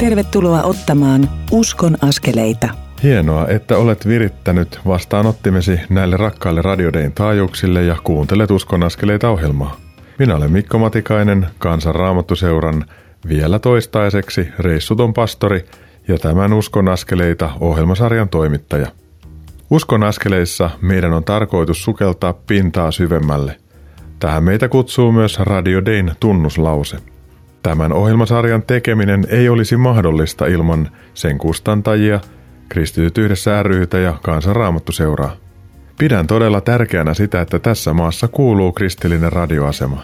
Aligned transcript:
Tervetuloa 0.00 0.62
ottamaan 0.62 1.30
Uskon 1.50 1.96
askeleita. 2.02 2.68
Hienoa, 3.02 3.48
että 3.48 3.76
olet 3.76 4.06
virittänyt 4.06 4.80
vastaanottimesi 4.86 5.80
näille 5.88 6.16
rakkaille 6.16 6.62
radiodein 6.62 7.12
taajuuksille 7.12 7.82
ja 7.82 7.96
kuuntelet 8.04 8.50
Uskon 8.50 8.82
askeleita 8.82 9.28
ohjelmaa. 9.28 9.76
Minä 10.18 10.36
olen 10.36 10.52
Mikko 10.52 10.78
Matikainen, 10.78 11.46
Kansan 11.58 11.94
Raamattuseuran 11.94 12.84
vielä 13.28 13.58
toistaiseksi 13.58 14.48
reissuton 14.58 15.14
pastori 15.14 15.64
ja 16.08 16.18
tämän 16.18 16.52
Uskon 16.52 16.88
askeleita 16.88 17.50
ohjelmasarjan 17.60 18.28
toimittaja. 18.28 18.86
Uskon 19.70 20.02
askeleissa 20.02 20.70
meidän 20.80 21.12
on 21.12 21.24
tarkoitus 21.24 21.84
sukeltaa 21.84 22.32
pintaa 22.32 22.90
syvemmälle. 22.90 23.56
Tähän 24.18 24.44
meitä 24.44 24.68
kutsuu 24.68 25.12
myös 25.12 25.38
Radio 25.38 25.84
Dayn 25.84 26.12
tunnuslause. 26.20 26.96
Tämän 27.62 27.92
ohjelmasarjan 27.92 28.62
tekeminen 28.62 29.26
ei 29.28 29.48
olisi 29.48 29.76
mahdollista 29.76 30.46
ilman 30.46 30.90
sen 31.14 31.38
kustantajia, 31.38 32.20
Kristityt 32.68 33.18
yhdessä 33.18 33.62
ryhtä 33.62 33.98
ja 33.98 34.18
kansanraamattuseuraa. 34.22 35.36
Pidän 35.98 36.26
todella 36.26 36.60
tärkeänä 36.60 37.14
sitä, 37.14 37.40
että 37.40 37.58
tässä 37.58 37.92
maassa 37.92 38.28
kuuluu 38.28 38.72
kristillinen 38.72 39.32
radioasema. 39.32 40.02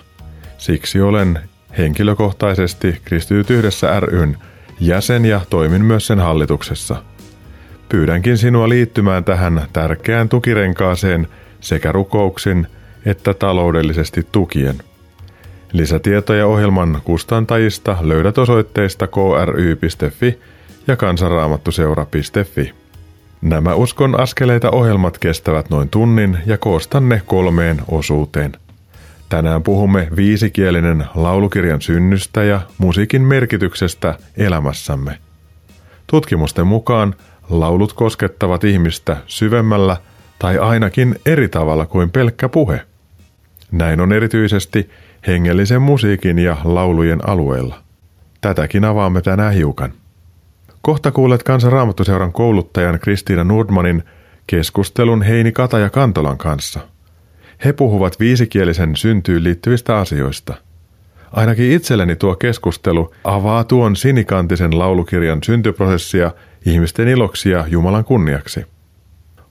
Siksi 0.59 1.01
olen 1.01 1.39
henkilökohtaisesti 1.79 3.01
Kristityt 3.05 3.51
yhdessä 3.51 4.01
ryn 4.01 4.37
jäsen 4.81 5.25
ja 5.25 5.41
toimin 5.51 5.85
myös 5.85 6.07
sen 6.07 6.21
hallituksessa. 6.21 7.03
Pyydänkin 7.89 8.39
sinua 8.39 8.69
liittymään 8.69 9.25
tähän 9.25 9.63
tärkeään 9.73 10.29
tukirenkaaseen 10.29 11.29
sekä 11.61 11.93
rukouksin 11.93 12.67
että 13.07 13.35
taloudellisesti 13.35 14.27
tukien. 14.33 14.77
Lisätietoja 15.73 16.47
ohjelman 16.47 17.01
kustantajista 17.05 17.97
löydät 18.01 18.39
osoitteista 18.39 19.07
kry.fi 19.07 20.39
ja 20.87 20.97
kansanraamattuseura.fi. 20.97 22.73
Nämä 23.43 23.75
Uskon 23.75 24.21
askeleita 24.21 24.71
ohjelmat 24.71 25.19
kestävät 25.19 25.71
noin 25.71 25.89
tunnin 25.89 26.39
ja 26.47 26.59
koostan 26.59 27.09
ne 27.09 27.23
kolmeen 27.27 27.83
osuuteen. 27.89 28.53
Tänään 29.29 29.63
puhumme 29.63 30.09
viisikielinen 30.17 31.05
laulukirjan 31.15 31.83
synnystä 31.83 32.45
ja 32.45 32.61
musiikin 32.79 33.23
merkityksestä 33.23 34.19
elämässämme. 34.37 35.19
Tutkimusten 36.07 36.67
mukaan 36.67 37.15
laulut 37.51 37.93
koskettavat 37.93 38.65
ihmistä 38.65 39.17
syvemmällä 39.27 39.97
tai 40.39 40.59
ainakin 40.59 41.21
eri 41.27 41.49
tavalla 41.49 41.87
kuin 41.87 42.11
pelkkä 42.11 42.49
puhe. 42.49 42.81
Näin 43.73 44.01
on 44.01 44.13
erityisesti 44.13 44.91
hengellisen 45.27 45.83
musiikin 45.83 46.39
ja 46.39 46.57
laulujen 46.65 47.29
alueella. 47.29 47.83
Tätäkin 48.41 48.85
avaamme 48.85 49.23
tänään 49.23 49.55
hiukan. 49.55 49.93
Kohta 50.83 51.11
kuulet 51.11 51.43
Kansan 51.43 51.73
Raamattuseuran 51.73 52.33
kouluttajan 52.33 53.01
Kristiina 53.01 53.45
Nordmanin 53.45 54.03
keskustelun 54.47 55.23
Heini 55.23 55.53
Kataja 55.53 55.91
Kantolan 55.91 56.39
kanssa. 56.39 56.81
He 57.65 57.73
puhuvat 57.73 58.21
viisikielisen 58.21 58.97
syntyyn 58.97 59.45
liittyvistä 59.45 59.97
asioista. 59.97 60.55
Ainakin 61.33 61.73
itselleni 61.73 62.17
tuo 62.17 62.35
keskustelu 62.35 63.15
avaa 63.25 63.65
tuon 63.65 63.97
sinikantisen 63.97 64.79
laulukirjan 64.79 65.39
syntyprosessia 65.43 66.31
ihmisten 66.67 67.09
iloksi 67.09 67.51
ja 67.51 67.65
Jumalan 67.69 68.05
kunniaksi. 68.05 68.67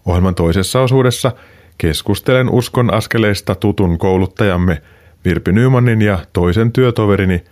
Ohjelman 0.06 0.36
toisessa 0.36 0.82
osuudessa 0.82 1.32
keskustelen 1.78 2.50
uskon 2.50 2.94
askeleista 2.94 3.56
tutun 3.56 3.98
kouluttajamme 3.98 4.82
Virpi 5.26 5.52
Nymanin 5.52 6.02
ja 6.02 6.20
toisen 6.34 6.72
työtoverini 6.72 7.44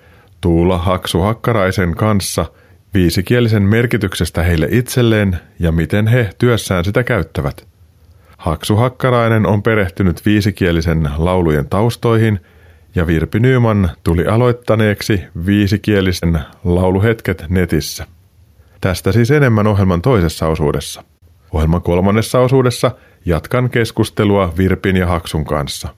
Tuula 0.42 0.78
Haksu 0.78 1.20
Hakkaraisen 1.20 1.96
kanssa– 1.96 2.46
viisikielisen 2.94 3.64
merkityksestä 3.64 4.44
heille 4.44 4.68
itselleen 4.72 5.38
ja 5.60 5.72
miten 5.72 6.08
he 6.08 6.30
työssään 6.38 6.86
sitä 6.86 7.04
käyttävät. 7.04 7.68
Haksu 8.38 8.76
Hakkarainen 8.76 9.46
on 9.46 9.64
perehtynyt 9.64 10.26
viisikielisen 10.26 11.10
laulujen 11.18 11.70
taustoihin 11.70 12.40
ja 12.96 13.08
Virpi 13.08 13.40
Nyman 13.40 13.90
tuli 14.04 14.28
aloittaneeksi 14.28 15.24
viisikielisen 15.46 16.40
lauluhetket 16.64 17.46
netissä. 17.50 18.08
Tästä 18.82 19.12
siis 19.12 19.32
enemmän 19.32 19.68
ohjelman 19.68 20.02
toisessa 20.02 20.48
osuudessa. 20.48 21.04
Ohjelman 21.54 21.82
kolmannessa 21.82 22.40
osuudessa 22.40 22.92
jatkan 23.26 23.70
keskustelua 23.70 24.54
Virpin 24.58 24.96
ja 24.96 25.08
Haksun 25.08 25.46
kanssa. 25.46 25.90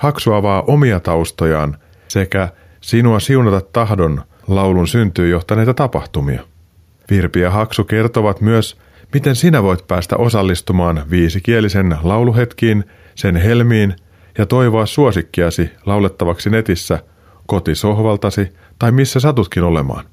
Haksu 0.00 0.32
avaa 0.32 0.62
omia 0.62 1.00
taustojaan 1.00 1.76
sekä 2.08 2.48
sinua 2.80 3.20
siunata 3.20 3.60
tahdon 3.72 4.22
laulun 4.48 4.88
syntyy 4.88 5.28
johtaneita 5.28 5.74
tapahtumia. 5.74 6.42
Virpi 7.10 7.40
ja 7.40 7.50
Haksu 7.50 7.84
kertovat 7.84 8.40
myös, 8.40 8.78
miten 9.14 9.36
sinä 9.36 9.62
voit 9.62 9.86
päästä 9.88 10.16
osallistumaan 10.16 11.04
viisikielisen 11.10 11.98
lauluhetkiin, 12.02 12.84
sen 13.14 13.36
helmiin 13.36 13.96
ja 14.38 14.46
toivoa 14.46 14.86
suosikkiasi 14.86 15.70
laulettavaksi 15.86 16.50
netissä, 16.50 16.98
kotisohvaltasi 17.46 18.48
tai 18.78 18.92
missä 18.92 19.20
satutkin 19.20 19.62
olemaan. 19.62 20.04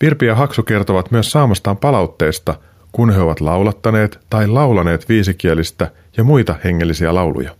Virpi 0.00 0.26
ja 0.26 0.34
Haksu 0.34 0.62
kertovat 0.62 1.10
myös 1.10 1.30
saamastaan 1.30 1.76
palautteesta, 1.76 2.54
kun 2.92 3.10
he 3.10 3.20
ovat 3.20 3.40
laulattaneet 3.40 4.20
tai 4.30 4.46
laulaneet 4.46 5.08
viisikielistä 5.08 5.90
ja 6.16 6.24
muita 6.24 6.54
hengellisiä 6.64 7.14
lauluja. 7.14 7.56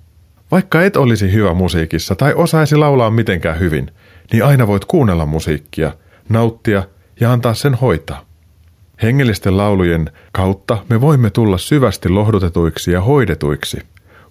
Vaikka 0.50 0.82
et 0.82 0.96
olisi 0.96 1.32
hyvä 1.32 1.54
musiikissa 1.54 2.14
tai 2.14 2.34
osaisi 2.34 2.76
laulaa 2.76 3.10
mitenkään 3.10 3.60
hyvin, 3.60 3.90
niin 4.32 4.44
aina 4.44 4.66
voit 4.66 4.84
kuunnella 4.84 5.26
musiikkia, 5.26 5.92
nauttia 6.28 6.82
ja 7.20 7.32
antaa 7.32 7.54
sen 7.54 7.74
hoitaa. 7.74 8.24
Hengellisten 9.02 9.56
laulujen 9.56 10.10
kautta 10.32 10.78
me 10.88 11.00
voimme 11.00 11.30
tulla 11.30 11.58
syvästi 11.58 12.08
lohdutetuiksi 12.08 12.92
ja 12.92 13.00
hoidetuiksi, 13.00 13.82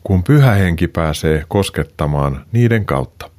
kun 0.03 0.23
pyhä 0.23 0.51
henki 0.51 0.87
pääsee 0.87 1.43
koskettamaan 1.47 2.45
niiden 2.51 2.85
kautta. 2.85 3.29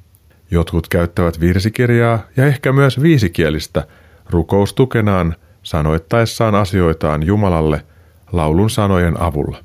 Jotkut 0.51 0.87
käyttävät 0.87 1.39
virsikirjaa 1.39 2.19
ja 2.37 2.45
ehkä 2.45 2.71
myös 2.71 3.01
viisikielistä 3.01 3.87
rukoustukenaan 4.29 5.35
sanoittaessaan 5.69 6.55
asioitaan 6.55 7.23
Jumalalle 7.23 7.85
laulun 8.31 8.69
sanojen 8.69 9.21
avulla. 9.21 9.57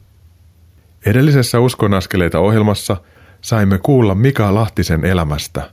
Edellisessä 1.07 1.61
uskonaskeleita 1.61 2.39
ohjelmassa 2.39 2.97
saimme 3.41 3.79
kuulla 3.79 4.15
Mika 4.15 4.55
Lahtisen 4.55 5.05
elämästä, 5.05 5.71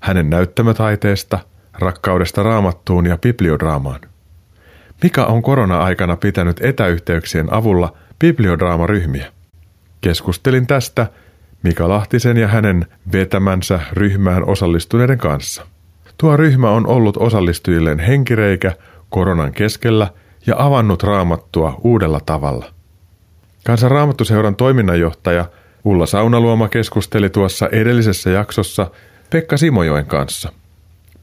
hänen 0.00 0.30
näyttämötaiteesta, 0.30 1.38
rakkaudesta 1.72 2.42
raamattuun 2.42 3.06
ja 3.06 3.18
bibliodraamaan. 3.18 4.00
Mika 5.02 5.24
on 5.24 5.42
korona-aikana 5.42 6.16
pitänyt 6.16 6.60
etäyhteyksien 6.60 7.52
avulla 7.52 7.96
bibliodraamaryhmiä. 8.18 9.32
Keskustelin 10.00 10.66
tästä 10.66 11.06
Mika 11.62 11.88
Lahtisen 11.88 12.36
ja 12.36 12.48
hänen 12.48 12.86
vetämänsä 13.12 13.80
ryhmään 13.92 14.44
osallistuneiden 14.48 15.18
kanssa. 15.18 15.66
Tuo 16.18 16.36
ryhmä 16.36 16.70
on 16.70 16.86
ollut 16.86 17.16
osallistujilleen 17.16 17.98
henkireikä 17.98 18.72
koronan 19.12 19.52
keskellä 19.52 20.08
ja 20.46 20.54
avannut 20.58 21.02
raamattua 21.02 21.80
uudella 21.84 22.20
tavalla. 22.26 22.66
Kansan 23.66 23.90
raamattuseuran 23.90 24.56
toiminnanjohtaja 24.56 25.44
Ulla 25.84 26.06
Saunaluoma 26.06 26.68
keskusteli 26.68 27.30
tuossa 27.30 27.68
edellisessä 27.72 28.30
jaksossa 28.30 28.90
Pekka 29.30 29.56
Simojoen 29.56 30.06
kanssa. 30.06 30.52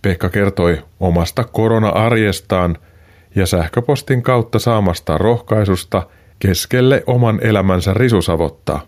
Pekka 0.02 0.30
kertoi 0.30 0.84
omasta 1.00 1.44
korona-arjestaan– 1.44 2.78
ja 3.36 3.46
sähköpostin 3.46 4.22
kautta 4.22 4.60
saamasta 4.60 5.18
rohkaisusta 5.18 6.08
keskelle 6.40 7.04
oman 7.08 7.40
elämänsä 7.42 7.94
risusavottaa. 7.94 8.82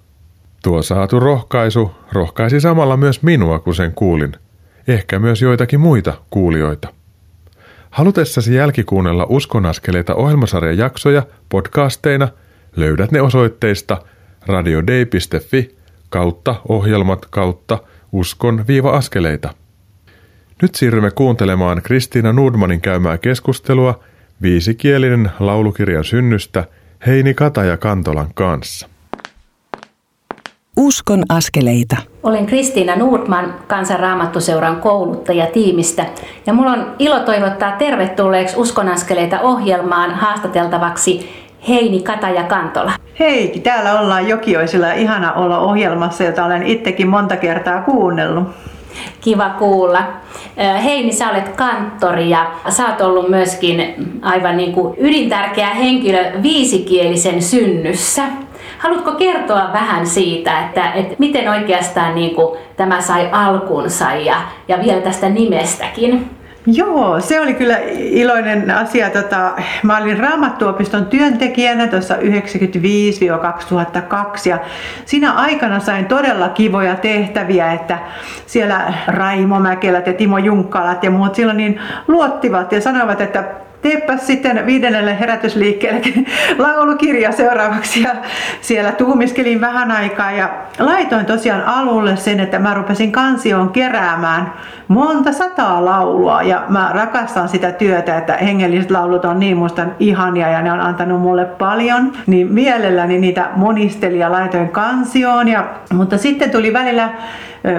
Tuo 0.63 0.81
saatu 0.81 1.19
rohkaisu 1.19 1.91
rohkaisi 2.11 2.61
samalla 2.61 2.97
myös 2.97 3.23
minua, 3.23 3.59
kun 3.59 3.75
sen 3.75 3.91
kuulin. 3.93 4.33
Ehkä 4.87 5.19
myös 5.19 5.41
joitakin 5.41 5.79
muita 5.79 6.13
kuulijoita. 6.29 6.87
Halutessasi 7.91 8.55
jälkikuunnella 8.55 9.25
uskonaskeleita 9.29 10.15
ohjelmasarjan 10.15 10.77
jaksoja 10.77 11.23
podcasteina 11.49 12.27
löydät 12.75 13.11
ne 13.11 13.21
osoitteista 13.21 13.97
radiodei.fi 14.45 15.75
kautta 16.09 16.55
ohjelmat 16.67 17.25
kautta 17.25 17.79
uskon-askeleita. 18.11 19.53
Nyt 20.61 20.75
siirrymme 20.75 21.11
kuuntelemaan 21.11 21.81
Kristiina 21.81 22.33
Nordmanin 22.33 22.81
käymää 22.81 23.17
keskustelua– 23.17 23.99
viisikielinen 24.41 25.31
laulukirjan 25.39 26.03
synnystä 26.03 26.63
Heini 27.07 27.33
Kataja 27.33 27.77
Kantolan 27.77 28.33
kanssa. 28.33 28.90
Uskon 30.77 31.23
askeleita. 31.29 31.97
Olen 32.23 32.45
Kristiina 32.45 32.95
Nordman, 32.95 33.55
Kansanraamattuseuran 33.67 34.81
kouluttaja 34.81 35.45
tiimistä 35.45 36.05
ja 36.45 36.53
mulla 36.53 36.71
on 36.71 36.95
ilo 36.99 37.19
toivottaa 37.19 37.71
tervetulleeksi 37.71 38.55
Uskon 38.57 38.87
askeleita 38.87 39.39
ohjelmaan 39.39 40.11
haastateltavaksi 40.11 41.29
Heini 41.67 42.01
Kataja 42.01 42.43
Kantola. 42.43 42.91
Hei, 43.19 43.59
täällä 43.63 43.99
ollaan 43.99 44.27
Jokioisilla 44.27 44.93
ihana 44.93 45.33
olla 45.33 45.59
ohjelmassa, 45.59 46.23
jota 46.23 46.45
olen 46.45 46.63
itsekin 46.63 47.07
monta 47.07 47.37
kertaa 47.37 47.81
kuunnellut. 47.81 48.47
Kiva 49.21 49.49
kuulla. 49.49 50.03
Heini, 50.83 51.11
sä 51.11 51.29
olet 51.29 51.49
kanttori 51.49 52.29
ja 52.29 52.51
sä 52.69 52.87
oot 52.87 53.01
ollut 53.01 53.29
myöskin 53.29 53.95
aivan 54.21 54.57
niin 54.57 54.73
kuin 54.73 54.95
ydintärkeä 54.97 55.69
henkilö 55.69 56.41
viisikielisen 56.41 57.41
synnyssä. 57.41 58.23
Haluatko 58.81 59.11
kertoa 59.11 59.69
vähän 59.73 60.07
siitä, 60.07 60.59
että, 60.59 60.91
että 60.91 61.15
miten 61.19 61.49
oikeastaan 61.49 62.15
niin 62.15 62.35
kuin 62.35 62.57
tämä 62.77 63.01
sai 63.01 63.29
alkunsa 63.31 64.13
ja, 64.13 64.35
ja 64.67 64.79
vielä 64.83 65.01
tästä 65.01 65.29
nimestäkin? 65.29 66.29
Joo, 66.65 67.19
se 67.19 67.41
oli 67.41 67.53
kyllä 67.53 67.77
iloinen 67.95 68.71
asia. 68.71 69.09
Tota, 69.09 69.51
mä 69.83 69.97
olin 69.97 70.19
Raamattuopiston 70.19 71.05
työntekijänä 71.05 71.87
tuossa 71.87 72.15
95-2002 72.15 72.19
ja 74.45 74.59
siinä 75.05 75.31
aikana 75.31 75.79
sain 75.79 76.05
todella 76.05 76.49
kivoja 76.49 76.95
tehtäviä, 76.95 77.73
että 77.73 77.97
siellä 78.45 78.93
Raimo 79.07 79.59
Mäkelät 79.59 80.07
ja 80.07 80.13
Timo 80.13 80.37
Junkkalat 80.37 81.03
ja 81.03 81.11
muut 81.11 81.35
silloin 81.35 81.57
niin 81.57 81.79
luottivat 82.07 82.71
ja 82.71 82.81
sanoivat, 82.81 83.21
että 83.21 83.43
teepä 83.81 84.17
sitten 84.17 84.65
viidennelle 84.65 85.19
herätysliikkeelle 85.19 86.01
laulukirja 86.57 87.31
seuraavaksi. 87.31 88.01
Ja 88.01 88.15
siellä 88.61 88.91
tuumiskelin 88.91 89.61
vähän 89.61 89.91
aikaa 89.91 90.31
ja 90.31 90.49
laitoin 90.79 91.25
tosiaan 91.25 91.63
alulle 91.65 92.15
sen, 92.15 92.39
että 92.39 92.59
mä 92.59 92.73
rupesin 92.73 93.11
kansioon 93.11 93.69
keräämään 93.69 94.53
monta 94.87 95.31
sataa 95.31 95.85
laulua. 95.85 96.41
Ja 96.41 96.63
mä 96.69 96.91
rakastan 96.93 97.49
sitä 97.49 97.71
työtä, 97.71 98.17
että 98.17 98.33
hengelliset 98.33 98.91
laulut 98.91 99.25
on 99.25 99.39
niin 99.39 99.57
musta 99.57 99.85
ihania 99.99 100.49
ja 100.49 100.61
ne 100.61 100.71
on 100.71 100.79
antanut 100.81 101.21
mulle 101.21 101.45
paljon, 101.45 102.13
niin 102.27 102.53
mielelläni 102.53 103.19
niitä 103.19 103.49
monistelin 103.55 104.19
ja 104.19 104.31
laitoin 104.31 104.69
kansioon, 104.69 105.47
ja, 105.47 105.65
mutta 105.93 106.17
sitten 106.17 106.51
tuli 106.51 106.73
välillä 106.73 107.09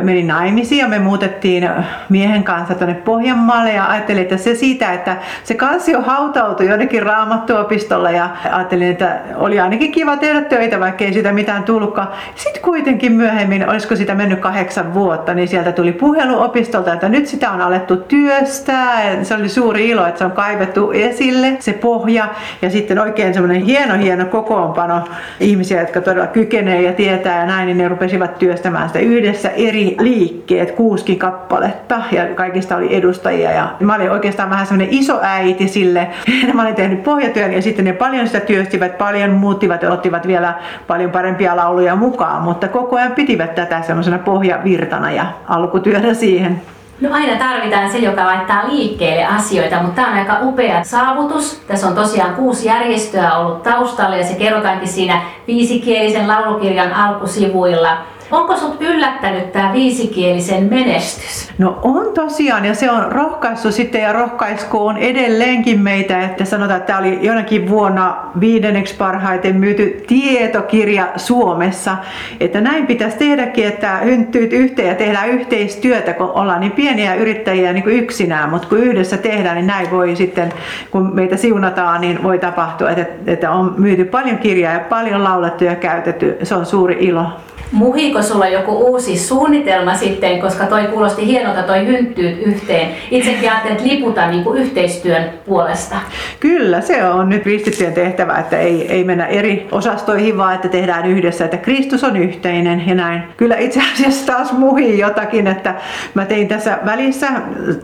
menin 0.03 0.27
naimisiin 0.27 0.79
ja 0.79 0.89
me 0.89 0.99
muutettiin 0.99 1.69
miehen 2.09 2.45
kanssa 2.45 2.75
tuonne 2.75 2.95
Pohjanmaalle 2.95 3.73
ja 3.73 3.87
ajattelin, 3.87 4.23
että 4.23 4.37
se 4.37 4.55
siitä, 4.55 4.93
että 4.93 5.17
se 5.45 5.55
kansio 5.55 6.01
hautautui 6.01 6.69
jonnekin 6.69 7.03
raamattuopistolla 7.03 8.11
ja 8.11 8.31
ajattelin, 8.53 8.91
että 8.91 9.21
oli 9.37 9.61
ainakin 9.61 9.93
kiva 9.93 10.17
tehdä 10.17 10.41
töitä, 10.41 10.81
vaikka 10.81 11.05
ei 11.05 11.13
sitä 11.13 11.33
mitään 11.33 11.63
tullutkaan. 11.65 12.09
Sitten 12.35 12.63
kuitenkin 12.63 13.13
myöhemmin, 13.13 13.69
olisiko 13.69 13.97
sitä 13.97 14.15
mennyt 14.15 14.41
kahdeksan 14.41 14.95
vuotta, 14.95 15.35
niin 15.35 15.49
sieltä 15.49 15.73
tuli 15.73 15.93
puhelu 15.93 16.43
opistolta, 16.43 16.93
että 16.93 17.09
nyt 17.09 17.27
sitä 17.27 17.51
on 17.51 17.61
alettu 17.61 17.97
työstää. 17.97 19.03
Se 19.23 19.35
oli 19.35 19.49
suuri 19.49 19.89
ilo, 19.89 20.07
että 20.07 20.19
se 20.19 20.25
on 20.25 20.33
kaivettu 20.33 20.91
esille, 20.91 21.57
se 21.59 21.73
pohja 21.73 22.29
ja 22.63 22.71
sitten 22.71 22.99
oikein 22.99 23.35
semmoinen 23.35 23.63
hieno 23.63 23.95
hieno 23.95 24.25
kokoonpano 24.25 25.05
ihmisiä, 25.41 25.81
jotka 25.81 26.01
todella 26.01 26.27
kykenee 26.27 26.83
ja 26.83 26.93
tietää 26.93 27.41
ja 27.41 27.47
näin, 27.47 27.67
niin 27.67 27.79
ne 27.79 27.89
rupesivat 27.89 28.39
työstämään 28.39 28.89
sitä 28.89 28.99
yhdessä 28.99 29.51
eri 29.73 29.97
liikkeet, 30.01 30.71
kuusi 30.71 31.17
kappaletta 31.17 32.01
ja 32.11 32.35
kaikista 32.35 32.77
oli 32.77 32.95
edustajia 32.97 33.51
ja 33.51 33.75
mä 33.81 33.95
olin 33.95 34.11
oikeastaan 34.11 34.51
vähän 34.51 34.67
semmoinen 34.67 34.95
iso 34.95 35.19
äiti 35.23 35.69
sille. 35.69 36.11
mä 36.55 36.63
olin 36.63 36.75
tehnyt 36.75 37.03
pohjatyön 37.03 37.53
ja 37.53 37.63
sitten 37.63 37.85
ne 37.85 37.93
paljon 37.93 38.27
sitä 38.27 38.41
työstivät, 38.41 38.99
paljon 38.99 39.31
muuttivat 39.31 39.83
ja 39.83 39.93
ottivat 39.93 40.27
vielä 40.27 40.55
paljon 40.87 41.11
parempia 41.11 41.57
lauluja 41.57 41.97
mukaan, 41.97 42.43
mutta 42.43 42.69
koko 42.69 42.97
ajan 42.97 43.13
pitivät 43.13 43.55
tätä 43.55 43.83
semmoisena 43.83 44.19
pohjavirtana 44.19 45.13
ja 45.13 45.27
alkutyönä 45.49 46.15
siihen. 46.15 46.63
No 47.01 47.09
aina 47.13 47.39
tarvitaan 47.39 47.91
se, 47.91 47.99
joka 47.99 48.27
laittaa 48.27 48.69
liikkeelle 48.69 49.25
asioita, 49.27 49.83
mutta 49.83 49.95
tämä 49.95 50.09
on 50.09 50.19
aika 50.19 50.39
upea 50.43 50.85
saavutus. 50.85 51.63
Tässä 51.69 51.87
on 51.87 51.95
tosiaan 51.95 52.35
kuusi 52.35 52.69
järjestöä 52.69 53.37
ollut 53.37 53.63
taustalla 53.63 54.17
ja 54.17 54.25
se 54.25 54.35
kerrotaankin 54.35 54.89
siinä 54.89 55.21
viisikielisen 55.47 56.29
laulukirjan 56.29 56.93
alkusivuilla. 56.93 57.99
Onko 58.33 58.57
sinut 58.57 58.77
yllättänyt 58.81 59.53
tämä 59.53 59.73
viisikielisen 59.73 60.65
menestys? 60.65 61.51
No 61.59 61.79
on 61.83 62.13
tosiaan 62.15 62.65
ja 62.65 62.75
se 62.75 62.91
on 62.91 63.13
rohkaissut 63.13 63.75
sitten 63.75 64.03
ja 64.03 64.13
rohkaiskoon 64.13 64.97
edelleenkin 64.97 65.81
meitä, 65.81 66.23
että 66.23 66.45
sanotaan, 66.45 66.81
että 66.81 66.87
tämä 66.87 66.99
oli 66.99 67.19
jonakin 67.23 67.69
vuonna 67.69 68.17
viidenneksi 68.41 68.95
parhaiten 68.95 69.57
myyty 69.57 70.05
tietokirja 70.07 71.09
Suomessa. 71.17 71.97
Että 72.41 72.61
näin 72.61 72.87
pitäisi 72.87 73.17
tehdäkin, 73.17 73.67
että 73.67 73.97
hynttyyt 73.97 74.53
yhteen 74.53 74.89
ja 74.89 74.95
tehdään 74.95 75.29
yhteistyötä, 75.29 76.13
kun 76.13 76.31
ollaan 76.31 76.61
niin 76.61 76.73
pieniä 76.73 77.15
yrittäjiä 77.15 77.73
niin 77.73 77.85
kuin 77.85 77.97
yksinään, 77.97 78.51
mutta 78.51 78.69
kun 78.69 78.79
yhdessä 78.79 79.17
tehdään, 79.17 79.57
niin 79.57 79.67
näin 79.67 79.91
voi 79.91 80.17
sitten, 80.17 80.53
kun 80.91 81.15
meitä 81.15 81.37
siunataan, 81.37 82.01
niin 82.01 82.23
voi 82.23 82.39
tapahtua, 82.39 82.91
että, 82.91 83.07
että 83.27 83.51
on 83.51 83.75
myyty 83.79 84.05
paljon 84.05 84.39
kirjaa 84.39 84.73
ja 84.73 84.81
paljon 84.81 85.25
laulettu 85.25 85.65
ja 85.65 85.75
käytetty. 85.75 86.37
Se 86.43 86.55
on 86.55 86.67
suuri 86.67 86.97
ilo. 87.01 87.27
Muhiko 87.73 88.23
sulla 88.23 88.49
joku 88.49 88.73
uusi 88.73 89.19
suunnitelma 89.19 89.95
sitten, 89.95 90.41
koska 90.41 90.67
toi 90.67 90.85
kuulosti 90.85 91.27
hienolta 91.27 91.63
toi 91.63 91.87
hynttyyt 91.87 92.39
yhteen. 92.47 92.89
Itsekin 93.11 93.51
ajattelin, 93.51 93.77
että 93.77 93.89
liputa 93.89 94.27
niin 94.27 94.45
kuin 94.45 94.59
yhteistyön 94.63 95.25
puolesta. 95.47 95.97
Kyllä, 96.41 96.81
se 96.81 97.05
on 97.05 97.29
nyt 97.29 97.43
kristittyjen 97.43 97.93
tehtävä, 97.93 98.37
että 98.37 98.59
ei, 98.59 98.93
ei 98.93 99.05
mennä 99.05 99.27
eri 99.27 99.69
osastoihin, 99.73 100.39
vaan 100.39 100.55
että 100.55 100.69
tehdään 100.69 101.07
yhdessä, 101.07 101.45
että 101.45 101.57
Kristus 101.57 102.05
on 102.05 102.17
yhteinen 102.17 102.89
ja 102.89 102.95
näin. 102.95 103.23
Kyllä 103.37 103.57
itse 103.57 103.81
asiassa 103.95 104.33
taas 104.33 104.53
muhii 104.53 104.99
jotakin, 104.99 105.47
että 105.47 105.75
mä 106.15 106.25
tein 106.25 106.49
tässä 106.49 106.79
välissä, 106.85 107.29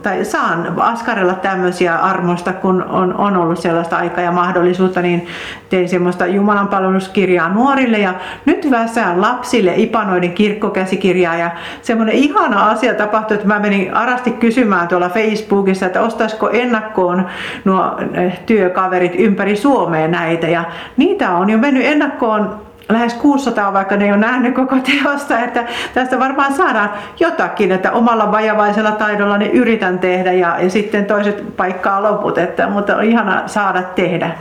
tai 0.03 0.25
saan 0.25 0.73
askarella 0.77 1.33
tämmöisiä 1.33 1.95
armosta, 1.95 2.53
kun 2.53 2.83
on, 2.83 3.13
on 3.13 3.37
ollut 3.37 3.59
sellaista 3.59 3.97
aikaa 3.97 4.23
ja 4.23 4.31
mahdollisuutta, 4.31 5.01
niin 5.01 5.27
tein 5.69 5.89
semmoista 5.89 6.25
Jumalan 6.25 6.67
palveluskirjaa 6.67 7.49
nuorille 7.49 7.97
ja 7.97 8.13
nyt 8.45 8.71
väsään 8.71 9.21
lapsille 9.21 9.78
Ipanoiden 9.79 10.33
kirkkokäsikirjaa 10.33 11.35
ja 11.35 11.51
semmoinen 11.81 12.15
ihana 12.15 12.69
asia 12.69 12.93
tapahtui, 12.93 13.35
että 13.35 13.47
mä 13.47 13.59
menin 13.59 13.93
arasti 13.93 14.31
kysymään 14.31 14.87
tuolla 14.87 15.09
Facebookissa, 15.09 15.85
että 15.85 16.01
ostaisiko 16.01 16.49
ennakkoon 16.49 17.25
nuo 17.65 17.95
eh, 18.13 18.39
työkaverit 18.45 19.15
ympäri 19.15 19.55
Suomea 19.55 20.07
näitä. 20.07 20.47
Ja 20.47 20.63
niitä 20.97 21.31
on 21.31 21.49
jo 21.49 21.57
mennyt 21.57 21.85
ennakkoon 21.85 22.68
lähes 22.89 23.13
600, 23.13 23.73
vaikka 23.73 23.97
ne 23.97 24.05
ei 24.05 24.11
ole 24.11 24.19
nähnyt 24.19 24.55
koko 24.55 24.75
teosta, 24.75 25.39
että 25.39 25.63
tästä 25.93 26.19
varmaan 26.19 26.53
saadaan 26.53 26.89
jotakin, 27.19 27.71
että 27.71 27.91
omalla 27.91 28.31
vajavaisella 28.31 28.91
taidolla 28.91 29.37
ne 29.37 29.47
yritän 29.47 29.99
tehdä 29.99 30.31
ja, 30.31 30.55
ja 30.59 30.69
sitten 30.69 31.05
toiset 31.05 31.57
paikkaa 31.57 32.03
loput, 32.03 32.37
että, 32.37 32.67
mutta 32.67 32.95
on 32.95 33.03
ihana 33.03 33.43
saada 33.45 33.81
tehdä. 33.81 34.31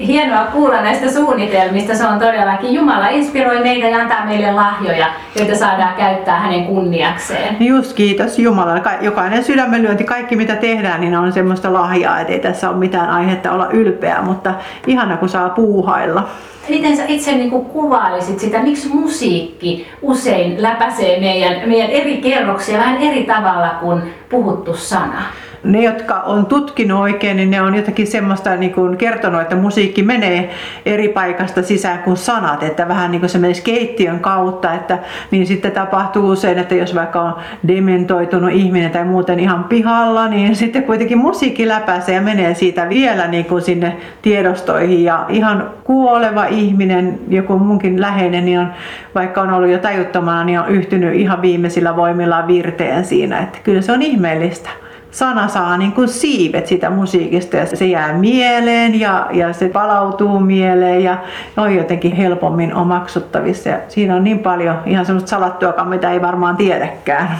Hienoa 0.00 0.44
kuulla 0.44 0.82
näistä 0.82 1.10
suunnitelmista, 1.10 1.94
se 1.94 2.06
on 2.06 2.18
todellakin, 2.18 2.74
Jumala 2.74 3.08
inspiroi 3.08 3.60
meitä 3.60 3.88
ja 3.88 3.98
antaa 3.98 4.26
meille 4.26 4.52
lahjoja, 4.52 5.06
joita 5.38 5.56
saadaan 5.56 5.94
käyttää 5.94 6.40
hänen 6.40 6.64
kunniakseen. 6.64 7.56
Just 7.60 7.92
kiitos 7.92 8.38
Jumalalle, 8.38 8.82
jokainen 9.00 9.44
sydämenlyönti, 9.44 10.04
kaikki 10.04 10.36
mitä 10.36 10.56
tehdään, 10.56 11.00
niin 11.00 11.16
on 11.16 11.32
semmoista 11.32 11.72
lahjaa, 11.72 12.20
että 12.20 12.32
ei 12.32 12.40
tässä 12.40 12.70
ole 12.70 12.78
mitään 12.78 13.10
aihetta 13.10 13.52
olla 13.52 13.68
ylpeä, 13.70 14.22
mutta 14.22 14.54
ihana 14.86 15.16
kun 15.16 15.28
saa 15.28 15.48
puuhailla. 15.48 16.28
Miten 16.68 16.96
sä 16.96 17.02
itse 17.08 17.32
niin 17.32 17.50
kuin 17.50 17.64
kuvailisit 17.94 18.40
sitä, 18.40 18.62
miksi 18.62 18.88
musiikki 18.88 19.86
usein 20.02 20.62
läpäisee 20.62 21.20
meidän, 21.20 21.68
meidän 21.68 21.90
eri 21.90 22.16
kerroksia 22.16 22.78
vähän 22.78 23.02
eri 23.02 23.24
tavalla 23.24 23.68
kuin 23.80 24.14
puhuttu 24.28 24.76
sana? 24.76 25.22
Ne, 25.64 25.82
jotka 25.82 26.14
on 26.14 26.46
tutkinut 26.46 27.00
oikein, 27.00 27.36
niin 27.36 27.50
ne 27.50 27.62
on 27.62 27.74
jotakin 27.74 28.06
semmoista 28.06 28.56
niin 28.56 28.74
kuin 28.74 28.96
kertonut, 28.96 29.40
että 29.40 29.56
musiikki 29.56 30.02
menee 30.02 30.50
eri 30.86 31.08
paikasta 31.08 31.62
sisään 31.62 31.98
kuin 31.98 32.16
sanat, 32.16 32.62
että 32.62 32.88
vähän 32.88 33.10
niin 33.10 33.20
kuin 33.20 33.30
se 33.30 33.38
menisi 33.38 33.62
keittiön 33.62 34.20
kautta, 34.20 34.74
että 34.74 34.98
niin 35.30 35.46
sitten 35.46 35.72
tapahtuu 35.72 36.30
usein, 36.30 36.58
että 36.58 36.74
jos 36.74 36.94
vaikka 36.94 37.22
on 37.22 37.34
dementoitunut 37.68 38.50
ihminen 38.50 38.90
tai 38.90 39.04
muuten 39.04 39.40
ihan 39.40 39.64
pihalla, 39.64 40.28
niin 40.28 40.56
sitten 40.56 40.82
kuitenkin 40.82 41.18
musiikki 41.18 41.68
läpäisee 41.68 42.14
ja 42.14 42.22
menee 42.22 42.54
siitä 42.54 42.88
vielä 42.88 43.26
niin 43.26 43.44
kuin 43.44 43.62
sinne 43.62 43.96
tiedostoihin. 44.22 45.04
Ja 45.04 45.26
ihan 45.28 45.70
kuoleva 45.84 46.44
ihminen, 46.44 47.18
joku 47.28 47.58
munkin 47.58 48.00
läheinen, 48.00 48.44
niin 48.44 48.58
on, 48.58 48.72
vaikka 49.14 49.42
on 49.42 49.52
ollut 49.52 49.70
jo 49.70 49.78
tajuttomana, 49.78 50.44
niin 50.44 50.60
on 50.60 50.68
yhtynyt 50.68 51.14
ihan 51.14 51.42
viimeisillä 51.42 51.96
voimillaan 51.96 52.46
virteen 52.46 53.04
siinä, 53.04 53.38
että 53.38 53.58
kyllä 53.64 53.80
se 53.80 53.92
on 53.92 54.02
ihmeellistä 54.02 54.70
sana 55.14 55.48
saa 55.48 55.76
niin 55.76 55.92
kuin 55.92 56.08
siivet 56.08 56.66
sitä 56.66 56.90
musiikista 56.90 57.56
ja 57.56 57.66
se 57.66 57.86
jää 57.86 58.12
mieleen 58.12 59.00
ja, 59.00 59.26
ja 59.32 59.52
se 59.52 59.68
palautuu 59.68 60.40
mieleen 60.40 61.04
ja 61.04 61.18
on 61.56 61.74
jotenkin 61.74 62.12
helpommin 62.12 62.74
omaksuttavissa. 62.74 63.68
Ja 63.68 63.78
siinä 63.88 64.16
on 64.16 64.24
niin 64.24 64.38
paljon 64.38 64.76
ihan 64.86 65.06
semmoista 65.06 65.30
salattua, 65.30 65.84
mitä 65.84 66.10
ei 66.10 66.22
varmaan 66.22 66.56
tiedäkään. 66.56 67.38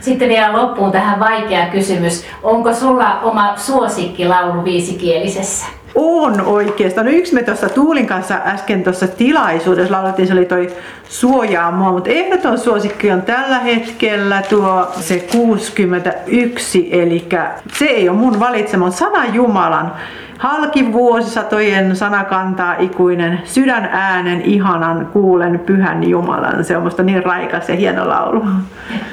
Sitten 0.00 0.28
vielä 0.28 0.52
loppuun 0.52 0.92
tähän 0.92 1.20
vaikea 1.20 1.66
kysymys. 1.66 2.24
Onko 2.42 2.74
sulla 2.74 3.20
oma 3.20 3.56
suosikkilaulu 3.56 4.64
viisikielisessä? 4.64 5.66
On 5.94 6.40
oikeastaan. 6.40 7.06
No 7.06 7.12
yksi 7.12 7.34
me 7.34 7.42
tuossa 7.42 7.68
Tuulin 7.68 8.06
kanssa 8.06 8.40
äsken 8.44 8.84
tuossa 8.84 9.08
tilaisuudessa 9.08 9.94
laulettiin, 9.94 10.28
se 10.28 10.32
oli 10.34 10.44
toi 10.44 10.70
Suojaa 11.08 11.70
mua, 11.70 11.92
mutta 11.92 12.10
ehdoton 12.10 12.58
suosikki 12.58 13.10
on 13.10 13.22
tällä 13.22 13.58
hetkellä 13.58 14.42
tuo 14.48 14.88
se 15.00 15.18
61, 15.32 16.88
eli 16.92 17.28
se 17.72 17.84
ei 17.84 18.08
ole 18.08 18.18
mun 18.18 18.40
valitsema, 18.40 18.84
mutta 18.84 18.98
sana 18.98 19.24
Jumalan 19.24 19.92
Halki 20.38 20.92
vuosisatojen 20.92 21.96
sana 21.96 22.24
kantaa 22.24 22.74
ikuinen, 22.78 23.40
sydän 23.44 23.88
äänen 23.92 24.42
ihanan 24.42 25.06
kuulen 25.12 25.58
pyhän 25.66 26.08
Jumalan. 26.08 26.64
Se 26.64 26.76
on 26.76 26.82
musta 26.82 27.02
niin 27.02 27.24
raikas 27.24 27.68
ja 27.68 27.74
hieno 27.74 28.08
laulu. 28.08 28.44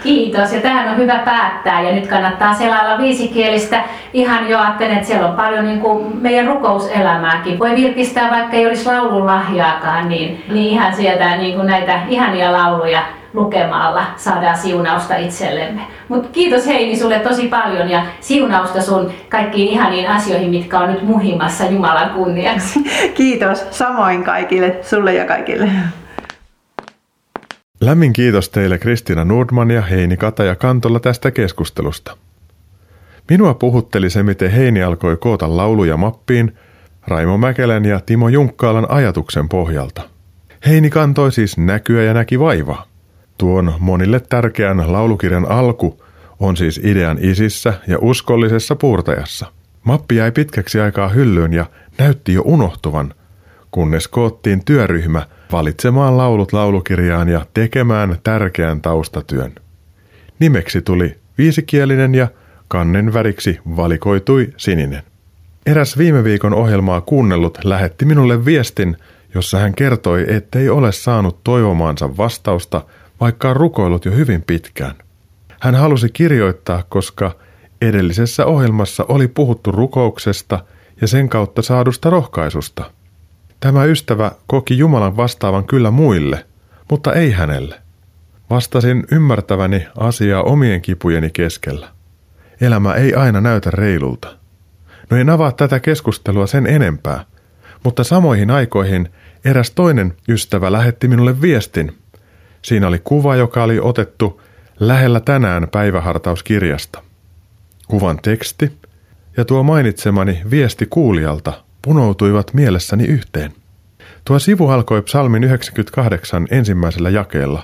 Kiitos. 0.04 0.54
Ja 0.54 0.62
tähän 0.62 0.90
on 0.90 0.98
hyvä 0.98 1.20
päättää. 1.26 1.82
Ja 1.82 1.96
nyt 1.96 2.08
kannattaa 2.08 2.54
selailla 2.54 2.98
viisikielistä. 2.98 3.84
Ihan 4.14 4.50
jo 4.50 4.60
ajattelen, 4.60 4.94
että 4.94 5.08
siellä 5.08 5.28
on 5.28 5.36
paljon 5.36 5.66
niin 5.66 5.80
kuin 5.80 6.18
meidän 6.22 6.48
rukouselämääkin. 6.48 7.60
Voi 7.60 7.76
virkistää, 7.76 8.32
vaikka 8.32 8.58
ei 8.58 8.68
olisi 8.68 8.86
laululahjaakaan, 8.86 10.10
niin, 10.10 10.44
niin 10.52 10.74
ihan 10.74 10.96
sieltä 10.96 11.38
niin 11.38 11.56
kuin 11.56 11.68
näitä 11.68 12.00
ihania 12.10 12.52
lauluja 12.52 13.02
lukemalla 13.34 14.06
saadaan 14.18 14.58
siunausta 14.58 15.16
itsellemme. 15.18 15.82
Mutta 16.08 16.30
kiitos 16.30 16.68
Heini 16.68 16.98
sulle 16.98 17.20
tosi 17.20 17.48
paljon 17.48 17.90
ja 17.90 18.06
siunausta 18.20 18.82
sun 18.82 19.12
kaikkiin 19.30 19.68
ihaniin 19.68 20.10
asioihin, 20.10 20.50
mitkä 20.50 20.80
on 20.80 20.94
nyt 20.94 21.02
muhimassa 21.02 21.66
Jumalan 21.66 22.10
kunniaksi. 22.10 22.80
Kiitos 23.14 23.66
samoin 23.72 24.24
kaikille, 24.24 24.80
sulle 24.82 25.14
ja 25.14 25.26
kaikille. 25.26 25.70
Lämmin 27.82 28.14
kiitos 28.14 28.50
teille 28.50 28.78
Kristiina 28.78 29.26
Nordman 29.26 29.72
ja 29.72 29.82
Heini 29.82 30.18
Kataja 30.18 30.56
Kantolla 30.56 31.00
tästä 31.00 31.32
keskustelusta. 31.32 32.18
Minua 33.30 33.54
puhutteli 33.54 34.10
se, 34.10 34.24
miten 34.24 34.52
Heini 34.52 34.84
alkoi 34.84 35.18
koota 35.18 35.58
lauluja 35.58 35.98
mappiin 35.98 36.58
Raimo 37.08 37.38
Mäkelän 37.38 37.86
ja 37.86 38.00
Timo 38.00 38.30
Junkkaalan 38.30 38.92
ajatuksen 38.92 39.50
pohjalta. 39.50 40.02
Heini 40.66 40.90
kantoi 40.90 41.32
siis 41.32 41.58
näkyä 41.58 42.04
ja 42.04 42.14
näki 42.14 42.40
vaivaa. 42.40 42.91
Tuon 43.42 43.74
monille 43.80 44.20
tärkeän 44.20 44.94
laulukirjan 44.94 45.52
alku 45.52 46.04
on 46.40 46.58
siis 46.58 46.82
idean 46.84 47.18
isissä 47.22 47.74
ja 47.88 47.98
uskollisessa 48.02 48.76
puurtajassa. 48.76 49.46
Mappi 49.84 50.16
jäi 50.16 50.32
pitkäksi 50.32 50.80
aikaa 50.80 51.10
hyllyyn 51.10 51.54
ja 51.54 51.66
näytti 51.98 52.34
jo 52.34 52.42
unohtuvan, 52.46 53.14
kunnes 53.72 54.08
koottiin 54.08 54.66
työryhmä 54.66 55.26
valitsemaan 55.52 56.18
laulut 56.18 56.54
laulukirjaan 56.54 57.30
ja 57.30 57.46
tekemään 57.54 58.18
tärkeän 58.24 58.82
taustatyön. 58.82 59.56
Nimeksi 60.40 60.82
tuli 60.82 61.18
viisikielinen 61.38 62.16
ja 62.16 62.28
kannen 62.68 63.14
väriksi 63.14 63.60
valikoitui 63.76 64.54
sininen. 64.58 65.04
Eräs 65.66 65.98
viime 65.98 66.24
viikon 66.24 66.54
ohjelmaa 66.54 67.02
kuunnellut 67.02 67.58
lähetti 67.64 68.06
minulle 68.06 68.46
viestin, 68.46 68.98
jossa 69.34 69.60
hän 69.60 69.76
kertoi, 69.76 70.26
ettei 70.28 70.70
ole 70.70 70.92
saanut 70.92 71.44
toivomaansa 71.44 72.18
vastausta– 72.18 72.82
vaikka 73.22 73.50
on 73.50 73.56
rukoillut 73.56 74.06
jo 74.06 74.12
hyvin 74.12 74.42
pitkään. 74.42 74.96
Hän 75.60 75.76
halusi 75.76 76.10
kirjoittaa, 76.10 76.84
koska 76.90 77.36
edellisessä 77.82 78.46
ohjelmassa 78.46 79.06
oli 79.08 79.28
puhuttu 79.28 79.72
rukouksesta 79.72 80.66
ja 81.02 81.08
sen 81.08 81.30
kautta 81.30 81.62
saadusta 81.62 82.10
rohkaisusta. 82.10 82.92
Tämä 83.60 83.86
ystävä 83.86 84.32
koki 84.48 84.78
Jumalan 84.78 85.18
vastaavan 85.18 85.64
kyllä 85.64 85.92
muille, 85.92 86.46
mutta 86.90 87.14
ei 87.14 87.32
hänelle. 87.32 87.82
Vastasin 88.50 89.04
ymmärtäväni 89.12 89.88
asiaa 89.98 90.44
omien 90.44 90.82
kipujeni 90.82 91.30
keskellä. 91.30 91.88
Elämä 92.62 92.94
ei 92.94 93.14
aina 93.14 93.42
näytä 93.42 93.72
reilulta. 93.72 94.38
No 95.10 95.18
en 95.18 95.30
avaa 95.30 95.52
tätä 95.52 95.80
keskustelua 95.80 96.48
sen 96.48 96.68
enempää, 96.68 97.26
mutta 97.84 98.04
samoihin 98.04 98.52
aikoihin 98.52 99.10
eräs 99.46 99.72
toinen 99.72 100.14
ystävä 100.28 100.72
lähetti 100.72 101.08
minulle 101.08 101.42
viestin, 101.42 102.01
Siinä 102.62 102.88
oli 102.88 103.02
kuva, 103.04 103.36
joka 103.36 103.64
oli 103.64 103.80
otettu 103.80 104.42
lähellä 104.80 105.20
tänään 105.20 105.68
päivähartauskirjasta. 105.72 107.04
Kuvan 107.88 108.20
teksti 108.22 108.72
ja 109.38 109.46
tuo 109.46 109.64
mainitsemani 109.64 110.42
viesti 110.50 110.88
kuulijalta 110.90 111.54
punoutuivat 111.82 112.54
mielessäni 112.54 113.04
yhteen. 113.04 113.54
Tuo 114.26 114.40
sivu 114.40 114.70
alkoi 114.70 115.02
psalmin 115.02 115.44
98 115.44 116.48
ensimmäisellä 116.52 117.10
jakeella. 117.10 117.64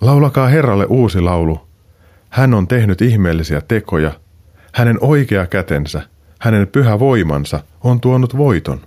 Laulakaa 0.00 0.48
Herralle 0.48 0.84
uusi 0.84 1.20
laulu. 1.20 1.60
Hän 2.30 2.54
on 2.54 2.68
tehnyt 2.68 3.02
ihmeellisiä 3.02 3.60
tekoja. 3.60 4.12
Hänen 4.74 4.98
oikea 5.00 5.46
kätensä, 5.46 6.02
hänen 6.40 6.66
pyhä 6.66 6.98
voimansa 6.98 7.60
on 7.80 8.00
tuonut 8.00 8.36
voiton. 8.36 8.80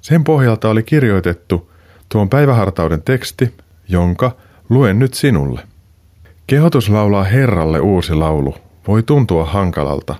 Sen 0.00 0.24
pohjalta 0.24 0.68
oli 0.68 0.82
kirjoitettu 0.82 1.70
tuon 2.08 2.28
päivähartauden 2.28 3.02
teksti 3.02 3.54
jonka 3.92 4.36
luen 4.68 4.98
nyt 4.98 5.14
sinulle. 5.14 5.60
Kehotus 6.46 6.88
laulaa 6.88 7.24
Herralle 7.24 7.80
uusi 7.80 8.14
laulu 8.14 8.54
voi 8.88 9.02
tuntua 9.02 9.44
hankalalta, 9.44 10.14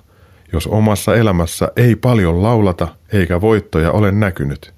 jos 0.52 0.66
omassa 0.66 1.14
elämässä 1.14 1.68
ei 1.76 1.96
paljon 1.96 2.42
laulata 2.42 2.88
eikä 3.12 3.40
voittoja 3.40 3.90
ole 3.90 4.12
näkynyt. 4.12 4.74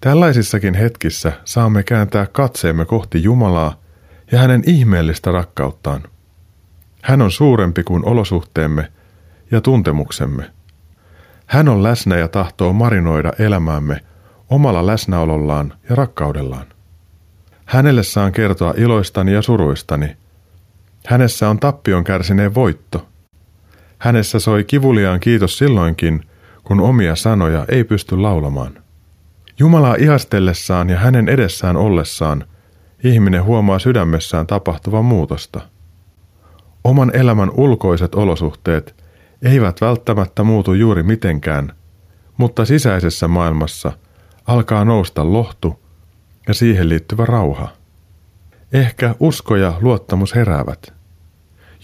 Tällaisissakin 0.00 0.74
hetkissä 0.74 1.32
saamme 1.44 1.82
kääntää 1.82 2.26
katseemme 2.26 2.84
kohti 2.84 3.22
Jumalaa 3.22 3.80
ja 4.32 4.38
hänen 4.38 4.62
ihmeellistä 4.66 5.32
rakkauttaan. 5.32 6.02
Hän 7.02 7.22
on 7.22 7.30
suurempi 7.30 7.82
kuin 7.82 8.04
olosuhteemme 8.04 8.92
ja 9.50 9.60
tuntemuksemme. 9.60 10.50
Hän 11.46 11.68
on 11.68 11.82
läsnä 11.82 12.16
ja 12.16 12.28
tahtoo 12.28 12.72
marinoida 12.72 13.32
elämäämme 13.38 14.00
omalla 14.50 14.86
läsnäolollaan 14.86 15.74
ja 15.90 15.96
rakkaudellaan. 15.96 16.66
Hänelle 17.68 18.02
saan 18.02 18.32
kertoa 18.32 18.74
iloistani 18.76 19.32
ja 19.32 19.42
suruistani. 19.42 20.16
Hänessä 21.06 21.48
on 21.48 21.58
tappion 21.58 22.04
kärsineen 22.04 22.54
voitto. 22.54 23.08
Hänessä 23.98 24.38
soi 24.38 24.64
kivuliaan 24.64 25.20
kiitos 25.20 25.58
silloinkin, 25.58 26.20
kun 26.64 26.80
omia 26.80 27.16
sanoja 27.16 27.64
ei 27.68 27.84
pysty 27.84 28.16
laulamaan. 28.16 28.82
Jumalaa 29.58 29.94
ihastellessaan 29.94 30.90
ja 30.90 30.98
hänen 30.98 31.28
edessään 31.28 31.76
ollessaan 31.76 32.44
ihminen 33.04 33.44
huomaa 33.44 33.78
sydämessään 33.78 34.46
tapahtuvan 34.46 35.04
muutosta. 35.04 35.60
Oman 36.84 37.16
elämän 37.16 37.50
ulkoiset 37.50 38.14
olosuhteet 38.14 39.04
eivät 39.42 39.80
välttämättä 39.80 40.42
muutu 40.42 40.74
juuri 40.74 41.02
mitenkään, 41.02 41.72
mutta 42.36 42.64
sisäisessä 42.64 43.28
maailmassa 43.28 43.92
alkaa 44.46 44.84
nousta 44.84 45.32
lohtu 45.32 45.87
ja 46.48 46.54
siihen 46.54 46.88
liittyvä 46.88 47.24
rauha. 47.24 47.68
Ehkä 48.72 49.14
usko 49.20 49.56
ja 49.56 49.72
luottamus 49.80 50.34
heräävät. 50.34 50.92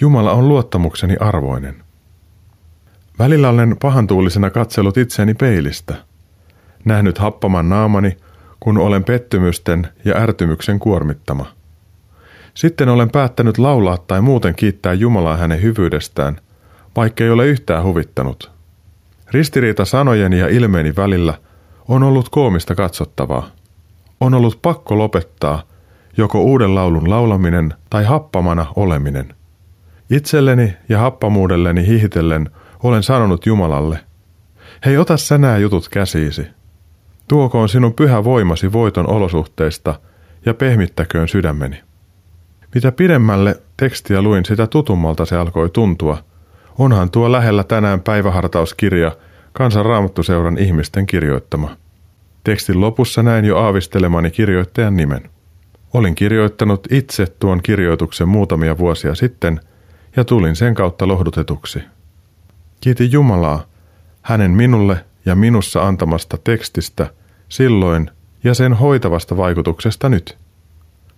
Jumala 0.01 0.33
on 0.33 0.49
luottamukseni 0.49 1.17
arvoinen. 1.21 1.83
Välillä 3.19 3.49
olen 3.49 3.77
pahantuulisena 3.83 4.51
katsellut 4.51 4.97
itseäni 4.97 5.35
peilistä, 5.35 5.95
nähnyt 6.85 7.19
happaman 7.19 7.69
naamani, 7.69 8.17
kun 8.61 8.79
olen 8.79 9.05
pettymysten 9.05 9.89
ja 10.05 10.17
ärtymyksen 10.17 10.79
kuormittama. 10.79 11.47
Sitten 12.55 12.89
olen 12.89 13.11
päättänyt 13.11 13.59
laulaa 13.59 13.99
tai 13.99 14.21
muuten 14.21 14.55
kiittää 14.55 14.93
Jumalaa 14.93 15.37
hänen 15.37 15.63
hyvyydestään, 15.63 16.41
vaikka 16.97 17.25
ei 17.25 17.31
ole 17.31 17.47
yhtään 17.47 17.85
huvittanut. 17.85 18.51
Ristiriita 19.31 19.85
sanojen 19.85 20.33
ja 20.33 20.49
ilmeeni 20.49 20.97
välillä 20.97 21.35
on 21.89 22.03
ollut 22.03 22.29
koomista 22.29 22.75
katsottavaa 22.75 23.51
on 24.25 24.35
ollut 24.35 24.59
pakko 24.63 24.99
lopettaa 24.99 25.63
joko 26.17 26.41
uuden 26.41 26.75
laulun 26.75 27.11
laulaminen 27.11 27.75
tai 27.91 28.05
happamana 28.05 28.67
oleminen. 28.77 29.35
Itselleni 30.11 30.77
ja 30.89 30.99
happamuudelleni 30.99 31.87
hihitellen 31.87 32.51
olen 32.83 33.03
sanonut 33.03 33.47
Jumalalle, 33.47 34.01
hei 34.87 34.99
ota 34.99 35.17
sä 35.17 35.39
nämä 35.39 35.59
jutut 35.59 35.89
käsiisi. 35.89 36.47
Tuokoon 37.29 37.69
sinun 37.69 37.95
pyhä 37.95 38.25
voimasi 38.25 38.73
voiton 38.73 39.11
olosuhteista 39.11 39.95
ja 40.47 40.55
pehmittäköön 40.55 41.29
sydämeni. 41.29 41.81
Mitä 42.75 42.93
pidemmälle 42.93 43.61
tekstiä 43.77 44.23
luin, 44.23 44.45
sitä 44.45 44.67
tutummalta 44.67 45.25
se 45.25 45.37
alkoi 45.37 45.71
tuntua. 45.71 46.19
Onhan 46.79 47.11
tuo 47.11 47.33
lähellä 47.33 47.65
tänään 47.65 48.01
päivähartauskirja 48.01 49.13
Kansan 49.53 49.85
Raamattuseuran 49.85 50.59
ihmisten 50.59 51.07
kirjoittama. 51.07 51.77
Tekstin 52.45 52.81
lopussa 52.81 53.23
näin 53.23 53.45
jo 53.45 53.59
aavistelemani 53.59 54.31
kirjoittajan 54.31 54.97
nimen. 54.97 55.31
Olin 55.95 56.15
kirjoittanut 56.15 56.87
itse 56.91 57.27
tuon 57.27 57.63
kirjoituksen 57.63 58.29
muutamia 58.29 58.79
vuosia 58.79 59.15
sitten 59.15 59.61
ja 60.17 60.25
tulin 60.25 60.57
sen 60.57 60.75
kautta 60.75 61.09
lohdutetuksi. 61.09 61.83
Kiitin 62.81 63.13
Jumalaa 63.13 63.65
hänen 64.23 64.51
minulle 64.51 65.05
ja 65.25 65.35
minussa 65.35 65.87
antamasta 65.87 66.39
tekstistä 66.45 67.11
silloin 67.49 68.11
ja 68.45 68.55
sen 68.55 68.73
hoitavasta 68.73 69.37
vaikutuksesta 69.37 70.09
nyt. 70.09 70.39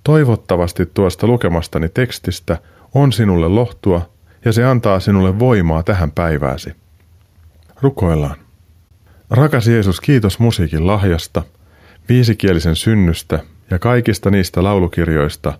Toivottavasti 0.04 0.87
tuosta 0.87 1.26
lukemastani 1.26 1.88
tekstistä 1.88 2.59
on 2.95 3.12
sinulle 3.12 3.49
lohtua 3.49 4.11
ja 4.45 4.52
se 4.52 4.64
antaa 4.64 5.00
sinulle 5.00 5.38
voimaa 5.38 5.83
tähän 5.83 6.11
päivääsi. 6.11 6.73
Rukoillaan. 7.83 8.46
Rakas 9.30 9.68
Jeesus, 9.68 10.00
kiitos 10.00 10.38
musiikin 10.38 10.87
lahjasta, 10.87 11.42
viisikielisen 12.09 12.76
synnystä 12.76 13.38
ja 13.71 13.78
kaikista 13.78 14.30
niistä 14.30 14.64
laulukirjoista, 14.64 15.59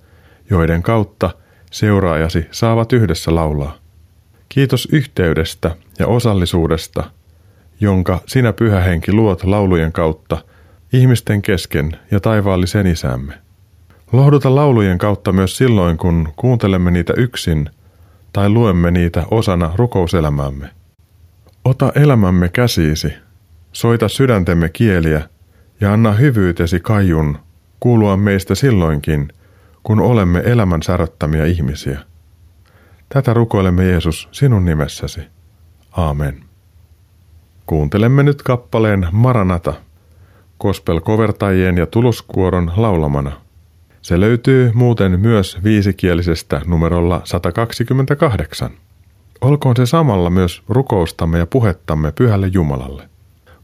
joiden 0.51 0.83
kautta 0.83 1.31
seuraajasi 1.71 2.47
saavat 2.51 2.93
yhdessä 2.93 3.35
laulaa. 3.35 3.79
Kiitos 4.49 4.89
yhteydestä 4.93 5.77
ja 5.99 6.07
osallisuudesta, 6.07 7.11
jonka 7.81 8.21
sinä 8.27 8.53
pyhä 8.53 8.81
henki 8.81 9.13
luot 9.13 9.45
laulujen 9.45 9.93
kautta 9.93 10.39
ihmisten 10.93 11.43
kesken 11.43 11.99
ja 12.11 12.21
taivaallisen 12.21 12.87
isämme. 12.87 13.35
Lohduta 14.13 14.55
laulujen 14.55 14.99
kautta 14.99 15.33
myös 15.33 15.57
silloin, 15.57 15.97
kun 15.97 16.29
kuuntelemme 16.37 16.91
niitä 16.91 17.13
yksin 17.17 17.71
tai 18.33 18.49
luemme 18.49 18.91
niitä 18.91 19.25
osana 19.31 19.73
rukouselämäämme. 19.75 20.71
Ota 21.65 21.93
elämämme 21.95 22.49
käsiisi, 22.49 23.26
soita 23.77 24.09
sydäntemme 24.09 24.69
kieliä 24.69 25.29
ja 25.81 25.93
anna 25.93 26.13
hyvyytesi 26.13 26.81
kajun 26.81 27.39
kuulua 27.81 28.17
meistä 28.17 28.55
silloinkin, 28.55 29.29
kun 29.83 30.01
olemme 30.01 30.43
elämän 30.45 30.83
säröttämiä 30.83 31.45
ihmisiä. 31.45 32.01
Tätä 33.09 33.35
rukoilemme 33.35 33.85
Jeesus 33.85 34.29
sinun 34.33 34.65
nimessäsi. 34.65 35.21
Aamen. 35.93 36.41
Kuuntelemme 37.67 38.23
nyt 38.23 38.43
kappaleen 38.43 39.09
Maranata, 39.13 39.75
kospelkovertajien 40.59 41.77
ja 41.77 41.87
tuluskuoron 41.87 42.73
laulamana. 42.77 43.33
Se 44.03 44.21
löytyy 44.21 44.71
muuten 44.75 45.21
myös 45.21 45.59
viisikielisestä 45.65 46.61
numerolla 46.67 47.21
128. 47.25 48.71
Olkoon 49.41 49.77
se 49.77 49.87
samalla 49.87 50.31
myös 50.31 50.63
rukoustamme 50.69 51.39
ja 51.39 51.47
puhettamme 51.47 52.13
pyhälle 52.13 52.47
Jumalalle. 52.47 53.16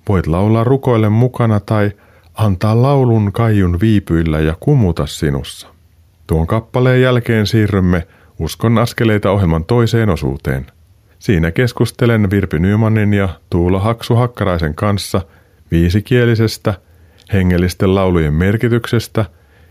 Voit 0.08 0.26
laulaa 0.26 0.64
rukoille 0.64 1.08
mukana 1.08 1.60
tai 1.60 1.90
antaa 2.34 2.82
laulun 2.82 3.32
kaiun 3.32 3.80
viipyillä 3.80 4.40
ja 4.40 4.56
kumuta 4.60 5.06
sinussa. 5.06 5.68
Tuon 6.26 6.46
kappaleen 6.46 7.02
jälkeen 7.02 7.46
siirrymme 7.46 8.06
Uskon 8.38 8.78
askeleita 8.78 9.30
ohjelman 9.30 9.64
toiseen 9.64 10.10
osuuteen. 10.10 10.66
Siinä 11.18 11.50
keskustelen 11.50 12.30
Virpi 12.30 12.58
Nymanin 12.58 13.14
ja 13.14 13.28
Tuula 13.50 13.80
Haksu 13.80 14.14
Hakkaraisen 14.14 14.74
kanssa 14.74 15.20
viisikielisestä, 15.70 16.74
hengellisten 17.32 17.94
laulujen 17.94 18.34
merkityksestä 18.34 19.24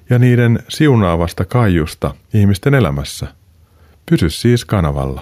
ja 0.10 0.20
niiden 0.20 0.60
siunaavasta 0.68 1.46
kaiusta 1.46 2.16
ihmisten 2.34 2.74
elämässä. 2.74 3.28
Pysy 4.10 4.30
siis 4.30 4.66
kanavalla. 4.66 5.22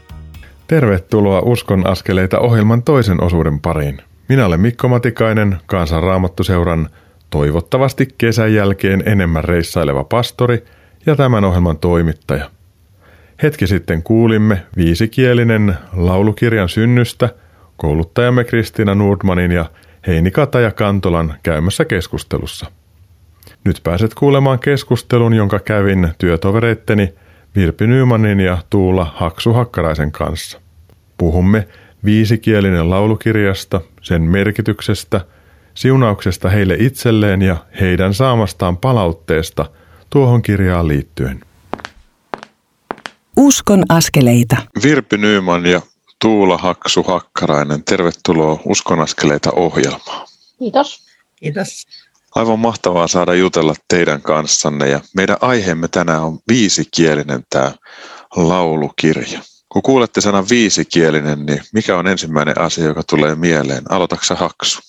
Tervetuloa 0.71 1.39
Uskon 1.39 1.87
askeleita 1.87 2.39
ohjelman 2.39 2.83
toisen 2.83 3.23
osuuden 3.23 3.59
pariin. 3.59 4.01
Minä 4.29 4.45
olen 4.45 4.59
Mikko 4.59 4.87
Matikainen, 4.87 5.57
Kansanraamattuseuran 5.65 6.89
toivottavasti 7.29 8.07
kesän 8.17 8.53
jälkeen 8.53 9.03
enemmän 9.05 9.43
reissaileva 9.43 10.03
pastori 10.03 10.63
ja 11.05 11.15
tämän 11.15 11.43
ohjelman 11.43 11.77
toimittaja. 11.77 12.49
Hetki 13.43 13.67
sitten 13.67 14.03
kuulimme 14.03 14.65
viisikielinen 14.77 15.75
laulukirjan 15.93 16.69
synnystä 16.69 17.29
kouluttajamme 17.77 18.43
Kristiina 18.43 18.95
Nordmanin 18.95 19.51
ja 19.51 19.65
Heini 20.07 20.31
Kataja 20.31 20.71
Kantolan 20.71 21.35
käymässä 21.43 21.85
keskustelussa. 21.85 22.65
Nyt 23.63 23.81
pääset 23.83 24.13
kuulemaan 24.13 24.59
keskustelun, 24.59 25.33
jonka 25.33 25.59
kävin 25.59 26.09
työtovereitteni 26.17 27.13
Virpi 27.55 27.87
Nymanin 27.87 28.39
ja 28.39 28.57
Tuula 28.69 29.11
Haksu 29.15 29.53
Hakkaraisen 29.53 30.11
kanssa. 30.11 30.60
Puhumme 31.21 31.67
viisikielinen 32.05 32.89
laulukirjasta, 32.89 33.81
sen 34.01 34.21
merkityksestä, 34.21 35.25
siunauksesta 35.73 36.49
heille 36.49 36.75
itselleen 36.79 37.41
ja 37.41 37.57
heidän 37.81 38.13
saamastaan 38.13 38.77
palautteesta 38.77 39.65
tuohon 40.09 40.41
kirjaan 40.41 40.87
liittyen. 40.87 41.41
Uskon 43.37 43.83
askeleita. 43.89 44.57
Virpi 44.83 45.17
Nyyman 45.17 45.65
ja 45.65 45.81
Tuula 46.21 46.57
Haksu 46.57 47.03
Hakkarainen, 47.03 47.83
tervetuloa 47.83 48.59
Uskon 48.65 48.99
askeleita 48.99 49.51
ohjelmaan. 49.51 50.27
Kiitos. 50.59 51.05
Kiitos. 51.35 51.87
Aivan 52.35 52.59
mahtavaa 52.59 53.07
saada 53.07 53.33
jutella 53.33 53.73
teidän 53.87 54.21
kanssanne 54.21 54.89
ja 54.89 54.99
meidän 55.15 55.37
aiheemme 55.41 55.87
tänään 55.87 56.23
on 56.23 56.39
viisikielinen 56.47 57.43
tämä 57.49 57.71
laulukirja. 58.35 59.50
Kun 59.71 59.81
kuulette 59.81 60.21
sanan 60.21 60.49
viisikielinen, 60.49 61.45
niin 61.45 61.61
mikä 61.73 61.97
on 61.97 62.07
ensimmäinen 62.07 62.61
asia, 62.61 62.83
joka 62.83 63.03
tulee 63.09 63.35
mieleen? 63.35 63.83
Aloitatko 63.89 64.35
Haksu? 64.35 64.81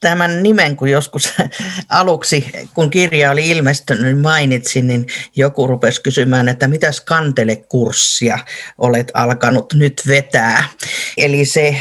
Tämän 0.00 0.42
nimen, 0.42 0.76
kun 0.76 0.88
joskus 0.88 1.32
aluksi, 1.88 2.46
kun 2.74 2.90
kirja 2.90 3.30
oli 3.30 3.50
ilmestynyt, 3.50 4.04
niin 4.04 4.18
mainitsin, 4.18 4.86
niin 4.86 5.06
joku 5.36 5.66
rupesi 5.66 6.02
kysymään, 6.02 6.48
että 6.48 6.68
mitäs 6.68 7.00
kantelekurssia 7.00 8.38
olet 8.78 9.10
alkanut 9.14 9.72
nyt 9.72 10.02
vetää. 10.08 10.64
Eli 11.16 11.44
se 11.44 11.76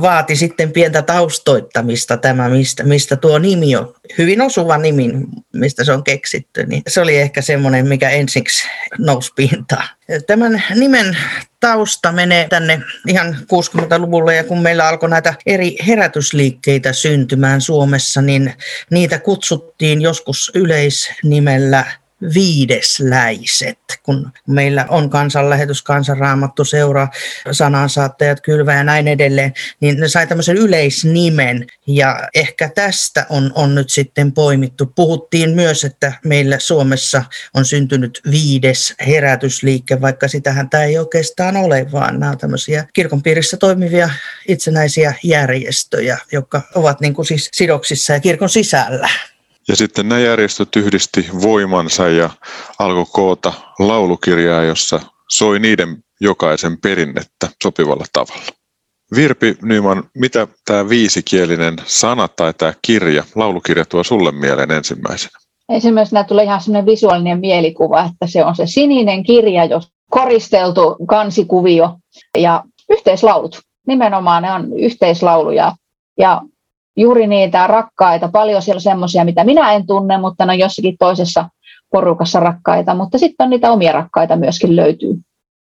vaati 0.00 0.36
sitten 0.36 0.72
pientä 0.72 1.02
taustoittamista 1.02 2.16
tämä, 2.16 2.48
mistä, 2.48 2.84
mistä 2.84 3.16
tuo 3.16 3.38
nimi 3.38 3.76
on, 3.76 3.94
hyvin 4.18 4.40
osuva 4.40 4.78
nimi, 4.78 5.10
mistä 5.52 5.84
se 5.84 5.92
on 5.92 6.04
keksitty. 6.04 6.66
Niin 6.66 6.82
se 6.88 7.00
oli 7.00 7.16
ehkä 7.16 7.42
semmoinen, 7.42 7.88
mikä 7.88 8.10
ensiksi 8.10 8.68
nousi 8.98 9.32
pintaan. 9.36 9.88
Tämän 10.26 10.62
nimen 10.74 11.16
tausta 11.60 12.12
menee 12.12 12.48
tänne 12.48 12.82
ihan 13.06 13.36
60-luvulle 13.40 14.34
ja 14.34 14.44
kun 14.44 14.62
meillä 14.62 14.88
alkoi 14.88 15.08
näitä 15.08 15.34
eri 15.46 15.76
herätysliikkeitä 15.86 16.92
syntymään 16.92 17.60
Suomessa, 17.60 18.22
niin 18.22 18.54
niitä 18.90 19.18
kutsuttiin 19.18 20.02
joskus 20.02 20.52
yleisnimellä 20.54 21.84
viidesläiset, 22.34 23.78
kun 24.02 24.32
meillä 24.46 24.86
on 24.88 25.10
kansanlähetys, 25.10 25.82
kansanraamattu, 25.82 26.64
seura, 26.64 27.08
sanansaattajat, 27.50 28.40
kylvä 28.40 28.74
ja 28.74 28.84
näin 28.84 29.08
edelleen, 29.08 29.52
niin 29.80 30.00
ne 30.00 30.08
sai 30.08 30.26
tämmöisen 30.26 30.56
yleisnimen 30.56 31.66
ja 31.86 32.28
ehkä 32.34 32.68
tästä 32.68 33.26
on, 33.30 33.52
on 33.54 33.74
nyt 33.74 33.90
sitten 33.90 34.32
poimittu. 34.32 34.86
Puhuttiin 34.86 35.50
myös, 35.50 35.84
että 35.84 36.12
meillä 36.24 36.58
Suomessa 36.58 37.24
on 37.54 37.64
syntynyt 37.64 38.20
viides 38.30 38.94
herätysliike, 39.06 40.00
vaikka 40.00 40.28
sitähän 40.28 40.70
tämä 40.70 40.84
ei 40.84 40.98
oikeastaan 40.98 41.56
ole, 41.56 41.92
vaan 41.92 42.20
nämä 42.20 42.32
on 42.32 42.38
tämmöisiä 42.38 42.86
kirkon 42.92 43.22
piirissä 43.22 43.56
toimivia 43.56 44.10
itsenäisiä 44.48 45.14
järjestöjä, 45.22 46.18
jotka 46.32 46.62
ovat 46.74 47.00
niin 47.00 47.14
kuin 47.14 47.26
siis 47.26 47.48
sidoksissa 47.52 48.12
ja 48.12 48.20
kirkon 48.20 48.48
sisällä. 48.48 49.08
Ja 49.68 49.76
sitten 49.76 50.08
nämä 50.08 50.20
järjestöt 50.20 50.76
yhdisti 50.76 51.28
voimansa 51.42 52.08
ja 52.08 52.30
alkoi 52.78 53.04
koota 53.12 53.52
laulukirjaa, 53.78 54.62
jossa 54.62 55.00
soi 55.28 55.58
niiden 55.58 55.96
jokaisen 56.20 56.80
perinnettä 56.80 57.48
sopivalla 57.62 58.04
tavalla. 58.12 58.46
Virpi 59.16 59.56
Nyman, 59.62 60.04
mitä 60.14 60.46
tämä 60.64 60.88
viisikielinen 60.88 61.76
sana 61.84 62.28
tai 62.28 62.54
tämä 62.54 62.72
kirja, 62.82 63.24
laulukirja 63.34 63.84
tuo 63.84 64.04
sulle 64.04 64.32
mieleen 64.32 64.70
ensimmäisenä? 64.70 65.38
Ensimmäisenä 65.68 66.24
tulee 66.24 66.44
ihan 66.44 66.60
sellainen 66.60 66.86
visuaalinen 66.86 67.40
mielikuva, 67.40 68.00
että 68.00 68.26
se 68.26 68.44
on 68.44 68.56
se 68.56 68.66
sininen 68.66 69.22
kirja, 69.22 69.64
jos 69.64 69.88
koristeltu 70.10 70.96
kansikuvio 71.08 71.96
ja 72.38 72.64
yhteislaulut. 72.90 73.60
Nimenomaan 73.86 74.42
ne 74.42 74.52
on 74.52 74.78
yhteislauluja. 74.78 75.72
Ja 76.18 76.42
juuri 76.98 77.26
niitä 77.26 77.66
rakkaita, 77.66 78.28
paljon 78.28 78.62
siellä 78.62 78.80
semmoisia, 78.80 79.24
mitä 79.24 79.44
minä 79.44 79.72
en 79.72 79.86
tunne, 79.86 80.18
mutta 80.18 80.46
ne 80.46 80.52
on 80.52 80.58
jossakin 80.58 80.96
toisessa 80.98 81.48
porukassa 81.92 82.40
rakkaita, 82.40 82.94
mutta 82.94 83.18
sitten 83.18 83.44
on 83.44 83.50
niitä 83.50 83.72
omia 83.72 83.92
rakkaita 83.92 84.36
myöskin 84.36 84.76
löytyy. 84.76 85.14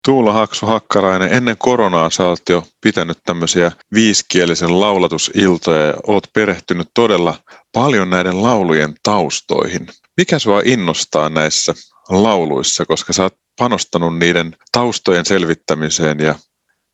Tuula 0.04 0.32
Haksu 0.32 0.66
Hakkarainen, 0.66 1.32
ennen 1.32 1.56
koronaa 1.58 2.10
sä 2.10 2.28
olet 2.28 2.48
jo 2.48 2.62
pitänyt 2.80 3.18
tämmöisiä 3.26 3.72
viisikielisen 3.94 4.80
laulatusiltoja 4.80 5.86
ja 5.86 5.94
olet 6.06 6.28
perehtynyt 6.34 6.88
todella 6.94 7.34
paljon 7.72 8.10
näiden 8.10 8.42
laulujen 8.42 8.94
taustoihin. 9.02 9.86
Mikä 10.16 10.38
sua 10.38 10.60
innostaa 10.64 11.28
näissä 11.28 11.74
lauluissa, 12.08 12.86
koska 12.86 13.12
sä 13.12 13.22
oot 13.22 13.36
panostanut 13.58 14.18
niiden 14.18 14.56
taustojen 14.72 15.24
selvittämiseen 15.24 16.18
ja 16.20 16.34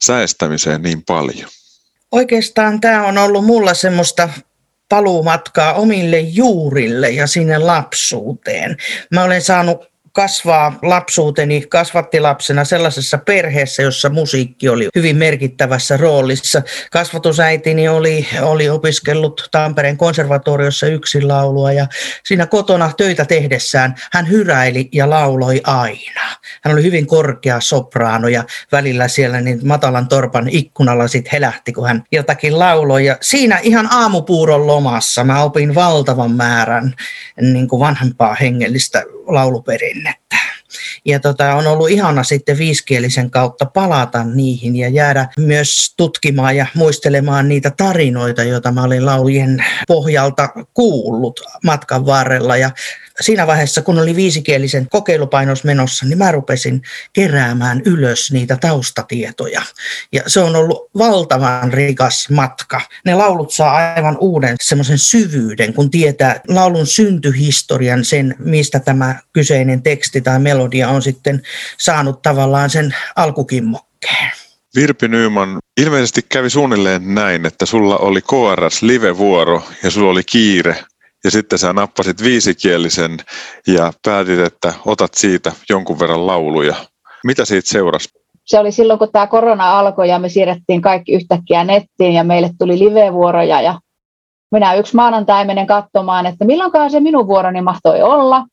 säestämiseen 0.04 0.82
niin 0.82 1.02
paljon? 1.06 1.48
Oikeastaan 2.12 2.80
tämä 2.80 3.06
on 3.06 3.18
ollut 3.18 3.44
mulla 3.44 3.74
semmoista 3.74 4.28
paluumatkaa 4.88 5.74
omille 5.74 6.18
juurille 6.20 7.10
ja 7.10 7.26
sinne 7.26 7.58
lapsuuteen. 7.58 8.76
Mä 9.10 9.24
olen 9.24 9.42
saanut 9.42 9.95
kasvaa 10.16 10.78
lapsuuteni 10.82 11.60
kasvattilapsena 11.68 12.64
sellaisessa 12.64 13.18
perheessä, 13.18 13.82
jossa 13.82 14.08
musiikki 14.08 14.68
oli 14.68 14.88
hyvin 14.96 15.16
merkittävässä 15.16 15.96
roolissa. 15.96 16.62
Kasvatusäitini 16.92 17.88
oli, 17.88 18.26
oli 18.42 18.68
opiskellut 18.68 19.48
Tampereen 19.50 19.96
konservatoriossa 19.96 20.86
yksin 20.86 21.28
laulua 21.28 21.72
ja 21.72 21.86
siinä 22.24 22.46
kotona 22.46 22.92
töitä 22.96 23.24
tehdessään 23.24 23.94
hän 24.12 24.28
hyräili 24.28 24.88
ja 24.92 25.10
lauloi 25.10 25.60
aina. 25.64 26.22
Hän 26.64 26.74
oli 26.74 26.82
hyvin 26.82 27.06
korkea 27.06 27.60
sopraano 27.60 28.28
ja 28.28 28.44
välillä 28.72 29.08
siellä 29.08 29.40
niin 29.40 29.60
matalan 29.64 30.08
torpan 30.08 30.48
ikkunalla 30.48 31.08
sitten 31.08 31.32
helähti, 31.32 31.72
kun 31.72 31.86
hän 31.86 32.04
jotakin 32.12 32.58
lauloi. 32.58 33.06
Ja 33.06 33.16
siinä 33.20 33.58
ihan 33.62 33.88
aamupuuron 33.92 34.66
lomassa 34.66 35.24
mä 35.24 35.42
opin 35.42 35.74
valtavan 35.74 36.32
määrän 36.32 36.94
niin 37.40 37.68
kuin 37.68 37.80
vanhempaa 37.80 38.34
hengellistä 38.34 39.02
lauluperinnettä. 39.26 40.36
Ja 41.06 41.20
tota, 41.20 41.54
on 41.54 41.66
ollut 41.66 41.90
ihana 41.90 42.24
sitten 42.24 42.58
viiskielisen 42.58 43.30
kautta 43.30 43.66
palata 43.66 44.24
niihin 44.24 44.76
ja 44.76 44.88
jäädä 44.88 45.28
myös 45.38 45.94
tutkimaan 45.96 46.56
ja 46.56 46.66
muistelemaan 46.74 47.48
niitä 47.48 47.70
tarinoita, 47.70 48.42
joita 48.42 48.72
mä 48.72 48.82
olin 48.82 49.06
laulujen 49.06 49.64
pohjalta 49.88 50.48
kuullut 50.74 51.40
matkan 51.64 52.06
varrella. 52.06 52.56
Ja 52.56 52.70
siinä 53.20 53.46
vaiheessa, 53.46 53.82
kun 53.82 53.98
oli 53.98 54.16
viisikielisen 54.16 54.88
kokeilupainos 54.88 55.64
menossa, 55.64 56.06
niin 56.06 56.18
mä 56.18 56.32
rupesin 56.32 56.82
keräämään 57.12 57.82
ylös 57.84 58.32
niitä 58.32 58.56
taustatietoja. 58.60 59.62
Ja 60.12 60.22
se 60.26 60.40
on 60.40 60.56
ollut 60.56 60.90
valtavan 60.98 61.72
rikas 61.72 62.30
matka. 62.30 62.80
Ne 63.04 63.14
laulut 63.14 63.52
saa 63.52 63.76
aivan 63.76 64.16
uuden 64.20 64.56
semmoisen 64.62 64.98
syvyyden, 64.98 65.74
kun 65.74 65.90
tietää 65.90 66.40
laulun 66.48 66.86
syntyhistorian, 66.86 68.04
sen 68.04 68.34
mistä 68.38 68.80
tämä 68.80 69.20
kyseinen 69.32 69.82
teksti 69.82 70.20
tai 70.20 70.38
melodia 70.38 70.88
on 70.88 70.95
sitten 71.02 71.42
saanut 71.78 72.22
tavallaan 72.22 72.70
sen 72.70 72.94
alkukimmokkeen. 73.16 74.30
Virpi 74.76 75.08
Nyman, 75.08 75.58
ilmeisesti 75.80 76.20
kävi 76.28 76.50
suunnilleen 76.50 77.14
näin, 77.14 77.46
että 77.46 77.66
sulla 77.66 77.96
oli 77.96 78.20
KRS 78.22 78.82
live-vuoro 78.82 79.62
ja 79.82 79.90
sulla 79.90 80.10
oli 80.10 80.24
kiire 80.24 80.76
ja 81.24 81.30
sitten 81.30 81.58
sä 81.58 81.72
nappasit 81.72 82.22
viisikielisen 82.22 83.16
ja 83.66 83.92
päätit, 84.04 84.38
että 84.38 84.74
otat 84.86 85.14
siitä 85.14 85.52
jonkun 85.68 85.98
verran 85.98 86.26
lauluja. 86.26 86.74
Mitä 87.24 87.44
siitä 87.44 87.68
seurasi? 87.68 88.08
Se 88.44 88.58
oli 88.58 88.72
silloin, 88.72 88.98
kun 88.98 89.12
tämä 89.12 89.26
korona 89.26 89.78
alkoi 89.78 90.08
ja 90.08 90.18
me 90.18 90.28
siirrettiin 90.28 90.82
kaikki 90.82 91.12
yhtäkkiä 91.12 91.64
nettiin 91.64 92.12
ja 92.12 92.24
meille 92.24 92.50
tuli 92.58 92.78
live-vuoroja 92.78 93.60
ja 93.60 93.80
minä 94.50 94.74
yksi 94.74 94.96
maanantai 94.96 95.44
menen 95.44 95.66
katsomaan, 95.66 96.26
että 96.26 96.44
milloinkaan 96.44 96.90
se 96.90 97.00
minun 97.00 97.26
vuoroni 97.26 97.62
mahtoi 97.62 98.02
olla. 98.02 98.44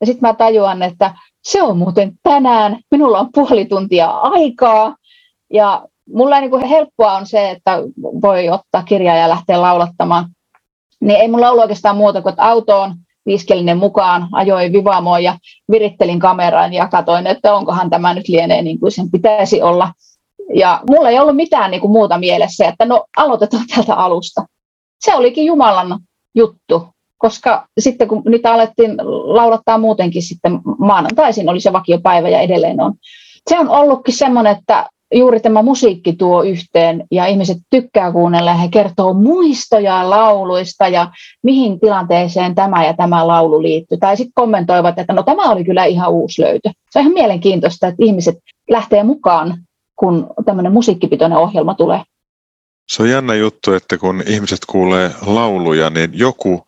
Ja 0.00 0.06
sitten 0.06 0.28
mä 0.28 0.34
tajuan, 0.34 0.82
että 0.82 1.14
se 1.44 1.62
on 1.62 1.78
muuten 1.78 2.12
tänään, 2.22 2.78
minulla 2.90 3.20
on 3.20 3.28
puoli 3.34 3.64
tuntia 3.64 4.10
aikaa 4.10 4.96
ja 5.52 5.86
mulla 6.08 6.40
niin 6.40 6.66
helppoa 6.66 7.12
on 7.12 7.26
se, 7.26 7.50
että 7.50 7.78
voi 8.22 8.48
ottaa 8.48 8.82
kirjaa 8.82 9.16
ja 9.16 9.28
lähteä 9.28 9.62
laulattamaan 9.62 10.24
niin 11.04 11.20
ei 11.20 11.28
mulla 11.28 11.50
ollut 11.50 11.62
oikeastaan 11.62 11.96
muuta 11.96 12.22
kuin, 12.22 12.30
että 12.30 12.44
autoon 12.44 12.94
viiskelinen 13.26 13.78
mukaan, 13.78 14.28
ajoin 14.32 14.72
Vivaamoon 14.72 15.22
ja 15.22 15.38
virittelin 15.70 16.18
kameran 16.18 16.72
ja 16.72 16.88
katsoin, 16.88 17.26
että 17.26 17.54
onkohan 17.54 17.90
tämä 17.90 18.14
nyt 18.14 18.28
lienee 18.28 18.62
niin 18.62 18.80
kuin 18.80 18.92
sen 18.92 19.10
pitäisi 19.10 19.62
olla. 19.62 19.92
Ja 20.54 20.80
mulla 20.90 21.08
ei 21.08 21.18
ollut 21.18 21.36
mitään 21.36 21.70
niin 21.70 21.80
kuin 21.80 21.90
muuta 21.90 22.18
mielessä, 22.18 22.68
että 22.68 22.84
no 22.84 23.04
aloitetaan 23.16 23.64
tältä 23.74 23.94
alusta. 23.94 24.46
Se 25.04 25.14
olikin 25.14 25.44
Jumalan 25.44 25.98
juttu, 26.34 26.88
koska 27.24 27.66
sitten 27.80 28.08
kun 28.08 28.22
niitä 28.28 28.52
alettiin 28.52 28.96
laulattaa 29.24 29.78
muutenkin 29.78 30.22
sitten 30.22 30.60
maanantaisin 30.78 31.48
oli 31.48 31.60
se 31.60 31.72
vakiopäivä 31.72 32.28
ja 32.28 32.40
edelleen 32.40 32.80
on. 32.80 32.94
Se 33.50 33.58
on 33.58 33.68
ollutkin 33.68 34.14
semmoinen, 34.14 34.56
että 34.56 34.86
juuri 35.14 35.40
tämä 35.40 35.62
musiikki 35.62 36.12
tuo 36.12 36.42
yhteen 36.42 37.04
ja 37.10 37.26
ihmiset 37.26 37.58
tykkää 37.70 38.12
kuunnella 38.12 38.50
ja 38.50 38.56
he 38.56 38.68
kertoo 38.68 39.14
muistoja 39.14 40.10
lauluista 40.10 40.88
ja 40.88 41.10
mihin 41.42 41.80
tilanteeseen 41.80 42.54
tämä 42.54 42.86
ja 42.86 42.94
tämä 42.94 43.26
laulu 43.26 43.62
liittyy. 43.62 43.98
Tai 43.98 44.16
sitten 44.16 44.32
kommentoivat, 44.34 44.98
että 44.98 45.12
no 45.12 45.22
tämä 45.22 45.50
oli 45.50 45.64
kyllä 45.64 45.84
ihan 45.84 46.10
uusi 46.10 46.42
löytö. 46.42 46.70
Se 46.90 46.98
on 46.98 47.02
ihan 47.02 47.14
mielenkiintoista, 47.14 47.86
että 47.86 48.04
ihmiset 48.04 48.36
lähtee 48.70 49.02
mukaan, 49.02 49.58
kun 49.96 50.26
tämmöinen 50.44 50.72
musiikkipitoinen 50.72 51.38
ohjelma 51.38 51.74
tulee. 51.74 52.00
Se 52.88 53.02
on 53.02 53.10
jännä 53.10 53.34
juttu, 53.34 53.72
että 53.72 53.98
kun 53.98 54.22
ihmiset 54.26 54.58
kuulee 54.66 55.10
lauluja, 55.26 55.90
niin 55.90 56.10
joku 56.14 56.64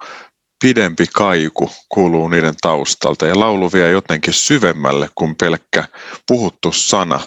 pidempi 0.63 1.07
kaiku 1.15 1.71
kuuluu 1.89 2.29
niiden 2.29 2.55
taustalta 2.61 3.27
ja 3.27 3.41
laulu 3.41 3.73
vie 3.73 3.91
jotenkin 3.91 4.35
syvemmälle 4.35 5.09
kuin 5.15 5.37
pelkkä 5.37 5.85
puhuttu 6.29 6.73
sana. 6.73 7.21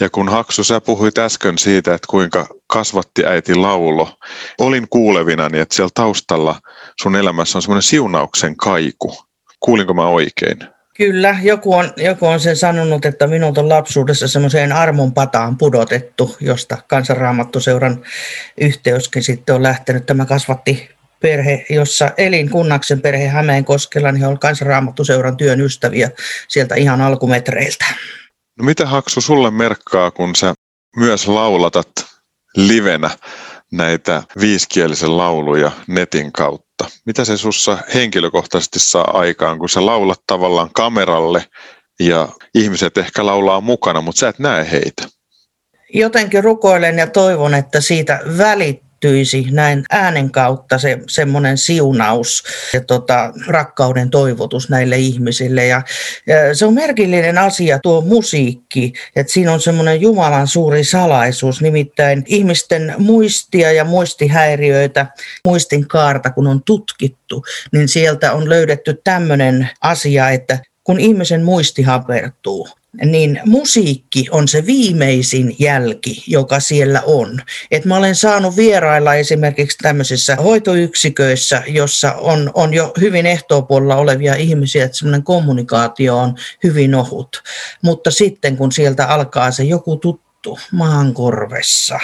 Ja 0.00 0.10
kun 0.10 0.28
Haksu, 0.28 0.64
sä 0.64 0.80
puhuit 0.80 1.18
äsken 1.18 1.58
siitä, 1.58 1.94
että 1.94 2.06
kuinka 2.10 2.46
kasvatti 2.66 3.26
äiti 3.26 3.54
laulo, 3.54 4.16
olin 4.58 4.88
kuulevina, 4.88 5.48
niin 5.48 5.62
että 5.62 5.76
siellä 5.76 5.90
taustalla 5.94 6.60
sun 7.02 7.16
elämässä 7.16 7.58
on 7.58 7.62
semmoinen 7.62 7.82
siunauksen 7.82 8.56
kaiku. 8.56 9.16
Kuulinko 9.60 9.94
mä 9.94 10.08
oikein? 10.08 10.58
Kyllä, 10.96 11.36
joku 11.42 11.74
on, 11.74 11.92
joku 11.96 12.26
on 12.26 12.40
sen 12.40 12.56
sanonut, 12.56 13.04
että 13.04 13.26
minut 13.26 13.58
on 13.58 13.68
lapsuudessa 13.68 14.28
semmoiseen 14.28 14.72
armon 14.72 15.12
pataan 15.12 15.58
pudotettu, 15.58 16.36
josta 16.40 16.78
kansanraamattuseuran 16.88 18.04
yhteyskin 18.60 19.22
sitten 19.22 19.54
on 19.54 19.62
lähtenyt. 19.62 20.06
Tämä 20.06 20.26
kasvatti 20.26 20.90
perhe, 21.22 21.66
jossa 21.70 22.10
elin 22.16 22.50
Kunnaksen 22.50 23.00
perhe 23.00 23.28
Hämeenkoskella, 23.28 24.12
niin 24.12 24.26
on 24.26 24.38
kansanraamattuseuran 24.38 25.36
työn 25.36 25.60
ystäviä 25.60 26.10
sieltä 26.48 26.74
ihan 26.74 27.00
alkumetreiltä. 27.00 27.84
No 28.58 28.64
mitä 28.64 28.86
Haksu 28.86 29.20
sulle 29.20 29.50
merkkaa, 29.50 30.10
kun 30.10 30.36
sä 30.36 30.54
myös 30.96 31.28
laulatat 31.28 31.88
livenä 32.56 33.10
näitä 33.72 34.22
viiskielisen 34.40 35.16
lauluja 35.16 35.70
netin 35.86 36.32
kautta? 36.32 36.84
Mitä 37.06 37.24
se 37.24 37.36
sussa 37.36 37.78
henkilökohtaisesti 37.94 38.78
saa 38.78 39.18
aikaan, 39.18 39.58
kun 39.58 39.68
sä 39.68 39.86
laulat 39.86 40.20
tavallaan 40.26 40.70
kameralle 40.72 41.44
ja 42.00 42.28
ihmiset 42.54 42.98
ehkä 42.98 43.26
laulaa 43.26 43.60
mukana, 43.60 44.00
mutta 44.00 44.18
sä 44.18 44.28
et 44.28 44.38
näe 44.38 44.70
heitä? 44.70 45.08
Jotenkin 45.94 46.44
rukoilen 46.44 46.98
ja 46.98 47.06
toivon, 47.06 47.54
että 47.54 47.80
siitä 47.80 48.20
välit 48.38 48.91
välittyisi 49.02 49.46
näin 49.50 49.84
äänen 49.90 50.30
kautta 50.30 50.78
se 50.78 50.98
semmoinen 51.08 51.58
siunaus 51.58 52.44
ja 52.72 52.80
tota, 52.80 53.32
rakkauden 53.46 54.10
toivotus 54.10 54.70
näille 54.70 54.96
ihmisille. 54.96 55.66
Ja, 55.66 55.82
ja 56.26 56.54
se 56.54 56.66
on 56.66 56.74
merkillinen 56.74 57.38
asia 57.38 57.78
tuo 57.78 58.00
musiikki, 58.00 58.92
että 59.16 59.32
siinä 59.32 59.52
on 59.52 59.60
semmoinen 59.60 60.00
Jumalan 60.00 60.48
suuri 60.48 60.84
salaisuus, 60.84 61.60
nimittäin 61.60 62.24
ihmisten 62.26 62.94
muistia 62.98 63.72
ja 63.72 63.84
muistihäiriöitä, 63.84 65.06
muistin 65.44 65.88
kaarta 65.88 66.30
kun 66.30 66.46
on 66.46 66.62
tutkittu, 66.62 67.44
niin 67.72 67.88
sieltä 67.88 68.32
on 68.32 68.48
löydetty 68.48 69.00
tämmöinen 69.04 69.70
asia, 69.80 70.30
että 70.30 70.58
kun 70.84 71.00
ihmisen 71.00 71.44
muisti 71.44 71.82
hapertuu, 71.82 72.68
niin 73.04 73.40
musiikki 73.46 74.28
on 74.30 74.48
se 74.48 74.66
viimeisin 74.66 75.56
jälki, 75.58 76.24
joka 76.26 76.60
siellä 76.60 77.02
on. 77.06 77.40
Et 77.70 77.84
mä 77.84 77.96
olen 77.96 78.14
saanut 78.14 78.56
vierailla 78.56 79.14
esimerkiksi 79.14 79.78
tämmöisissä 79.78 80.36
hoitoyksiköissä, 80.36 81.62
jossa 81.66 82.12
on, 82.12 82.50
on 82.54 82.74
jo 82.74 82.92
hyvin 83.00 83.26
ehtoopuolella 83.26 83.96
olevia 83.96 84.34
ihmisiä, 84.34 84.84
että 84.84 84.98
semmoinen 84.98 85.22
kommunikaatio 85.22 86.18
on 86.18 86.34
hyvin 86.64 86.94
ohut. 86.94 87.42
Mutta 87.82 88.10
sitten 88.10 88.56
kun 88.56 88.72
sieltä 88.72 89.06
alkaa 89.06 89.50
se 89.50 89.64
joku 89.64 89.96
tuttu 89.96 90.31
juttu 90.46 90.58
maankorvessa, 90.72 91.98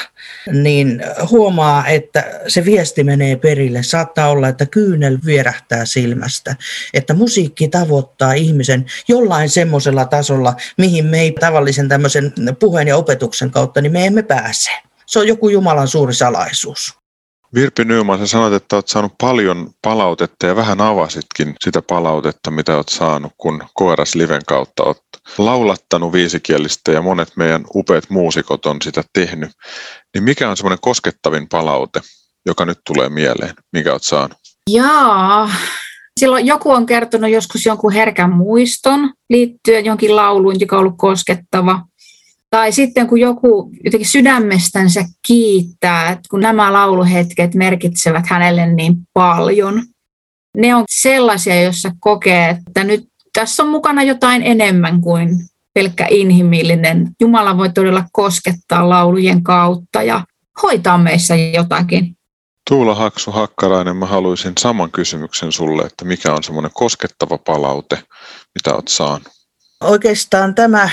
niin 0.52 1.02
huomaa, 1.30 1.86
että 1.86 2.40
se 2.48 2.64
viesti 2.64 3.04
menee 3.04 3.36
perille. 3.36 3.82
Saattaa 3.82 4.30
olla, 4.30 4.48
että 4.48 4.66
kyynel 4.66 5.18
vierähtää 5.24 5.84
silmästä, 5.84 6.56
että 6.94 7.14
musiikki 7.14 7.68
tavoittaa 7.68 8.32
ihmisen 8.32 8.86
jollain 9.08 9.48
semmoisella 9.48 10.04
tasolla, 10.04 10.54
mihin 10.78 11.06
me 11.06 11.20
ei 11.20 11.32
tavallisen 11.32 11.88
tämmöisen 11.88 12.32
puheen 12.58 12.88
ja 12.88 12.96
opetuksen 12.96 13.50
kautta, 13.50 13.80
niin 13.80 13.92
me 13.92 14.06
emme 14.06 14.22
pääse. 14.22 14.70
Se 15.06 15.18
on 15.18 15.28
joku 15.28 15.48
Jumalan 15.48 15.88
suuri 15.88 16.14
salaisuus. 16.14 16.97
Virpi 17.54 17.84
Nyman, 17.84 18.18
sä 18.18 18.26
sanoit, 18.26 18.52
että 18.52 18.76
olet 18.76 18.88
saanut 18.88 19.12
paljon 19.20 19.70
palautetta 19.82 20.46
ja 20.46 20.56
vähän 20.56 20.80
avasitkin 20.80 21.54
sitä 21.64 21.82
palautetta, 21.82 22.50
mitä 22.50 22.76
olet 22.76 22.88
saanut, 22.88 23.32
kun 23.36 23.62
KRS 23.78 24.14
Liven 24.14 24.42
kautta 24.46 24.82
olet 24.82 25.02
laulattanut 25.38 26.12
viisikielistä 26.12 26.92
ja 26.92 27.02
monet 27.02 27.32
meidän 27.36 27.64
upeat 27.74 28.10
muusikot 28.10 28.66
on 28.66 28.76
sitä 28.82 29.04
tehnyt. 29.12 29.50
Niin 30.14 30.24
mikä 30.24 30.50
on 30.50 30.56
semmoinen 30.56 30.78
koskettavin 30.80 31.48
palaute, 31.48 32.00
joka 32.46 32.64
nyt 32.64 32.78
tulee 32.86 33.08
mieleen, 33.08 33.54
mikä 33.72 33.90
olet 33.90 34.02
saanut? 34.02 34.38
Jaa, 34.70 35.50
silloin 36.20 36.46
joku 36.46 36.70
on 36.70 36.86
kertonut 36.86 37.30
joskus 37.30 37.66
jonkun 37.66 37.92
herkän 37.92 38.30
muiston 38.30 39.12
liittyen 39.30 39.84
jonkin 39.84 40.16
lauluun, 40.16 40.60
joka 40.60 40.76
on 40.76 40.80
ollut 40.80 40.98
koskettava. 40.98 41.82
Tai 42.50 42.72
sitten 42.72 43.06
kun 43.06 43.20
joku 43.20 43.70
jotenkin 43.84 44.08
sydämestänsä 44.08 45.04
kiittää, 45.26 46.08
että 46.10 46.28
kun 46.30 46.40
nämä 46.40 46.72
lauluhetket 46.72 47.54
merkitsevät 47.54 48.26
hänelle 48.26 48.66
niin 48.66 48.96
paljon. 49.12 49.82
Ne 50.56 50.74
on 50.74 50.84
sellaisia, 50.90 51.62
joissa 51.62 51.90
kokee, 52.00 52.58
että 52.66 52.84
nyt 52.84 53.08
tässä 53.32 53.62
on 53.62 53.68
mukana 53.68 54.02
jotain 54.02 54.42
enemmän 54.42 55.00
kuin 55.00 55.30
pelkkä 55.74 56.06
inhimillinen. 56.10 57.10
Jumala 57.20 57.56
voi 57.56 57.72
todella 57.72 58.04
koskettaa 58.12 58.88
laulujen 58.88 59.42
kautta 59.42 60.02
ja 60.02 60.24
hoitaa 60.62 60.98
meissä 60.98 61.34
jotakin. 61.36 62.16
Tuula 62.70 62.94
Haksu 62.94 63.30
Hakkarainen, 63.30 63.96
mä 63.96 64.06
haluaisin 64.06 64.52
saman 64.58 64.90
kysymyksen 64.90 65.52
sulle, 65.52 65.82
että 65.82 66.04
mikä 66.04 66.32
on 66.34 66.42
semmoinen 66.42 66.70
koskettava 66.74 67.38
palaute, 67.38 68.02
mitä 68.54 68.74
oot 68.74 68.88
saanut? 68.88 69.28
Oikeastaan 69.80 70.54
tämä 70.54 70.90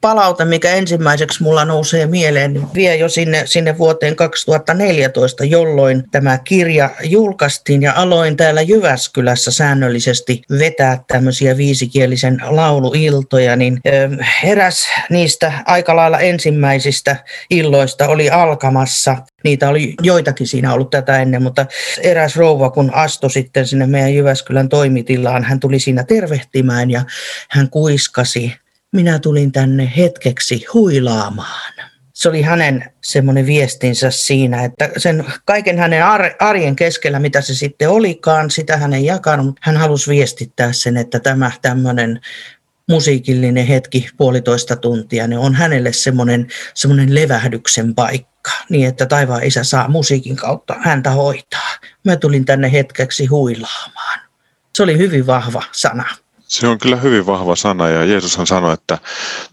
palaute, 0.00 0.44
mikä 0.44 0.74
ensimmäiseksi 0.74 1.42
mulla 1.42 1.64
nousee 1.64 2.06
mieleen, 2.06 2.52
niin 2.52 2.68
vie 2.74 2.96
jo 2.96 3.08
sinne, 3.08 3.42
sinne 3.46 3.78
vuoteen 3.78 4.16
2014, 4.16 5.44
jolloin 5.44 6.04
tämä 6.10 6.38
kirja 6.38 6.90
julkaistiin 7.04 7.82
ja 7.82 7.92
aloin 7.96 8.36
täällä 8.36 8.62
Jyväskylässä 8.62 9.50
säännöllisesti 9.50 10.42
vetää 10.58 11.04
tämmöisiä 11.08 11.56
viisikielisen 11.56 12.38
lauluiltoja, 12.44 13.56
niin 13.56 13.80
eräs 14.44 14.88
niistä 15.10 15.52
aika 15.66 15.96
lailla 15.96 16.18
ensimmäisistä 16.18 17.16
illoista 17.50 18.08
oli 18.08 18.30
alkamassa. 18.30 19.16
Niitä 19.44 19.68
oli 19.68 19.94
joitakin 20.02 20.46
siinä 20.46 20.74
ollut 20.74 20.90
tätä 20.90 21.22
ennen, 21.22 21.42
mutta 21.42 21.66
eräs 22.02 22.36
rouva, 22.36 22.70
kun 22.70 22.94
astui 22.94 23.30
sitten 23.30 23.66
sinne 23.66 23.86
meidän 23.86 24.14
Jyväskylän 24.14 24.68
toimitillaan, 24.68 25.44
hän 25.44 25.60
tuli 25.60 25.80
siinä 25.80 26.04
tervehtimään 26.04 26.90
ja 26.90 27.02
hän 27.50 27.70
kuiskasi 27.70 28.54
minä 28.92 29.18
tulin 29.18 29.52
tänne 29.52 29.92
hetkeksi 29.96 30.64
huilaamaan. 30.74 31.72
Se 32.12 32.28
oli 32.28 32.42
hänen 32.42 32.92
semmoinen 33.04 33.46
viestinsä 33.46 34.10
siinä, 34.10 34.64
että 34.64 34.90
sen 34.96 35.24
kaiken 35.44 35.78
hänen 35.78 36.04
arjen 36.38 36.76
keskellä, 36.76 37.18
mitä 37.18 37.40
se 37.40 37.54
sitten 37.54 37.90
olikaan, 37.90 38.50
sitä 38.50 38.76
hän 38.76 38.92
ei 38.92 39.04
jakanut. 39.04 39.56
Hän 39.60 39.76
halusi 39.76 40.10
viestittää 40.10 40.72
sen, 40.72 40.96
että 40.96 41.20
tämä 41.20 41.50
tämmöinen 41.62 42.20
musiikillinen 42.88 43.66
hetki, 43.66 44.08
puolitoista 44.16 44.76
tuntia, 44.76 45.26
niin 45.26 45.38
on 45.38 45.54
hänelle 45.54 45.92
semmoinen, 45.92 46.48
semmoinen 46.74 47.14
levähdyksen 47.14 47.94
paikka, 47.94 48.50
niin 48.68 48.88
että 48.88 49.06
taivaan 49.06 49.44
isä 49.44 49.64
saa 49.64 49.88
musiikin 49.88 50.36
kautta 50.36 50.76
häntä 50.80 51.10
hoitaa. 51.10 51.70
Mä 52.04 52.16
tulin 52.16 52.44
tänne 52.44 52.72
hetkeksi 52.72 53.26
huilaamaan. 53.26 54.20
Se 54.76 54.82
oli 54.82 54.98
hyvin 54.98 55.26
vahva 55.26 55.62
sana. 55.72 56.04
Se 56.48 56.66
on 56.66 56.78
kyllä 56.78 56.96
hyvin 56.96 57.26
vahva 57.26 57.56
sana 57.56 57.88
ja 57.88 58.04
Jeesushan 58.04 58.46
sanoi, 58.46 58.74
että 58.74 58.98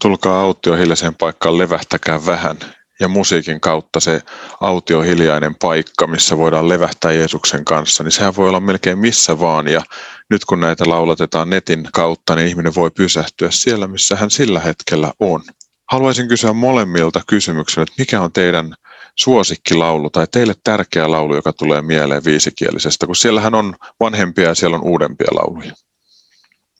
tulkaa 0.02 0.40
autio 0.40 0.76
hiljaiseen 0.76 1.14
paikkaan, 1.14 1.58
levähtäkää 1.58 2.26
vähän. 2.26 2.56
Ja 3.00 3.08
musiikin 3.08 3.60
kautta 3.60 4.00
se 4.00 4.22
autio 4.60 5.00
hiljainen 5.00 5.54
paikka, 5.54 6.06
missä 6.06 6.38
voidaan 6.38 6.68
levähtää 6.68 7.12
Jeesuksen 7.12 7.64
kanssa, 7.64 8.04
niin 8.04 8.12
sehän 8.12 8.36
voi 8.36 8.48
olla 8.48 8.60
melkein 8.60 8.98
missä 8.98 9.40
vaan. 9.40 9.68
Ja 9.68 9.82
nyt 10.30 10.44
kun 10.44 10.60
näitä 10.60 10.84
laulatetaan 10.86 11.50
netin 11.50 11.88
kautta, 11.92 12.34
niin 12.34 12.48
ihminen 12.48 12.74
voi 12.74 12.90
pysähtyä 12.90 13.50
siellä, 13.50 13.86
missä 13.86 14.16
hän 14.16 14.30
sillä 14.30 14.60
hetkellä 14.60 15.12
on. 15.20 15.42
Haluaisin 15.90 16.28
kysyä 16.28 16.52
molemmilta 16.52 17.20
kysymyksen, 17.26 17.82
että 17.82 17.94
mikä 17.98 18.20
on 18.20 18.32
teidän 18.32 18.74
suosikkilaulu 19.18 20.10
tai 20.10 20.26
teille 20.26 20.54
tärkeä 20.64 21.10
laulu, 21.10 21.34
joka 21.34 21.52
tulee 21.52 21.82
mieleen 21.82 22.24
viisikielisestä, 22.24 23.06
kun 23.06 23.16
siellähän 23.16 23.54
on 23.54 23.74
vanhempia 24.00 24.48
ja 24.48 24.54
siellä 24.54 24.76
on 24.76 24.84
uudempia 24.84 25.28
lauluja. 25.30 25.72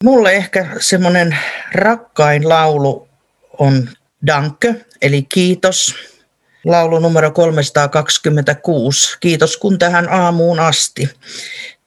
Mulle 0.04 0.32
ehkä 0.32 0.66
semmoinen 0.80 1.38
rakkain 1.74 2.48
laulu 2.48 3.08
on 3.58 3.88
Danke, 4.26 4.74
eli 5.02 5.22
kiitos. 5.22 5.94
Laulu 6.64 6.98
numero 6.98 7.30
326, 7.30 9.16
kiitos 9.20 9.56
kun 9.56 9.78
tähän 9.78 10.12
aamuun 10.12 10.60
asti. 10.60 11.10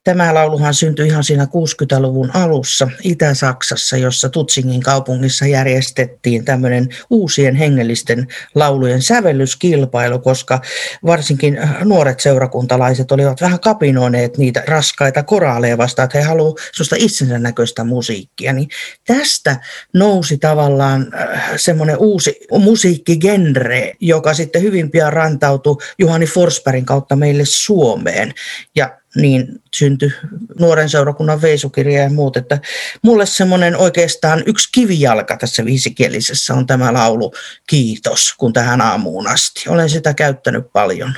Tämä 0.08 0.34
lauluhan 0.34 0.74
syntyi 0.74 1.08
ihan 1.08 1.24
siinä 1.24 1.46
60-luvun 1.46 2.32
alussa 2.34 2.90
Itä-Saksassa, 3.04 3.98
jossa 3.98 4.30
Tutsingin 4.30 4.82
kaupungissa 4.82 5.46
järjestettiin 5.46 6.46
tämmöinen 6.46 6.90
uusien 7.10 7.56
hengellisten 7.56 8.28
laulujen 8.56 9.02
sävellyskilpailu, 9.02 10.20
koska 10.20 10.62
varsinkin 11.06 11.60
nuoret 11.84 12.20
seurakuntalaiset 12.20 13.12
olivat 13.12 13.42
vähän 13.42 13.60
kapinoineet 13.60 14.38
niitä 14.38 14.64
raskaita 14.68 15.24
koraaleja 15.24 15.78
vastaan, 15.78 16.04
että 16.06 16.18
he 16.18 16.24
haluavat 16.24 16.58
sellaista 16.74 16.96
itsensä 17.00 17.40
näköistä 17.40 17.84
musiikkia. 17.84 18.54
Niin 18.54 18.70
tästä 19.08 19.60
nousi 19.94 20.38
tavallaan 20.38 21.14
äh, 21.14 21.52
semmoinen 21.56 21.98
uusi 21.98 22.40
musiikkigenre, 22.60 23.94
joka 24.00 24.34
sitten 24.34 24.62
hyvin 24.62 24.92
pian 24.92 25.14
rantautui 25.14 25.78
Juhani 26.00 26.26
Forsbergin 26.26 26.86
kautta 26.86 27.16
meille 27.16 27.44
Suomeen. 27.46 28.34
Ja 28.76 28.98
niin 29.16 29.62
syntyi 29.76 30.12
nuoren 30.60 30.90
seurakunnan 30.90 31.42
veisukirja 31.42 32.04
ja 32.04 32.10
muut. 32.10 32.38
Että 32.38 32.60
mulle 33.02 33.26
semmoinen 33.26 33.78
oikeastaan 33.78 34.44
yksi 34.46 34.70
kivijalka 34.72 35.38
tässä 35.38 35.66
viisikielisessä 35.66 36.54
on 36.54 36.68
tämä 36.68 36.94
laulu 36.94 37.34
Kiitos, 37.68 38.34
kun 38.38 38.54
tähän 38.54 38.82
aamuun 38.82 39.28
asti. 39.28 39.70
Olen 39.70 39.90
sitä 39.90 40.14
käyttänyt 40.14 40.66
paljon. 40.74 41.14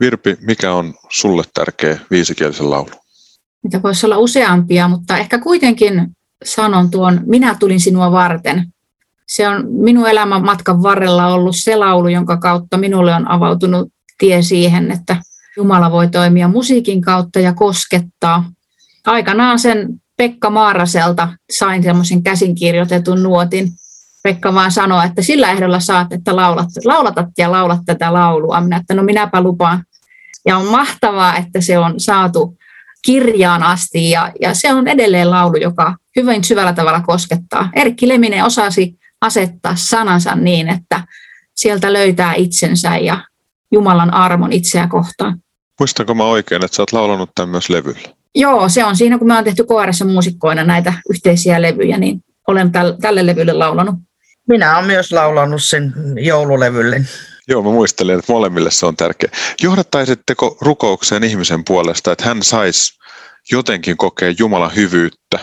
Virpi, 0.00 0.36
mikä 0.40 0.72
on 0.72 0.94
sulle 1.08 1.42
tärkeä 1.54 1.98
viisikielisen 2.10 2.70
laulu? 2.70 2.90
Mitä 3.62 3.82
voisi 3.82 4.06
olla 4.06 4.18
useampia, 4.18 4.88
mutta 4.88 5.18
ehkä 5.18 5.38
kuitenkin 5.38 6.16
sanon 6.44 6.90
tuon 6.90 7.20
Minä 7.26 7.56
tulin 7.60 7.80
sinua 7.80 8.12
varten. 8.12 8.66
Se 9.26 9.48
on 9.48 9.64
minun 9.68 10.08
elämän 10.08 10.44
matkan 10.44 10.82
varrella 10.82 11.26
ollut 11.26 11.56
se 11.56 11.76
laulu, 11.76 12.08
jonka 12.08 12.36
kautta 12.36 12.78
minulle 12.78 13.14
on 13.14 13.30
avautunut 13.30 13.92
tie 14.18 14.42
siihen, 14.42 14.90
että– 14.90 15.16
Jumala 15.56 15.90
voi 15.90 16.08
toimia 16.08 16.48
musiikin 16.48 17.00
kautta 17.00 17.40
ja 17.40 17.52
koskettaa. 17.52 18.44
Aikanaan 19.06 19.58
sen 19.58 19.88
Pekka 20.16 20.50
Maaraselta 20.50 21.28
sain 21.52 21.82
semmoisen 21.82 22.22
käsinkirjoitetun 22.22 23.22
nuotin. 23.22 23.68
Pekka 24.22 24.54
vaan 24.54 24.72
sanoi, 24.72 25.06
että 25.06 25.22
sillä 25.22 25.50
ehdolla 25.50 25.80
saat, 25.80 26.12
että 26.12 26.36
laulat, 26.36 26.68
laulatat 26.84 27.28
ja 27.38 27.52
laulat 27.52 27.80
tätä 27.86 28.12
laulua. 28.12 28.60
Minä, 28.60 28.76
että 28.76 28.94
no 28.94 29.02
minäpä 29.02 29.40
lupaan. 29.40 29.84
Ja 30.46 30.56
on 30.56 30.66
mahtavaa, 30.66 31.36
että 31.36 31.60
se 31.60 31.78
on 31.78 32.00
saatu 32.00 32.56
kirjaan 33.04 33.62
asti 33.62 34.10
ja, 34.10 34.32
ja 34.40 34.54
se 34.54 34.72
on 34.72 34.88
edelleen 34.88 35.30
laulu, 35.30 35.56
joka 35.56 35.96
hyvin 36.16 36.44
syvällä 36.44 36.72
tavalla 36.72 37.00
koskettaa. 37.00 37.70
Erkki 37.74 38.08
Leminen 38.08 38.44
osasi 38.44 38.98
asettaa 39.20 39.76
sanansa 39.76 40.34
niin, 40.34 40.68
että 40.68 41.04
sieltä 41.54 41.92
löytää 41.92 42.34
itsensä 42.34 42.96
ja 42.96 43.24
Jumalan 43.72 44.14
armon 44.14 44.52
itseä 44.52 44.86
kohtaan. 44.88 45.38
Muistanko 45.80 46.14
mä 46.14 46.24
oikein, 46.24 46.64
että 46.64 46.76
sä 46.76 46.82
oot 46.82 46.92
laulanut 46.92 47.30
tämän 47.34 47.48
myös 47.48 47.70
levyllä? 47.70 48.08
Joo, 48.34 48.68
se 48.68 48.84
on 48.84 48.96
siinä, 48.96 49.18
kun 49.18 49.26
mä 49.26 49.34
oon 49.34 49.44
tehty 49.44 49.64
KRS 49.64 50.04
muusikkoina 50.04 50.64
näitä 50.64 50.94
yhteisiä 51.10 51.62
levyjä, 51.62 51.98
niin 51.98 52.20
olen 52.48 52.72
täl, 52.72 52.92
tälle 53.00 53.26
levylle 53.26 53.52
laulanut. 53.52 53.94
Minä 54.48 54.76
olen 54.76 54.86
myös 54.86 55.12
laulanut 55.12 55.62
sen 55.62 55.94
joululevylle. 56.16 57.00
Joo, 57.48 57.62
mä 57.62 57.70
muistelin, 57.70 58.18
että 58.18 58.32
molemmille 58.32 58.70
se 58.70 58.86
on 58.86 58.96
tärkeä. 58.96 59.30
Johdattaisitteko 59.62 60.56
rukoukseen 60.60 61.24
ihmisen 61.24 61.64
puolesta, 61.64 62.12
että 62.12 62.24
hän 62.24 62.42
saisi 62.42 62.92
jotenkin 63.52 63.96
kokea 63.96 64.34
Jumalan 64.38 64.76
hyvyyttä 64.76 65.38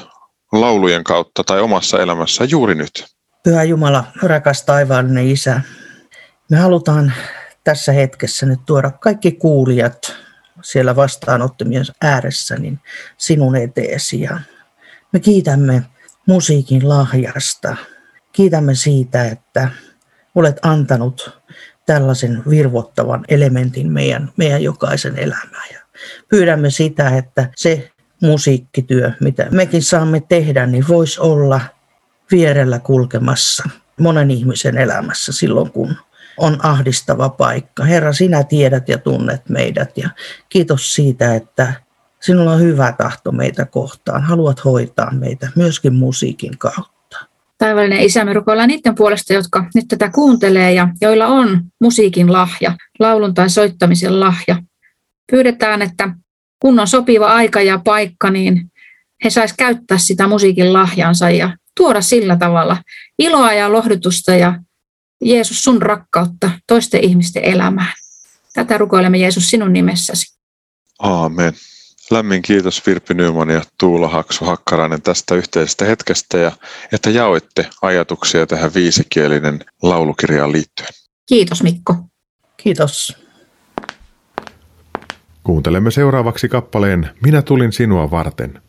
laulujen 0.52 1.04
kautta 1.04 1.44
tai 1.44 1.62
omassa 1.62 2.02
elämässä 2.02 2.44
juuri 2.44 2.76
nyt? 2.76 3.06
Pyhä 3.44 3.64
Jumala, 3.64 4.04
rakas 4.24 4.66
taivaallinen 4.66 5.28
Isä, 5.28 5.62
me 6.50 6.58
halutaan 6.58 7.14
tässä 7.64 7.92
hetkessä 7.92 8.46
nyt 8.46 8.60
tuoda 8.66 8.92
kaikki 8.92 9.32
kuulijat 9.32 10.16
siellä 10.64 10.96
vastaanottamien 10.96 11.86
ääressä 12.02 12.56
niin 12.56 12.80
sinun 13.18 13.56
eteesi. 13.56 14.22
Ja 14.22 14.40
me 15.14 15.20
kiitämme 15.20 15.84
musiikin 16.26 16.90
lahjasta. 16.90 17.76
Kiitämme 18.32 18.76
siitä, 18.76 19.26
että 19.26 19.70
olet 20.36 20.60
antanut 20.62 21.40
tällaisen 21.86 22.44
virvoittavan 22.50 23.26
elementin 23.28 23.92
meidän, 23.92 24.32
meidän 24.38 24.64
jokaisen 24.64 25.18
elämään. 25.18 25.68
Ja 25.74 25.80
pyydämme 26.30 26.70
sitä, 26.70 27.18
että 27.18 27.50
se 27.56 27.92
musiikkityö, 28.22 29.12
mitä 29.20 29.48
mekin 29.52 29.84
saamme 29.84 30.20
tehdä, 30.30 30.66
niin 30.66 30.88
voisi 30.88 31.20
olla 31.20 31.62
vierellä 32.32 32.80
kulkemassa 32.80 33.64
monen 34.00 34.32
ihmisen 34.32 34.78
elämässä 34.78 35.32
silloin, 35.32 35.72
kun 35.72 35.96
on 36.40 36.66
ahdistava 36.66 37.30
paikka. 37.30 37.84
Herra, 37.84 38.14
sinä 38.14 38.44
tiedät 38.44 38.90
ja 38.90 38.98
tunnet 38.98 39.50
meidät 39.50 39.98
ja 39.98 40.10
kiitos 40.50 40.96
siitä, 40.96 41.36
että 41.36 41.74
sinulla 42.20 42.52
on 42.52 42.60
hyvä 42.60 42.94
tahto 42.98 43.32
meitä 43.32 43.66
kohtaan. 43.66 44.24
Haluat 44.24 44.66
hoitaa 44.66 45.12
meitä 45.12 45.50
myöskin 45.56 45.94
musiikin 45.94 46.58
kautta. 46.58 47.18
Taivallinen 47.58 48.00
Isä, 48.00 48.26
me 48.26 48.34
rukoillaan 48.34 48.68
niiden 48.68 48.96
puolesta, 48.96 49.34
jotka 49.34 49.66
nyt 49.76 49.86
tätä 49.88 50.10
kuuntelee 50.10 50.74
ja 50.74 50.88
joilla 51.02 51.28
on 51.28 51.62
musiikin 51.82 52.34
lahja, 52.34 52.78
laulun 53.00 53.34
tai 53.34 53.50
soittamisen 53.50 54.20
lahja. 54.20 54.56
Pyydetään, 55.32 55.82
että 55.82 56.10
kun 56.60 56.80
on 56.80 56.88
sopiva 56.88 57.28
aika 57.34 57.62
ja 57.62 57.82
paikka, 57.84 58.30
niin 58.30 58.72
he 59.24 59.30
sais 59.30 59.54
käyttää 59.54 59.98
sitä 59.98 60.28
musiikin 60.28 60.74
lahjansa 60.74 61.30
ja 61.30 61.58
tuoda 61.78 62.02
sillä 62.02 62.36
tavalla 62.36 62.78
iloa 63.20 63.54
ja 63.54 63.72
lohdutusta 63.72 64.36
ja 64.36 64.60
Jeesus, 65.22 65.64
sun 65.64 65.82
rakkautta 65.82 66.52
toisten 66.68 67.04
ihmisten 67.04 67.44
elämään. 67.44 67.94
Tätä 68.54 68.78
rukoilemme 68.78 69.18
Jeesus 69.18 69.50
sinun 69.50 69.74
nimessäsi. 69.74 70.40
Aamen. 71.00 71.54
Lämmin 72.12 72.42
kiitos 72.42 72.86
Virpi 72.88 73.14
Nyman 73.14 73.50
ja 73.50 73.62
Tuula 73.80 74.08
Haksu 74.08 74.46
Hakkarainen 74.46 75.02
tästä 75.02 75.36
yhteisestä 75.36 75.86
hetkestä 75.86 76.38
ja 76.38 76.52
että 76.92 77.10
jaoitte 77.10 77.70
ajatuksia 77.82 78.48
tähän 78.48 78.74
viisikielinen 78.74 79.60
laulukirjaan 79.82 80.52
liittyen. 80.52 80.90
Kiitos 81.26 81.64
Mikko. 81.64 81.96
Kiitos. 82.58 83.18
Kuuntelemme 85.44 85.92
seuraavaksi 85.92 86.50
kappaleen 86.50 87.10
Minä 87.24 87.42
tulin 87.42 87.74
sinua 87.74 88.12
varten. 88.12 88.62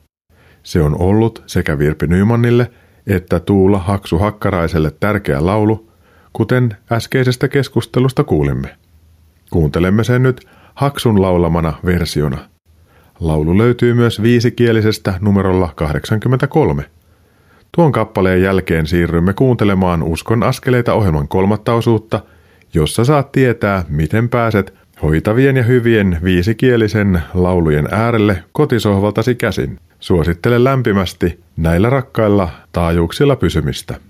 Se 0.63 0.83
on 0.83 1.01
ollut 1.01 1.43
sekä 1.47 1.79
Virpi 1.79 2.07
Nymannille 2.07 2.71
että 3.07 3.41
Tuula 3.41 3.79
Haksu 3.79 4.19
Hakkaraiselle 4.19 4.91
tärkeä 5.01 5.47
laulu, 5.47 5.90
kuten 6.33 6.77
äskeisestä 6.93 7.49
keskustelusta 7.49 8.25
kuulimme. 8.25 8.77
Kuuntelemme 9.51 10.05
sen 10.05 10.23
nyt 10.23 10.47
Haksun 10.75 11.23
laulamana 11.23 11.73
versiona. 11.85 12.39
Laulu 13.21 13.59
löytyy 13.59 13.95
myös 13.95 14.23
viisikielisestä 14.23 15.15
numerolla 15.21 15.73
83. 15.75 16.85
Tuon 17.77 17.93
kappaleen 17.93 18.43
jälkeen 18.43 18.87
siirrymme 18.87 19.33
kuuntelemaan 19.33 20.03
Uskon 20.03 20.43
askeleita 20.43 20.95
ohjelman 20.95 21.29
kolmatta 21.29 21.75
osuutta, 21.75 22.21
jossa 22.75 23.05
saat 23.05 23.33
tietää, 23.33 23.85
miten 23.89 24.29
pääset 24.29 24.75
hoitavien 25.03 25.57
ja 25.57 25.63
hyvien 25.63 26.19
viisikielisen 26.25 27.23
laulujen 27.35 27.89
äärelle 27.91 28.45
kotisohvaltasi 28.53 29.35
käsin. 29.35 29.79
Suosittelen 30.01 30.65
lämpimästi 30.65 31.41
näillä 31.57 31.91
rakkailla 31.91 32.49
taajuuksilla 32.73 33.37
pysymistä. 33.37 34.10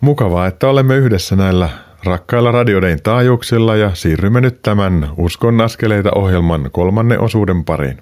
Mukavaa, 0.00 0.46
että 0.46 0.68
olemme 0.68 0.96
yhdessä 0.96 1.36
näillä 1.36 1.68
rakkailla 2.04 2.52
radiodein 2.52 3.02
taajuuksilla 3.02 3.76
ja 3.76 3.90
siirrymme 3.94 4.40
nyt 4.40 4.62
tämän 4.62 5.10
Uskon 5.16 5.60
askeleita 5.60 6.10
ohjelman 6.14 6.68
kolmannen 6.72 7.20
osuuden 7.20 7.64
pariin. 7.64 7.98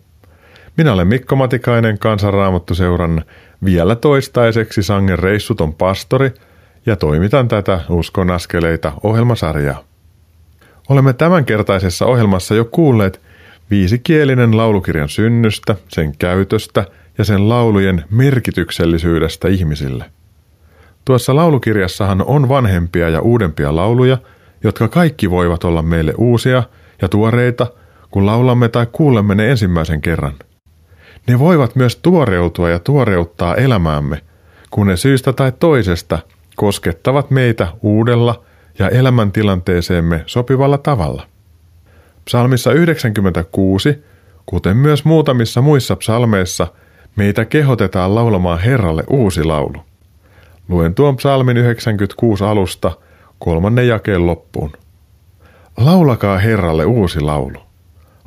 Minä 0.77 0.93
olen 0.93 1.09
Mikko 1.09 1.37
Matikainen, 1.37 1.99
Kansanraamattuseuran 1.99 3.25
vielä 3.65 3.97
toistaiseksi 3.97 4.83
sangen 4.83 5.19
reissuton 5.19 5.75
pastori 5.75 6.31
ja 6.87 6.97
toimitan 6.97 7.49
tätä 7.49 7.81
Uskon 7.89 8.31
askeleita 8.31 8.93
ohjelmasarjaa. 9.03 9.85
Olemme 10.89 11.13
tämänkertaisessa 11.13 12.07
ohjelmassa 12.07 12.55
jo 12.55 12.65
kuulleet 12.65 13.21
viisikielinen 13.71 14.57
laulukirjan 14.57 15.09
synnystä, 15.09 15.77
sen 15.89 16.17
käytöstä 16.19 16.85
ja 17.19 17.25
sen 17.25 17.49
laulujen 17.49 18.05
merkityksellisyydestä 18.11 19.49
ihmisille. 19.49 20.05
Tuossa 21.07 21.37
laulukirjassahan 21.37 22.23
on 22.27 22.49
vanhempia 22.49 23.09
ja 23.09 23.21
uudempia 23.21 23.77
lauluja, 23.77 24.19
jotka 24.65 24.89
kaikki 24.89 25.31
voivat 25.31 25.65
olla 25.65 25.83
meille 25.83 26.15
uusia 26.19 26.63
ja 27.03 27.09
tuoreita, 27.09 27.67
kun 28.11 28.27
laulamme 28.27 28.69
tai 28.69 28.87
kuulemme 28.93 29.35
ne 29.35 29.51
ensimmäisen 29.51 30.01
kerran. 30.01 30.33
Ne 31.27 31.39
voivat 31.39 31.77
myös 31.77 31.97
tuoreutua 31.97 32.71
ja 32.71 32.79
tuoreuttaa 32.79 33.55
elämäämme, 33.55 34.21
kun 34.71 34.87
ne 34.87 34.97
syystä 34.97 35.33
tai 35.33 35.53
toisesta 35.59 36.19
koskettavat 36.57 37.31
meitä 37.31 37.69
uudella 37.83 38.45
ja 38.79 38.89
elämäntilanteeseemme 38.89 40.23
sopivalla 40.27 40.79
tavalla. 40.79 41.27
Psalmissa 42.25 42.73
96, 42.73 44.05
kuten 44.47 44.77
myös 44.77 45.05
muutamissa 45.05 45.63
muissa 45.63 45.97
psalmeissa, 45.97 46.67
meitä 47.17 47.45
kehotetaan 47.45 48.15
laulamaan 48.15 48.59
Herralle 48.59 49.05
uusi 49.11 49.45
laulu. 49.45 49.79
Luen 50.69 50.95
tuon 50.95 51.17
psalmin 51.17 51.57
96 51.57 52.45
alusta 52.45 52.93
kolmannen 53.39 53.89
jakeen 53.89 54.27
loppuun. 54.27 54.73
Laulakaa 55.77 56.39
Herralle 56.39 56.85
uusi 56.85 57.21
laulu. 57.21 57.59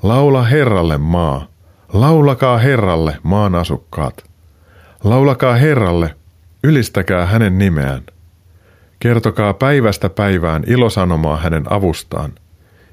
Laula 0.03 0.43
Herralle 0.43 0.97
maa. 0.97 1.47
Laulakaa 1.93 2.57
Herralle 2.57 3.17
maan 3.23 3.55
asukkaat. 3.55 4.23
Laulakaa 5.03 5.55
Herralle, 5.55 6.15
ylistäkää 6.63 7.25
hänen 7.25 7.57
nimeään. 7.57 8.01
Kertokaa 8.99 9.53
päivästä 9.53 10.09
päivään 10.09 10.63
ilosanomaa 10.67 11.37
hänen 11.37 11.73
avustaan. 11.73 12.31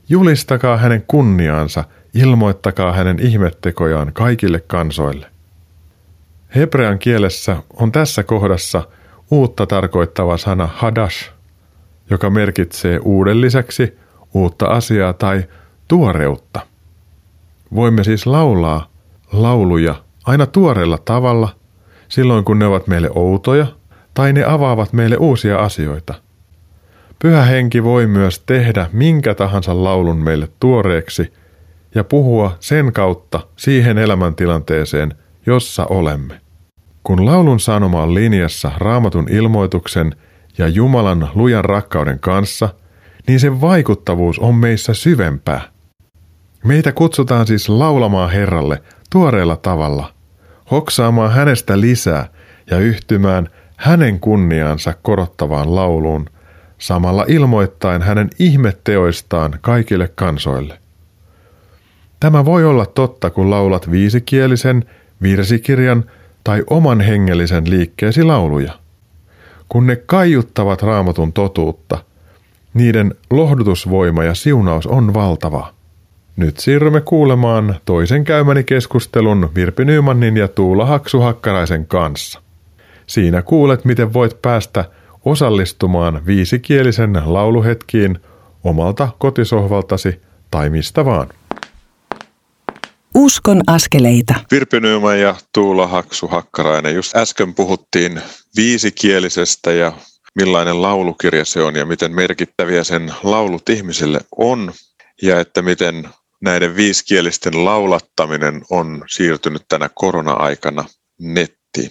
Julistakaa 0.08 0.76
hänen 0.76 1.04
kunniaansa, 1.06 1.84
ilmoittakaa 2.14 2.92
hänen 2.92 3.18
ihmettekojaan 3.20 4.12
kaikille 4.12 4.60
kansoille. 4.60 5.26
Hebrean 6.54 6.98
kielessä 6.98 7.56
on 7.74 7.92
tässä 7.92 8.22
kohdassa 8.22 8.82
uutta 9.30 9.66
tarkoittava 9.66 10.36
sana 10.36 10.68
hadash, 10.74 11.30
joka 12.10 12.30
merkitsee 12.30 12.98
uuden 12.98 13.40
lisäksi 13.40 13.98
uutta 14.34 14.66
asiaa 14.66 15.12
tai 15.12 15.44
tuoreutta. 15.88 16.60
Voimme 17.74 18.04
siis 18.04 18.26
laulaa 18.26 18.86
lauluja 19.32 19.94
aina 20.24 20.46
tuoreella 20.46 20.98
tavalla, 20.98 21.48
silloin 22.08 22.44
kun 22.44 22.58
ne 22.58 22.66
ovat 22.66 22.86
meille 22.86 23.10
outoja 23.14 23.66
tai 24.14 24.32
ne 24.32 24.44
avaavat 24.44 24.92
meille 24.92 25.16
uusia 25.16 25.58
asioita. 25.58 26.14
Pyhä 27.18 27.42
henki 27.42 27.84
voi 27.84 28.06
myös 28.06 28.38
tehdä 28.38 28.90
minkä 28.92 29.34
tahansa 29.34 29.84
laulun 29.84 30.16
meille 30.16 30.48
tuoreeksi 30.60 31.32
ja 31.94 32.04
puhua 32.04 32.56
sen 32.60 32.92
kautta 32.92 33.40
siihen 33.56 33.98
elämäntilanteeseen, 33.98 35.14
jossa 35.46 35.86
olemme. 35.86 36.40
Kun 37.06 37.26
laulun 37.26 37.60
sanoma 37.60 38.02
on 38.02 38.14
linjassa 38.14 38.70
raamatun 38.76 39.26
ilmoituksen 39.30 40.16
ja 40.58 40.68
Jumalan 40.68 41.28
lujan 41.34 41.64
rakkauden 41.64 42.18
kanssa, 42.20 42.68
niin 43.28 43.40
sen 43.40 43.60
vaikuttavuus 43.60 44.38
on 44.38 44.54
meissä 44.54 44.94
syvempää. 44.94 45.60
Meitä 46.64 46.92
kutsutaan 46.92 47.46
siis 47.46 47.68
laulamaan 47.68 48.30
Herralle 48.30 48.82
tuoreella 49.10 49.56
tavalla, 49.56 50.12
hoksaamaan 50.70 51.32
hänestä 51.32 51.80
lisää 51.80 52.28
ja 52.70 52.78
yhtymään 52.78 53.48
hänen 53.76 54.20
kunniaansa 54.20 54.94
korottavaan 55.02 55.74
lauluun, 55.74 56.26
samalla 56.78 57.24
ilmoittaen 57.28 58.02
hänen 58.02 58.30
ihmetteoistaan 58.38 59.58
kaikille 59.60 60.08
kansoille. 60.14 60.78
Tämä 62.20 62.44
voi 62.44 62.64
olla 62.64 62.86
totta, 62.86 63.30
kun 63.30 63.50
laulat 63.50 63.90
viisikielisen, 63.90 64.84
virsikirjan 65.22 66.04
tai 66.46 66.62
oman 66.70 67.00
hengellisen 67.00 67.70
liikkeesi 67.70 68.22
lauluja. 68.22 68.72
Kun 69.68 69.86
ne 69.86 69.96
kaiuttavat 69.96 70.82
raamatun 70.82 71.32
totuutta, 71.32 71.98
niiden 72.74 73.14
lohdutusvoima 73.30 74.24
ja 74.24 74.34
siunaus 74.34 74.86
on 74.86 75.14
valtava. 75.14 75.74
Nyt 76.36 76.58
siirrymme 76.58 77.00
kuulemaan 77.00 77.76
toisen 77.84 78.24
käymäni 78.24 78.64
keskustelun 78.64 79.50
Virpi 79.54 79.84
Nymanin 79.84 80.36
ja 80.36 80.48
Tuula 80.48 80.86
Haksu-Hakkaraisen 80.86 81.86
kanssa. 81.86 82.42
Siinä 83.06 83.42
kuulet, 83.42 83.84
miten 83.84 84.12
voit 84.12 84.42
päästä 84.42 84.84
osallistumaan 85.24 86.26
viisikielisen 86.26 87.22
lauluhetkiin 87.24 88.18
omalta 88.64 89.08
kotisohvaltasi 89.18 90.20
tai 90.50 90.70
mistä 90.70 91.04
vaan. 91.04 91.28
Uskon 93.18 93.60
askeleita. 93.66 94.34
Virpi 94.50 94.80
Nyman 94.80 95.20
ja 95.20 95.34
Tuula 95.54 95.86
Haksu 95.86 96.28
Hakkarainen. 96.28 96.94
Just 96.94 97.16
äsken 97.16 97.54
puhuttiin 97.54 98.20
viisikielisestä 98.56 99.72
ja 99.72 99.92
millainen 100.34 100.82
laulukirja 100.82 101.44
se 101.44 101.62
on 101.62 101.76
ja 101.76 101.86
miten 101.86 102.14
merkittäviä 102.14 102.84
sen 102.84 103.12
laulut 103.22 103.68
ihmisille 103.68 104.20
on 104.38 104.72
ja 105.22 105.40
että 105.40 105.62
miten 105.62 106.08
näiden 106.40 106.76
viisikielisten 106.76 107.64
laulattaminen 107.64 108.62
on 108.70 109.04
siirtynyt 109.10 109.62
tänä 109.68 109.90
korona-aikana 109.94 110.84
nettiin. 111.20 111.90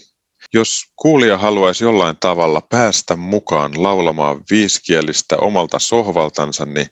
Jos 0.53 0.83
kuulija 0.95 1.37
haluaisi 1.37 1.83
jollain 1.83 2.17
tavalla 2.19 2.61
päästä 2.61 3.15
mukaan 3.15 3.83
laulamaan 3.83 4.43
viisikielistä 4.51 5.37
omalta 5.37 5.79
sohvaltansa, 5.79 6.65
niin 6.65 6.87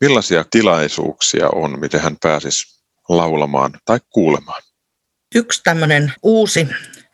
millaisia 0.00 0.44
tilaisuuksia 0.50 1.48
on, 1.54 1.80
miten 1.80 2.00
hän 2.00 2.16
pääsisi 2.22 2.75
laulamaan 3.08 3.72
tai 3.84 4.00
kuulemaan? 4.10 4.62
Yksi 5.34 5.60
tämmöinen 5.64 6.12
uusi 6.22 6.68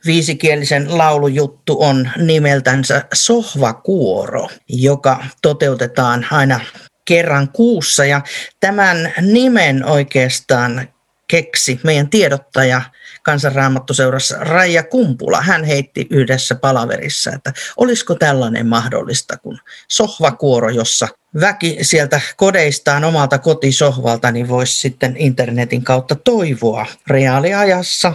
viisikielisen 0.07 0.99
laulujuttu 0.99 1.83
on 1.83 2.11
nimeltänsä 2.17 3.05
Sohvakuoro, 3.15 4.49
joka 4.69 5.25
toteutetaan 5.43 6.27
aina 6.31 6.61
kerran 7.05 7.49
kuussa 7.49 8.05
ja 8.05 8.21
tämän 8.61 9.13
nimen 9.21 9.85
oikeastaan 9.85 10.89
keksi 11.33 11.81
meidän 11.85 12.11
tiedottaja 12.11 12.83
kansanraamattuseurassa 13.23 14.37
Raija 14.41 14.83
Kumpula. 14.83 15.41
Hän 15.41 15.65
heitti 15.65 16.07
yhdessä 16.11 16.55
palaverissa, 16.55 17.33
että 17.33 17.53
olisiko 17.77 18.15
tällainen 18.15 18.67
mahdollista, 18.67 19.37
kun 19.37 19.59
sohvakuoro, 19.89 20.69
jossa 20.69 21.09
väki 21.41 21.79
sieltä 21.83 22.21
kodeistaan 22.37 23.05
omalta 23.05 23.39
kotisohvalta, 23.39 24.31
niin 24.31 24.49
voisi 24.49 24.81
sitten 24.81 25.17
internetin 25.17 25.85
kautta 25.85 26.15
toivoa 26.15 26.87
reaaliajassa 27.07 28.15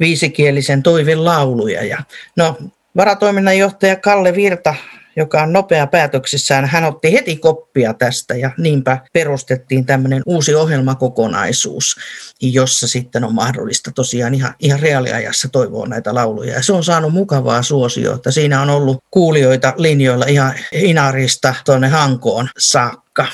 viisikielisen 0.00 0.82
toivin 0.82 1.24
lauluja. 1.24 1.84
Ja 1.84 1.98
no, 2.36 2.58
varatoiminnanjohtaja 2.96 3.96
Kalle 3.96 4.34
Virta 4.34 4.74
joka 5.16 5.42
on 5.42 5.52
nopea 5.52 5.86
päätöksissään, 5.86 6.66
hän 6.66 6.84
otti 6.84 7.12
heti 7.12 7.36
koppia 7.36 7.94
tästä 7.94 8.34
ja 8.34 8.50
niinpä 8.58 8.98
perustettiin 9.12 9.86
tämmöinen 9.86 10.22
uusi 10.26 10.54
ohjelmakokonaisuus, 10.54 11.96
jossa 12.40 12.88
sitten 12.88 13.24
on 13.24 13.34
mahdollista 13.34 13.90
tosiaan 13.94 14.34
ihan, 14.34 14.54
ihan 14.58 14.80
reaaliajassa 14.80 15.48
toivoa 15.48 15.86
näitä 15.86 16.14
lauluja. 16.14 16.52
Ja 16.52 16.62
se 16.62 16.72
on 16.72 16.84
saanut 16.84 17.12
mukavaa 17.12 17.62
suosiota. 17.62 18.32
Siinä 18.32 18.62
on 18.62 18.70
ollut 18.70 19.04
kuulijoita 19.10 19.74
linjoilla 19.76 20.24
ihan 20.24 20.54
Inarista 20.72 21.54
tuonne 21.64 21.88
Hankoon 21.88 22.48
saakka 22.58 23.26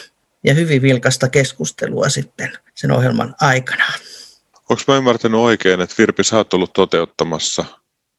ja 0.45 0.55
hyvin 0.55 0.83
vilkasta 0.83 1.29
keskustelua 1.29 2.09
sitten 2.09 2.53
sen 2.75 2.93
ohjelman 2.93 3.35
aikana. 3.41 3.85
Onko 4.71 4.83
mä 4.89 4.97
ymmärtänyt 4.97 5.41
oikein, 5.41 5.81
että 5.81 5.95
Virpi, 5.99 6.25
sä 6.25 6.37
oot 6.37 6.55
ollut 6.55 6.73
toteuttamassa 6.73 7.65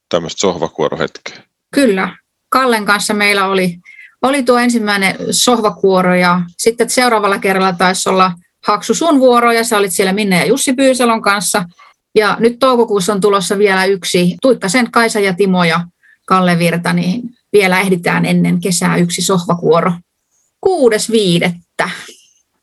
tämmöistä 0.09 0.39
sohvakuorohetkeä? 0.39 1.43
Kyllä, 1.73 2.15
Kallen 2.51 2.85
kanssa 2.85 3.13
meillä 3.13 3.47
oli, 3.47 3.77
oli 4.21 4.43
tuo 4.43 4.57
ensimmäinen 4.57 5.15
sohvakuoro 5.31 6.15
ja 6.15 6.41
sitten 6.57 6.89
seuraavalla 6.89 7.39
kerralla 7.39 7.73
taisi 7.73 8.09
olla 8.09 8.31
Haksu 8.67 8.93
sun 8.93 9.19
vuoro 9.19 9.51
ja 9.51 9.63
sä 9.63 9.77
olit 9.77 9.91
siellä 9.91 10.13
Minne 10.13 10.39
ja 10.39 10.45
Jussi 10.45 10.73
Pyysalon 10.73 11.21
kanssa. 11.21 11.65
Ja 12.15 12.37
nyt 12.39 12.59
toukokuussa 12.59 13.13
on 13.13 13.21
tulossa 13.21 13.57
vielä 13.57 13.85
yksi, 13.85 14.35
Tuikkasen 14.41 14.91
Kaisa 14.91 15.19
ja 15.19 15.33
Timo 15.33 15.63
ja 15.63 15.85
Kalle 16.25 16.59
Virta, 16.59 16.93
niin 16.93 17.21
vielä 17.53 17.79
ehditään 17.79 18.25
ennen 18.25 18.61
kesää 18.61 18.97
yksi 18.97 19.21
sohvakuoro. 19.21 19.93
Kuudes 20.61 21.11
viidettä 21.11 21.89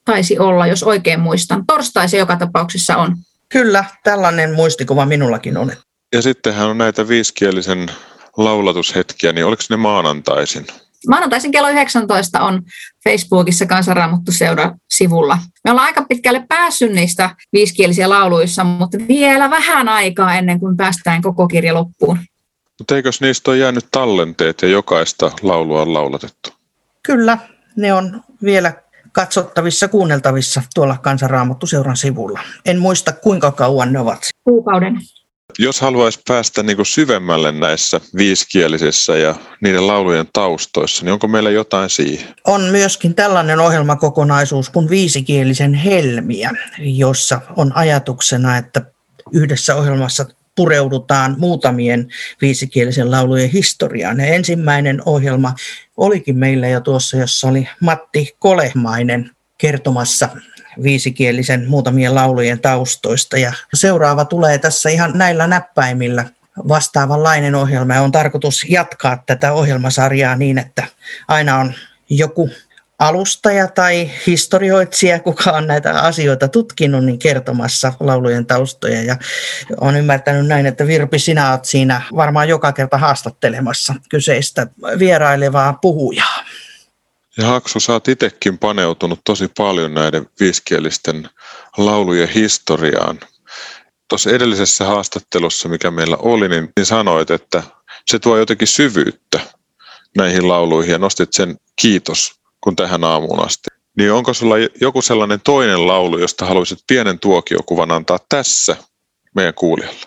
taisi 0.05 0.39
olla, 0.39 0.66
jos 0.66 0.82
oikein 0.82 1.20
muistan. 1.20 1.66
Torstai 1.66 2.09
se 2.09 2.18
joka 2.18 2.36
tapauksessa 2.36 2.97
on. 2.97 3.16
Kyllä, 3.49 3.84
tällainen 4.05 4.55
muistikuva 4.55 5.07
minullakin 5.07 5.57
on. 5.57 5.72
Ja 6.12 6.22
sittenhän 6.22 6.68
on 6.68 6.78
näitä 6.78 7.09
viiskielisen 7.09 7.91
laulatushetkiä, 8.39 9.32
niin 9.32 9.47
oliko 9.47 9.62
ne 9.70 9.76
maanantaisin? 9.76 10.66
Maanantaisin 11.09 11.53
kello 11.53 11.68
19 11.68 12.41
on 12.41 12.62
Facebookissa 13.05 13.66
Kansanraamattu 13.66 14.32
seura 14.32 14.74
sivulla. 14.91 15.39
Me 15.64 15.70
ollaan 15.70 15.86
aika 15.86 16.05
pitkälle 16.09 16.45
päässyt 16.49 16.93
niistä 16.93 17.30
viiskielisiä 17.53 18.09
lauluissa, 18.09 18.64
mutta 18.64 18.99
vielä 19.09 19.51
vähän 19.51 19.89
aikaa 19.89 20.34
ennen 20.34 20.61
kuin 20.61 20.76
päästään 20.76 21.22
koko 21.22 21.49
kirja 21.49 21.74
loppuun. 21.74 22.18
Mutta 22.78 22.97
eikös 22.97 23.20
niistä 23.20 23.51
ole 23.51 23.59
jäänyt 23.59 23.86
tallenteet 23.91 24.62
ja 24.62 24.68
jokaista 24.68 25.30
laulua 25.43 25.82
on 25.82 25.95
laulatettu? 25.95 26.51
Kyllä, 27.03 27.39
ne 27.76 27.95
on 27.95 28.20
vielä 28.45 28.72
katsottavissa, 29.12 29.89
kuunneltavissa 29.89 30.62
tuolla 30.74 30.97
Kansanraamattu 31.03 31.66
seuran 31.66 31.97
sivulla. 31.97 32.41
En 32.66 32.78
muista 32.78 33.12
kuinka 33.12 33.51
kauan 33.51 33.93
ne 33.93 33.99
ovat. 33.99 34.20
Kuukauden. 34.45 34.99
Jos 35.59 35.81
haluaisi 35.81 36.21
päästä 36.29 36.63
niin 36.63 36.77
kuin 36.77 36.87
syvemmälle 36.87 37.53
näissä 37.53 38.01
viiskielisissä 38.17 39.17
ja 39.17 39.35
niiden 39.61 39.87
laulujen 39.87 40.27
taustoissa, 40.33 41.05
niin 41.05 41.13
onko 41.13 41.29
meillä 41.29 41.51
jotain 41.51 41.91
siihen? 41.91 42.35
On 42.45 42.61
myöskin 42.61 43.15
tällainen 43.15 43.61
ohjelmakokonaisuus 43.61 44.71
kuin 44.71 44.89
viisikielisen 44.89 45.75
helmiä, 45.75 46.51
jossa 46.79 47.41
on 47.57 47.77
ajatuksena, 47.77 48.57
että 48.57 48.83
yhdessä 49.33 49.75
ohjelmassa 49.77 50.27
pureudutaan 50.57 51.35
muutamien 51.39 52.09
viisikielisen 52.41 53.11
laulujen 53.11 53.51
historiaan. 53.51 54.21
Ja 54.21 54.27
ensimmäinen 54.27 55.03
ohjelma 55.07 55.55
olikin 55.97 56.39
meillä 56.39 56.69
jo 56.69 56.81
tuossa, 56.81 57.17
jossa 57.17 57.49
oli 57.49 57.69
Matti 57.81 58.37
Kolehmainen 58.39 59.31
kertomassa 59.59 60.29
viisikielisen 60.83 61.68
muutamien 61.68 62.14
laulujen 62.14 62.61
taustoista. 62.61 63.39
Ja 63.39 63.53
seuraava 63.74 64.24
tulee 64.24 64.59
tässä 64.59 64.91
ihan 64.91 65.12
näillä 65.14 65.47
näppäimillä 65.47 66.24
vastaavanlainen 66.68 67.55
ohjelma 67.55 67.95
ja 67.95 68.03
on 68.03 68.12
tarkoitus 68.12 68.66
jatkaa 68.68 69.22
tätä 69.26 69.53
ohjelmasarjaa 69.53 70.37
niin, 70.37 70.59
että 70.59 70.85
aina 71.29 71.59
on 71.59 71.72
joku 72.11 72.51
alustaja 72.99 73.68
tai 73.68 74.11
historioitsija, 74.26 75.18
kuka 75.18 75.51
on 75.51 75.66
näitä 75.66 76.01
asioita 76.01 76.49
tutkinut, 76.49 77.05
niin 77.05 77.18
kertomassa 77.18 77.93
laulujen 78.01 78.47
taustoja. 78.47 79.03
Ja 79.03 79.16
on 79.81 79.97
ymmärtänyt 79.97 80.47
näin, 80.47 80.66
että 80.66 80.87
Virpi, 80.87 81.18
sinä 81.18 81.51
olet 81.51 81.64
siinä 81.64 82.03
varmaan 82.16 82.49
joka 82.49 82.72
kerta 82.72 82.99
haastattelemassa 82.99 83.95
kyseistä 84.09 84.66
vierailevaa 84.99 85.72
puhujaa. 85.72 86.45
Ja 87.39 87.47
Haksu, 87.47 87.80
sä 87.80 87.93
oot 87.93 88.09
itsekin 88.09 88.59
paneutunut 88.59 89.20
tosi 89.24 89.49
paljon 89.59 89.95
näiden 89.95 90.26
viiskielisten 90.41 91.28
laulujen 91.76 92.28
historiaan. 92.28 93.20
Tuossa 94.09 94.30
edellisessä 94.30 94.84
haastattelussa, 94.84 95.68
mikä 95.68 95.91
meillä 95.91 96.16
oli, 96.16 96.49
niin, 96.49 96.68
niin 96.76 96.86
sanoit, 96.86 97.30
että 97.30 97.62
se 98.07 98.18
tuo 98.18 98.36
jotenkin 98.36 98.68
syvyyttä 98.68 99.41
näihin 100.16 100.49
lauluihin 100.49 100.93
ja 100.93 100.99
nostit 100.99 101.32
sen 101.32 101.57
kiitos, 101.80 102.32
kun 102.61 102.76
tähän 102.76 103.05
aamuun 103.05 103.47
asti. 103.47 103.68
Niin 103.97 104.12
onko 104.12 104.34
sulla 104.34 104.55
joku 104.80 105.03
sellainen 105.03 105.41
toinen 105.45 105.86
laulu, 105.86 106.18
josta 106.18 106.47
haluaisit 106.47 106.78
pienen 106.86 107.18
tuokiokuvan 107.18 107.91
antaa 107.91 108.18
tässä 108.28 108.76
meidän 109.34 109.55
kuulijalle? 109.55 110.07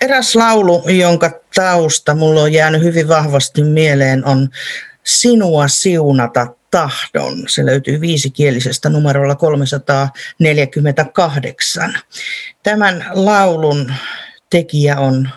Eräs 0.00 0.36
laulu, 0.36 0.82
jonka 0.88 1.30
tausta 1.54 2.14
mulla 2.14 2.42
on 2.42 2.52
jäänyt 2.52 2.82
hyvin 2.82 3.08
vahvasti 3.08 3.62
mieleen, 3.62 4.24
on 4.24 4.48
sinua 5.04 5.68
siunata 5.68 6.46
tahdon. 6.70 7.48
Se 7.48 7.66
löytyy 7.66 8.00
viisikielisestä 8.00 8.88
numerolla 8.88 9.34
348. 9.34 11.98
Tämän 12.62 13.06
laulun 13.12 13.92
tekijä 14.50 14.98
on 14.98 15.28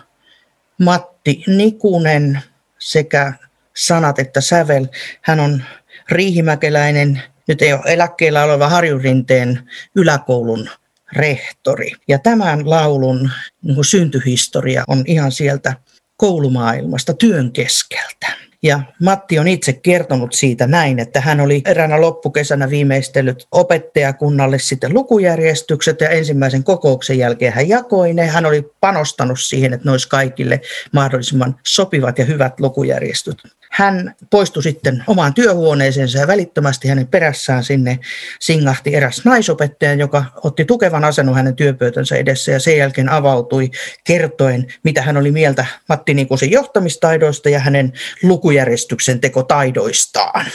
Matti 0.80 1.44
Nikunen 1.46 2.42
sekä 2.78 3.32
sanat 3.76 4.18
että 4.18 4.40
sävel. 4.40 4.86
Hän 5.22 5.40
on 5.40 5.62
riihimäkeläinen, 6.10 7.22
nyt 7.48 7.62
ei 7.62 7.72
ole 7.72 7.82
eläkkeellä 7.86 8.44
oleva 8.44 8.68
Harjurinteen 8.68 9.70
yläkoulun 9.94 10.70
rehtori. 11.12 11.92
Ja 12.08 12.18
tämän 12.18 12.70
laulun 12.70 13.30
niin 13.62 13.84
syntyhistoria 13.84 14.84
on 14.88 15.04
ihan 15.06 15.32
sieltä 15.32 15.74
koulumaailmasta 16.16 17.14
työn 17.14 17.52
keskeltä. 17.52 18.47
Ja 18.62 18.80
Matti 19.02 19.38
on 19.38 19.48
itse 19.48 19.72
kertonut 19.72 20.32
siitä 20.32 20.66
näin, 20.66 20.98
että 20.98 21.20
hän 21.20 21.40
oli 21.40 21.62
eräänä 21.64 22.00
loppukesänä 22.00 22.70
viimeistellyt 22.70 23.46
opettajakunnalle 23.52 24.58
sitten 24.58 24.94
lukujärjestykset 24.94 26.00
ja 26.00 26.08
ensimmäisen 26.08 26.64
kokouksen 26.64 27.18
jälkeen 27.18 27.52
hän 27.52 27.68
jakoi 27.68 28.14
ne. 28.14 28.26
Hän 28.26 28.46
oli 28.46 28.72
panostanut 28.80 29.40
siihen, 29.40 29.72
että 29.72 29.84
ne 29.84 29.90
olisi 29.90 30.08
kaikille 30.08 30.60
mahdollisimman 30.92 31.56
sopivat 31.66 32.18
ja 32.18 32.24
hyvät 32.24 32.60
lukujärjestöt. 32.60 33.36
Hän 33.70 34.14
poistui 34.30 34.62
sitten 34.62 35.04
omaan 35.06 35.34
työhuoneeseensa 35.34 36.18
ja 36.18 36.26
välittömästi 36.26 36.88
hänen 36.88 37.06
perässään 37.06 37.64
sinne 37.64 37.98
singahti 38.40 38.94
eräs 38.94 39.24
naisopettaja, 39.24 39.94
joka 39.94 40.24
otti 40.44 40.64
tukevan 40.64 41.04
asennon 41.04 41.34
hänen 41.34 41.56
työpöytänsä 41.56 42.16
edessä 42.16 42.52
ja 42.52 42.60
sen 42.60 42.76
jälkeen 42.76 43.08
avautui 43.08 43.70
kertoen, 44.04 44.66
mitä 44.84 45.02
hän 45.02 45.16
oli 45.16 45.30
mieltä 45.30 45.66
Matti 45.88 46.14
Nikusen 46.14 46.50
johtamistaidoista 46.50 47.48
ja 47.48 47.58
hänen 47.58 47.92
lukujärjestyksen 48.48 49.20
tekotaidoistaan. 49.20 50.46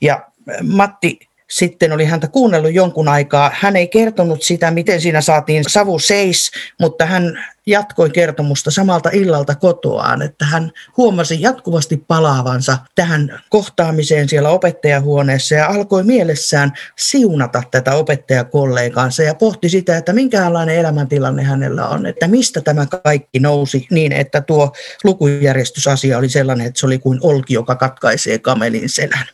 Ja 0.00 0.26
Matti 0.62 1.18
sitten 1.52 1.92
oli 1.92 2.04
häntä 2.04 2.28
kuunnellut 2.28 2.72
jonkun 2.72 3.08
aikaa. 3.08 3.50
Hän 3.54 3.76
ei 3.76 3.88
kertonut 3.88 4.42
sitä, 4.42 4.70
miten 4.70 5.00
siinä 5.00 5.20
saatiin 5.20 5.64
savu 5.68 5.98
seis, 5.98 6.50
mutta 6.80 7.06
hän 7.06 7.44
jatkoi 7.66 8.10
kertomusta 8.10 8.70
samalta 8.70 9.10
illalta 9.12 9.54
kotoaan, 9.54 10.22
että 10.22 10.44
hän 10.44 10.72
huomasi 10.96 11.42
jatkuvasti 11.42 11.96
palaavansa 12.08 12.78
tähän 12.94 13.40
kohtaamiseen 13.48 14.28
siellä 14.28 14.48
opettajahuoneessa 14.48 15.54
ja 15.54 15.66
alkoi 15.66 16.04
mielessään 16.04 16.72
siunata 16.96 17.62
tätä 17.70 17.94
opettajakollegaansa 17.94 19.22
ja 19.22 19.34
pohti 19.34 19.68
sitä, 19.68 19.96
että 19.96 20.12
minkälainen 20.12 20.76
elämäntilanne 20.76 21.42
hänellä 21.42 21.88
on, 21.88 22.06
että 22.06 22.28
mistä 22.28 22.60
tämä 22.60 22.86
kaikki 22.86 23.38
nousi 23.38 23.86
niin, 23.90 24.12
että 24.12 24.40
tuo 24.40 24.72
lukujärjestysasia 25.04 26.18
oli 26.18 26.28
sellainen, 26.28 26.66
että 26.66 26.80
se 26.80 26.86
oli 26.86 26.98
kuin 26.98 27.18
olki, 27.22 27.54
joka 27.54 27.74
katkaisee 27.74 28.38
kamelin 28.38 28.88
selän. 28.88 29.26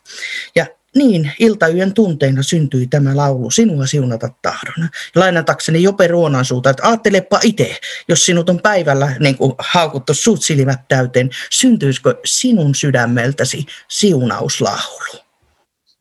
Ja 0.56 0.66
niin, 0.98 1.32
iltayön 1.38 1.94
tunteina 1.94 2.42
syntyi 2.42 2.86
tämä 2.86 3.16
laulu, 3.16 3.50
sinua 3.50 3.86
siunata 3.86 4.28
tahdon. 4.42 4.88
Lainatakseni 5.14 5.82
Jope 5.82 6.06
Ruonan 6.06 6.44
suuta, 6.44 6.70
että 6.70 6.88
ajattelepa 6.88 7.40
itse, 7.42 7.76
jos 8.08 8.26
sinut 8.26 8.50
on 8.50 8.60
päivällä 8.60 9.16
niin 9.20 9.36
kuin 9.36 9.52
haukuttu 9.58 10.14
suut 10.14 10.42
silmät 10.42 10.88
täyteen, 10.88 11.30
syntyisikö 11.50 12.14
sinun 12.24 12.74
sydämeltäsi 12.74 13.66
siunauslaulu? 13.88 15.27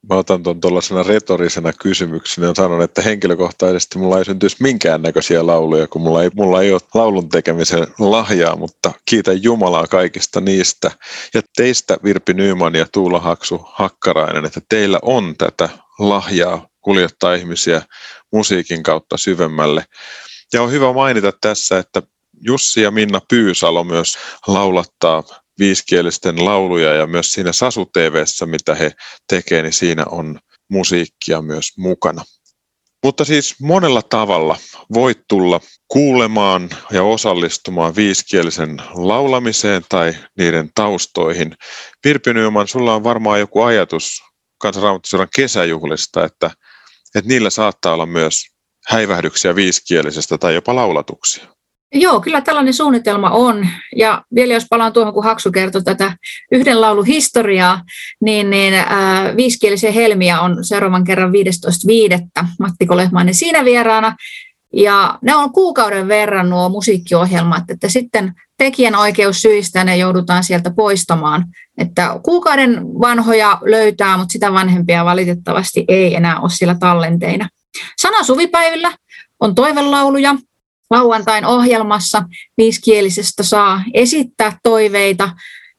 Mä 0.09 0.15
otan 0.15 0.43
tuon 0.43 0.61
tuollaisena 0.61 1.03
retorisena 1.03 1.73
kysymyksenä 1.73 2.47
ja 2.47 2.53
sanon, 2.55 2.81
että 2.81 3.01
henkilökohtaisesti 3.01 3.97
mulla 3.97 4.17
ei 4.17 4.25
syntyisi 4.25 4.57
minkäännäköisiä 4.59 5.45
lauluja, 5.45 5.87
kun 5.87 6.01
mulla 6.01 6.23
ei, 6.23 6.29
mulla 6.35 6.61
ei 6.61 6.71
ole 6.71 6.81
laulun 6.93 7.29
tekemisen 7.29 7.87
lahjaa, 7.99 8.55
mutta 8.55 8.91
kiitän 9.05 9.43
Jumalaa 9.43 9.87
kaikista 9.87 10.41
niistä. 10.41 10.91
Ja 11.33 11.41
teistä 11.55 11.97
Virpi 12.03 12.33
Nyyman 12.33 12.75
ja 12.75 12.85
Tuula 12.91 13.19
Haksu 13.19 13.61
Hakkarainen, 13.65 14.45
että 14.45 14.61
teillä 14.69 14.99
on 15.01 15.35
tätä 15.37 15.69
lahjaa 15.99 16.67
kuljettaa 16.81 17.33
ihmisiä 17.33 17.81
musiikin 18.31 18.83
kautta 18.83 19.17
syvemmälle. 19.17 19.85
Ja 20.53 20.61
on 20.61 20.71
hyvä 20.71 20.93
mainita 20.93 21.33
tässä, 21.41 21.77
että 21.79 22.01
Jussi 22.41 22.81
ja 22.81 22.91
Minna 22.91 23.21
Pyysalo 23.29 23.83
myös 23.83 24.17
laulattaa 24.47 25.23
viisikielisten 25.59 26.45
lauluja 26.45 26.93
ja 26.93 27.07
myös 27.07 27.31
siinä 27.31 27.53
Sasu 27.53 27.85
TVssä, 27.85 28.45
mitä 28.45 28.75
he 28.75 28.91
tekevät, 29.29 29.63
niin 29.63 29.73
siinä 29.73 30.05
on 30.05 30.39
musiikkia 30.69 31.41
myös 31.41 31.77
mukana. 31.77 32.23
Mutta 33.03 33.25
siis 33.25 33.55
monella 33.61 34.01
tavalla 34.01 34.57
voit 34.93 35.17
tulla 35.27 35.61
kuulemaan 35.87 36.69
ja 36.91 37.03
osallistumaan 37.03 37.95
viisikielisen 37.95 38.77
laulamiseen 38.93 39.85
tai 39.89 40.15
niiden 40.37 40.69
taustoihin. 40.75 41.57
Pirpi 42.01 42.33
Nyman, 42.33 42.67
sulla 42.67 42.95
on 42.95 43.03
varmaan 43.03 43.39
joku 43.39 43.61
ajatus 43.61 44.23
kansanraamattoseuran 44.57 45.27
kesäjuhlista, 45.35 46.25
että, 46.25 46.51
että 47.15 47.29
niillä 47.29 47.49
saattaa 47.49 47.93
olla 47.93 48.05
myös 48.05 48.45
häivähdyksiä 48.87 49.55
viisikielisestä 49.55 50.37
tai 50.37 50.55
jopa 50.55 50.75
laulatuksia. 50.75 51.56
Joo, 51.93 52.21
kyllä 52.21 52.41
tällainen 52.41 52.73
suunnitelma 52.73 53.29
on. 53.29 53.67
Ja 53.95 54.21
vielä 54.35 54.53
jos 54.53 54.65
palaan 54.69 54.93
tuohon, 54.93 55.13
kun 55.13 55.23
Haksu 55.23 55.51
kertoi 55.51 55.83
tätä 55.83 56.13
yhden 56.51 56.81
laulun 56.81 57.05
historiaa, 57.05 57.81
niin, 58.21 58.49
niin 58.49 58.73
äh, 58.73 59.35
viisikielisiä 59.35 59.91
helmiä 59.91 60.41
on 60.41 60.65
seuraavan 60.65 61.03
kerran 61.03 61.31
15.5. 61.31 62.47
Matti 62.59 62.85
Kolehmainen 62.85 63.35
siinä 63.35 63.65
vieraana. 63.65 64.15
Ja 64.73 65.19
ne 65.21 65.35
on 65.35 65.51
kuukauden 65.51 66.07
verran 66.07 66.49
nuo 66.49 66.69
musiikkiohjelmat, 66.69 67.63
että 67.69 67.89
sitten 67.89 68.33
tekijän 68.57 68.95
oikeussyistä 68.95 69.83
ne 69.83 69.97
joudutaan 69.97 70.43
sieltä 70.43 70.71
poistamaan. 70.71 71.45
Että 71.77 72.19
kuukauden 72.23 72.81
vanhoja 72.83 73.59
löytää, 73.61 74.17
mutta 74.17 74.31
sitä 74.31 74.53
vanhempia 74.53 75.05
valitettavasti 75.05 75.85
ei 75.87 76.15
enää 76.15 76.39
ole 76.39 76.49
siellä 76.49 76.75
tallenteina. 76.79 77.49
Sana 78.01 78.23
suvipäivillä 78.23 78.91
on 79.39 79.55
toivelauluja, 79.55 80.35
lauantain 80.89 81.45
ohjelmassa 81.45 82.23
viisikielisestä 82.57 83.43
saa 83.43 83.83
esittää 83.93 84.59
toiveita. 84.63 85.29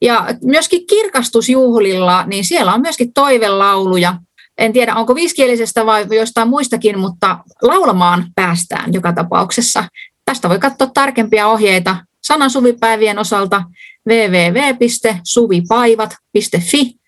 Ja 0.02 0.26
myöskin 0.44 0.86
kirkastusjuhlilla, 0.86 2.24
niin 2.26 2.44
siellä 2.44 2.74
on 2.74 2.80
myöskin 2.80 3.12
toivelauluja. 3.12 4.14
En 4.58 4.72
tiedä, 4.72 4.94
onko 4.94 5.14
viisikielisestä 5.14 5.86
vai 5.86 6.06
jostain 6.10 6.48
muistakin, 6.48 6.98
mutta 6.98 7.38
laulamaan 7.62 8.26
päästään 8.34 8.92
joka 8.92 9.12
tapauksessa. 9.12 9.84
Tästä 10.24 10.48
voi 10.48 10.58
katsoa 10.58 10.90
tarkempia 10.94 11.48
ohjeita 11.48 11.96
sanan 12.22 12.50
suvipäivien 12.50 13.18
osalta 13.18 13.62
www.suvipaivat.fi 14.08 16.98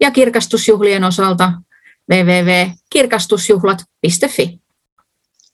ja 0.00 0.10
kirkastusjuhlien 0.10 1.04
osalta 1.04 1.52
www.kirkastusjuhlat.fi. 2.10 4.67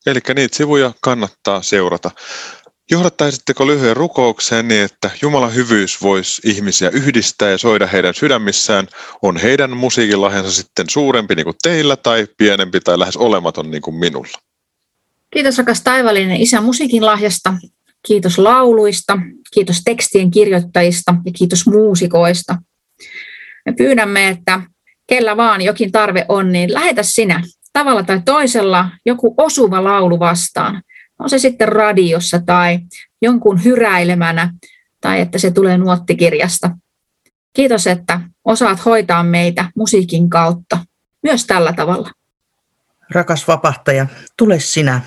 Eli 0.06 0.20
niitä 0.34 0.56
sivuja 0.56 0.92
kannattaa 1.00 1.62
seurata. 1.62 2.10
Johdattaisitteko 2.90 3.66
lyhyen 3.66 3.96
rukoukseen 3.96 4.68
niin, 4.68 4.82
että 4.82 5.10
Jumalan 5.22 5.54
hyvyys 5.54 6.02
voisi 6.02 6.42
ihmisiä 6.44 6.88
yhdistää 6.88 7.50
ja 7.50 7.58
soida 7.58 7.86
heidän 7.86 8.14
sydämissään? 8.14 8.88
On 9.22 9.36
heidän 9.36 9.76
musiikilahjansa 9.76 10.52
sitten 10.52 10.90
suurempi 10.90 11.34
niin 11.34 11.44
kuin 11.44 11.56
teillä 11.62 11.96
tai 11.96 12.26
pienempi 12.36 12.80
tai 12.80 12.98
lähes 12.98 13.16
olematon 13.16 13.70
niin 13.70 13.82
kuin 13.82 13.96
minulla? 13.96 14.38
Kiitos 15.30 15.58
rakas 15.58 15.80
taivallinen 15.80 16.40
Isä 16.40 16.60
musiikin 16.60 17.06
lahjasta. 17.06 17.54
Kiitos 18.06 18.38
lauluista, 18.38 19.18
kiitos 19.54 19.80
tekstien 19.84 20.30
kirjoittajista 20.30 21.14
ja 21.24 21.32
kiitos 21.32 21.66
muusikoista. 21.66 22.58
Me 23.66 23.72
pyydämme, 23.72 24.28
että 24.28 24.60
kellä 25.06 25.36
vaan 25.36 25.62
jokin 25.62 25.92
tarve 25.92 26.26
on, 26.28 26.52
niin 26.52 26.74
lähetä 26.74 27.02
sinä 27.02 27.42
tavalla 27.74 28.02
tai 28.02 28.22
toisella 28.24 28.90
joku 29.06 29.34
osuva 29.36 29.84
laulu 29.84 30.18
vastaan. 30.18 30.82
On 31.18 31.30
se 31.30 31.38
sitten 31.38 31.68
radiossa 31.68 32.40
tai 32.46 32.78
jonkun 33.22 33.64
hyräilemänä 33.64 34.54
tai 35.00 35.20
että 35.20 35.38
se 35.38 35.50
tulee 35.50 35.78
nuottikirjasta. 35.78 36.70
Kiitos, 37.52 37.86
että 37.86 38.20
osaat 38.44 38.84
hoitaa 38.84 39.22
meitä 39.22 39.70
musiikin 39.76 40.30
kautta, 40.30 40.78
myös 41.22 41.46
tällä 41.46 41.72
tavalla. 41.72 42.10
Rakas 43.10 43.48
vapahtaja, 43.48 44.06
tule 44.36 44.60
sinä 44.60 45.00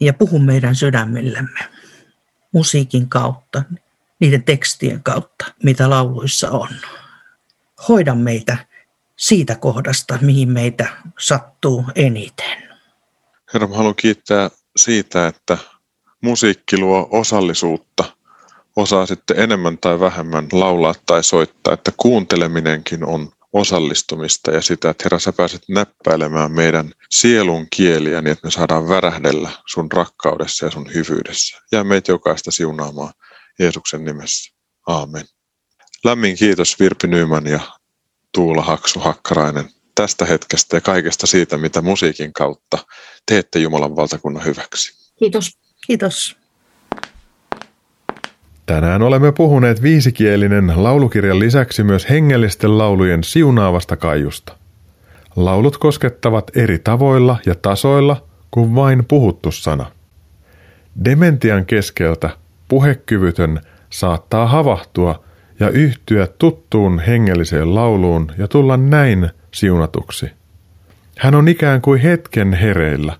ja 0.00 0.12
puhu 0.12 0.38
meidän 0.38 0.74
sydämellemme 0.74 1.60
musiikin 2.52 3.08
kautta, 3.08 3.62
niiden 4.20 4.42
tekstien 4.42 5.02
kautta, 5.02 5.44
mitä 5.62 5.90
lauluissa 5.90 6.50
on. 6.50 6.68
Hoida 7.88 8.14
meitä 8.14 8.56
siitä 9.20 9.54
kohdasta, 9.54 10.18
mihin 10.20 10.48
meitä 10.48 10.88
sattuu 11.18 11.84
eniten. 11.94 12.70
Herra, 13.54 13.68
mä 13.68 13.76
haluan 13.76 13.94
kiittää 13.94 14.50
siitä, 14.76 15.26
että 15.26 15.58
musiikki 16.22 16.78
luo 16.78 17.08
osallisuutta. 17.10 18.04
Osaa 18.76 19.06
sitten 19.06 19.40
enemmän 19.40 19.78
tai 19.78 20.00
vähemmän 20.00 20.48
laulaa 20.52 20.94
tai 21.06 21.24
soittaa, 21.24 21.74
että 21.74 21.92
kuunteleminenkin 21.96 23.04
on 23.04 23.32
osallistumista 23.52 24.50
ja 24.50 24.62
sitä, 24.62 24.90
että 24.90 25.04
Herra, 25.04 25.18
sä 25.18 25.32
pääset 25.32 25.62
näppäilemään 25.68 26.52
meidän 26.52 26.92
sielun 27.10 27.66
kieliä 27.76 28.22
niin, 28.22 28.32
että 28.32 28.46
me 28.46 28.50
saadaan 28.50 28.88
värähdellä 28.88 29.50
sun 29.66 29.92
rakkaudessa 29.92 30.66
ja 30.66 30.70
sun 30.70 30.94
hyvyydessä. 30.94 31.60
Ja 31.72 31.84
meitä 31.84 32.12
jokaista 32.12 32.50
siunaamaan 32.50 33.12
Jeesuksen 33.58 34.04
nimessä. 34.04 34.54
Aamen. 34.86 35.24
Lämmin 36.04 36.36
kiitos 36.36 36.80
Virpi 36.80 37.06
Nyman 37.06 37.46
ja 37.46 37.60
Tuula 38.34 38.62
Haksu 38.62 39.00
Hakkarainen 39.00 39.64
tästä 39.94 40.24
hetkestä 40.24 40.76
ja 40.76 40.80
kaikesta 40.80 41.26
siitä, 41.26 41.58
mitä 41.58 41.82
musiikin 41.82 42.32
kautta 42.32 42.78
teette 43.26 43.58
Jumalan 43.58 43.96
valtakunnan 43.96 44.44
hyväksi. 44.44 45.12
Kiitos. 45.18 45.58
Kiitos. 45.86 46.36
Tänään 48.66 49.02
olemme 49.02 49.32
puhuneet 49.32 49.82
viisikielinen 49.82 50.72
laulukirjan 50.76 51.38
lisäksi 51.38 51.82
myös 51.82 52.08
hengellisten 52.10 52.78
laulujen 52.78 53.24
siunaavasta 53.24 53.96
kaiusta. 53.96 54.56
Laulut 55.36 55.76
koskettavat 55.76 56.56
eri 56.56 56.78
tavoilla 56.78 57.38
ja 57.46 57.54
tasoilla 57.54 58.26
kuin 58.50 58.74
vain 58.74 59.04
puhuttu 59.04 59.50
sana. 59.52 59.92
Dementian 61.04 61.66
keskeltä 61.66 62.30
puhekyvytön 62.68 63.60
saattaa 63.90 64.46
havahtua 64.46 65.24
ja 65.60 65.68
yhtyä 65.68 66.28
tuttuun 66.38 66.98
hengelliseen 66.98 67.74
lauluun 67.74 68.32
ja 68.38 68.48
tulla 68.48 68.76
näin 68.76 69.30
siunatuksi. 69.54 70.30
Hän 71.18 71.34
on 71.34 71.48
ikään 71.48 71.80
kuin 71.80 72.00
hetken 72.00 72.52
hereillä, 72.52 73.16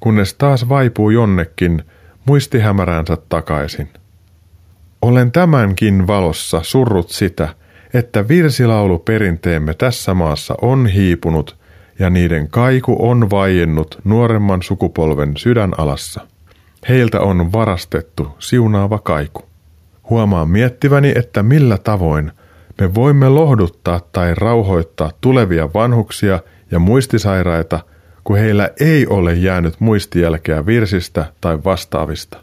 kunnes 0.00 0.34
taas 0.34 0.68
vaipuu 0.68 1.10
jonnekin 1.10 1.82
muistihämäräänsä 2.24 3.16
takaisin. 3.28 3.88
Olen 5.02 5.32
tämänkin 5.32 6.06
valossa 6.06 6.60
surrut 6.62 7.10
sitä, 7.10 7.48
että 7.94 8.28
virsilauluperinteemme 8.28 9.74
tässä 9.74 10.14
maassa 10.14 10.54
on 10.62 10.86
hiipunut 10.86 11.56
ja 11.98 12.10
niiden 12.10 12.48
kaiku 12.48 12.96
on 12.98 13.30
vaiennut 13.30 13.98
nuoremman 14.04 14.62
sukupolven 14.62 15.36
sydänalassa. 15.36 16.26
Heiltä 16.88 17.20
on 17.20 17.52
varastettu 17.52 18.36
siunaava 18.38 18.98
kaiku. 18.98 19.51
Huomaan 20.10 20.48
miettiväni, 20.48 21.12
että 21.16 21.42
millä 21.42 21.78
tavoin 21.78 22.32
me 22.80 22.94
voimme 22.94 23.28
lohduttaa 23.28 24.00
tai 24.12 24.34
rauhoittaa 24.34 25.10
tulevia 25.20 25.68
vanhuksia 25.74 26.40
ja 26.70 26.78
muistisairaita, 26.78 27.80
kun 28.24 28.38
heillä 28.38 28.70
ei 28.80 29.06
ole 29.06 29.34
jäänyt 29.34 29.74
muistijälkeä 29.78 30.66
virsistä 30.66 31.24
tai 31.40 31.58
vastaavista. 31.64 32.38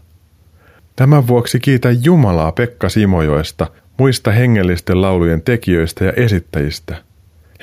Tämän 0.95 1.27
vuoksi 1.27 1.59
kiitän 1.59 2.03
Jumalaa 2.03 2.51
Pekka 2.51 2.89
Simojoesta, 2.89 3.67
muista 3.97 4.31
hengellisten 4.31 5.01
laulujen 5.01 5.41
tekijöistä 5.41 6.05
ja 6.05 6.13
esittäjistä. 6.15 6.95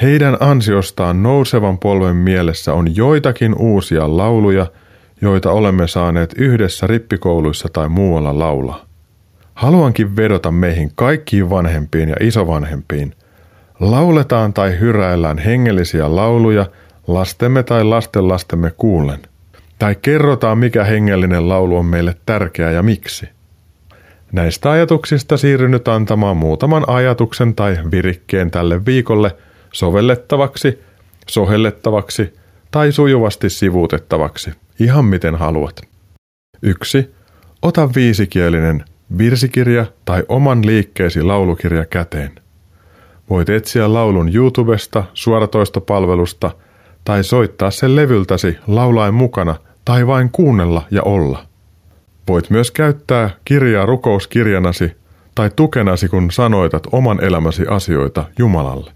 Heidän 0.02 0.36
ansiostaan 0.40 1.22
nousevan 1.22 1.78
polven 1.78 2.16
mielessä 2.16 2.72
on 2.72 2.96
joitakin 2.96 3.54
uusia 3.58 4.16
lauluja, 4.16 4.66
joita 5.20 5.50
olemme 5.50 5.88
saaneet 5.88 6.34
yhdessä 6.38 6.86
rippikouluissa 6.86 7.68
tai 7.72 7.88
muualla 7.88 8.38
laulaa. 8.38 8.85
Haluankin 9.56 10.16
vedota 10.16 10.50
meihin 10.52 10.90
kaikkiin 10.94 11.50
vanhempiin 11.50 12.08
ja 12.08 12.16
isovanhempiin. 12.20 13.14
Lauletaan 13.80 14.52
tai 14.52 14.80
hyräillään 14.80 15.38
hengellisiä 15.38 16.16
lauluja 16.16 16.66
lastemme 17.06 17.62
tai 17.62 17.84
lastenlastemme 17.84 18.72
kuulen. 18.76 19.22
Tai 19.78 19.96
kerrotaan, 20.02 20.58
mikä 20.58 20.84
hengellinen 20.84 21.48
laulu 21.48 21.76
on 21.76 21.86
meille 21.86 22.16
tärkeä 22.26 22.70
ja 22.70 22.82
miksi. 22.82 23.28
Näistä 24.32 24.70
ajatuksista 24.70 25.36
siirryn 25.36 25.70
nyt 25.70 25.88
antamaan 25.88 26.36
muutaman 26.36 26.84
ajatuksen 26.86 27.54
tai 27.54 27.78
virikkeen 27.90 28.50
tälle 28.50 28.86
viikolle 28.86 29.36
sovellettavaksi 29.72 30.82
sohellettavaksi 31.28 32.34
tai 32.70 32.92
sujuvasti 32.92 33.50
sivuutettavaksi, 33.50 34.50
ihan 34.80 35.04
miten 35.04 35.34
haluat. 35.34 35.80
1. 36.62 37.14
Ota 37.62 37.88
viisikielinen 37.94 38.84
virsikirja 39.18 39.86
tai 40.04 40.22
oman 40.28 40.66
liikkeesi 40.66 41.22
laulukirja 41.22 41.84
käteen. 41.84 42.32
Voit 43.30 43.48
etsiä 43.48 43.92
laulun 43.92 44.34
YouTubesta, 44.34 45.04
suoratoistopalvelusta 45.14 46.50
tai 47.04 47.24
soittaa 47.24 47.70
sen 47.70 47.96
levyltäsi 47.96 48.58
laulaen 48.66 49.14
mukana 49.14 49.54
tai 49.84 50.06
vain 50.06 50.30
kuunnella 50.32 50.82
ja 50.90 51.02
olla. 51.02 51.46
Voit 52.28 52.50
myös 52.50 52.70
käyttää 52.70 53.30
kirjaa 53.44 53.86
rukouskirjanasi 53.86 54.92
tai 55.34 55.50
tukenasi, 55.56 56.08
kun 56.08 56.30
sanoitat 56.30 56.86
oman 56.92 57.24
elämäsi 57.24 57.66
asioita 57.66 58.24
Jumalalle. 58.38 58.92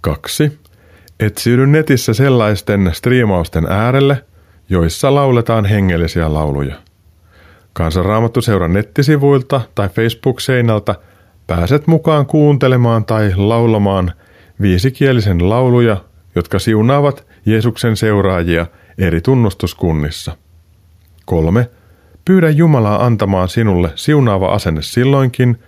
2. 0.00 0.58
Etsiydy 1.20 1.66
netissä 1.66 2.14
sellaisten 2.14 2.90
striimausten 2.92 3.66
äärelle, 3.66 4.24
joissa 4.68 5.14
lauletaan 5.14 5.64
hengellisiä 5.64 6.34
lauluja. 6.34 6.74
Kansanraamattuseuran 7.74 8.72
nettisivuilta 8.72 9.60
tai 9.74 9.88
Facebook-seinältä 9.88 10.94
pääset 11.46 11.86
mukaan 11.86 12.26
kuuntelemaan 12.26 13.04
tai 13.04 13.32
laulamaan 13.36 14.12
viisikielisen 14.60 15.48
lauluja, 15.50 15.96
jotka 16.34 16.58
siunaavat 16.58 17.26
Jeesuksen 17.46 17.96
seuraajia 17.96 18.66
eri 18.98 19.20
tunnustuskunnissa. 19.20 20.36
3. 21.24 21.70
Pyydä 22.24 22.50
Jumalaa 22.50 23.06
antamaan 23.06 23.48
sinulle 23.48 23.90
siunaava 23.94 24.52
asenne 24.52 24.82
silloinkin, 24.82 25.58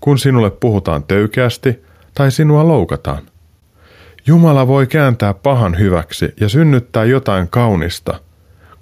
kun 0.00 0.18
sinulle 0.18 0.50
puhutaan 0.50 1.04
töykeästi 1.04 1.82
tai 2.14 2.30
sinua 2.30 2.68
loukataan. 2.68 3.22
Jumala 4.26 4.66
voi 4.66 4.86
kääntää 4.86 5.34
pahan 5.34 5.78
hyväksi 5.78 6.34
ja 6.40 6.48
synnyttää 6.48 7.04
jotain 7.04 7.48
kaunista, 7.48 8.20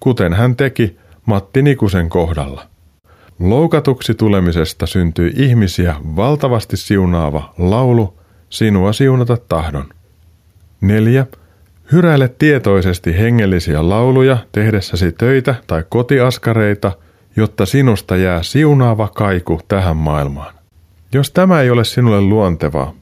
kuten 0.01 0.33
hän 0.33 0.57
teki 0.57 0.97
Matti 1.27 1.63
Nikusen 1.63 2.09
kohdalla. 2.09 2.74
Loukatuksi 3.39 4.15
tulemisesta 4.15 4.87
syntyi 4.87 5.33
ihmisiä 5.37 5.95
valtavasti 6.17 6.77
siunaava 6.77 7.55
laulu, 7.59 8.21
sinua 8.51 8.93
siunata 8.93 9.37
tahdon. 9.49 9.85
4. 10.81 11.27
Hyräile 11.93 12.29
tietoisesti 12.29 13.19
hengellisiä 13.19 13.89
lauluja 13.89 14.39
tehdessäsi 14.53 15.13
töitä 15.13 15.55
tai 15.67 15.85
kotiaskareita, 15.89 16.93
jotta 17.37 17.67
sinusta 17.67 18.17
jää 18.17 18.43
siunaava 18.43 19.09
kaiku 19.09 19.61
tähän 19.69 19.97
maailmaan. 19.97 20.55
Jos 21.13 21.31
tämä 21.31 21.61
ei 21.61 21.71
ole 21.71 21.85
sinulle 21.85 22.21
luontevaa, 22.21 22.95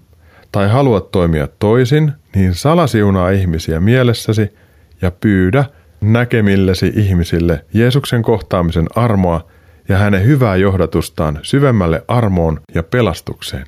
tai 0.52 0.68
haluat 0.68 1.10
toimia 1.10 1.48
toisin, 1.58 2.12
niin 2.34 2.54
salasiunaa 2.54 3.30
ihmisiä 3.30 3.80
mielessäsi 3.80 4.54
ja 5.02 5.10
pyydä 5.10 5.64
näkemillesi 6.00 6.92
ihmisille 6.96 7.64
Jeesuksen 7.74 8.22
kohtaamisen 8.22 8.86
armoa 8.94 9.46
ja 9.88 9.98
hänen 9.98 10.24
hyvää 10.24 10.56
johdatustaan 10.56 11.38
syvemmälle 11.42 12.04
armoon 12.08 12.60
ja 12.74 12.82
pelastukseen. 12.82 13.66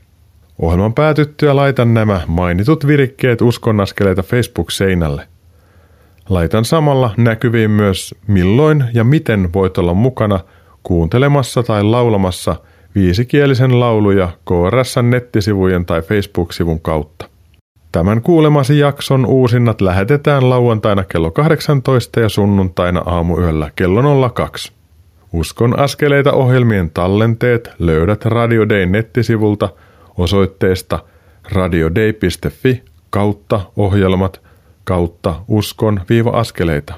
Ohjelman 0.59 0.95
päätyttyä 0.95 1.57
laitan 1.57 1.95
nämä 1.95 2.21
mainitut 2.27 2.87
virikkeet 2.87 3.43
uskonnaskeleita 3.43 4.23
Facebook-seinälle. 4.23 5.29
Laitan 6.29 6.65
samalla 6.65 7.15
näkyviin 7.17 7.71
myös 7.71 8.15
milloin 8.27 8.85
ja 8.95 9.05
miten 9.05 9.53
voit 9.53 9.79
olla 9.79 9.95
mukana 9.95 10.41
kuuntelemassa 10.83 11.63
tai 11.63 11.83
laulamassa 11.83 12.57
viisikielisen 12.95 13.81
lauluja 13.81 14.29
KRSn 14.45 15.11
nettisivujen 15.11 15.87
tai 15.87 16.03
Facebook-sivun 16.03 16.81
kautta. 16.81 17.29
Tämän 17.93 18.23
kuulemasi 18.23 18.79
jakson 18.79 19.27
uusinnat 19.27 19.81
lähetetään 19.81 20.51
lauantaina 20.51 21.05
kello 21.05 21.31
18 21.31 22.21
ja 22.21 22.29
sunnuntaina 22.29 23.03
aamuyöllä 23.07 23.71
kello 23.77 24.31
02. 24.31 24.73
Uskon 25.35 25.79
askeleita 25.79 26.33
ohjelmien 26.33 26.91
tallenteet 26.91 27.71
löydät 27.79 28.25
Radio 28.25 28.69
Day 28.69 28.87
nettisivulta 28.87 29.69
osoitteesta 30.19 30.99
radiodei.fi 31.53 32.83
kautta 33.11 33.61
ohjelmat 33.77 34.41
kautta 34.85 35.35
uskon-askeleita. 35.49 36.95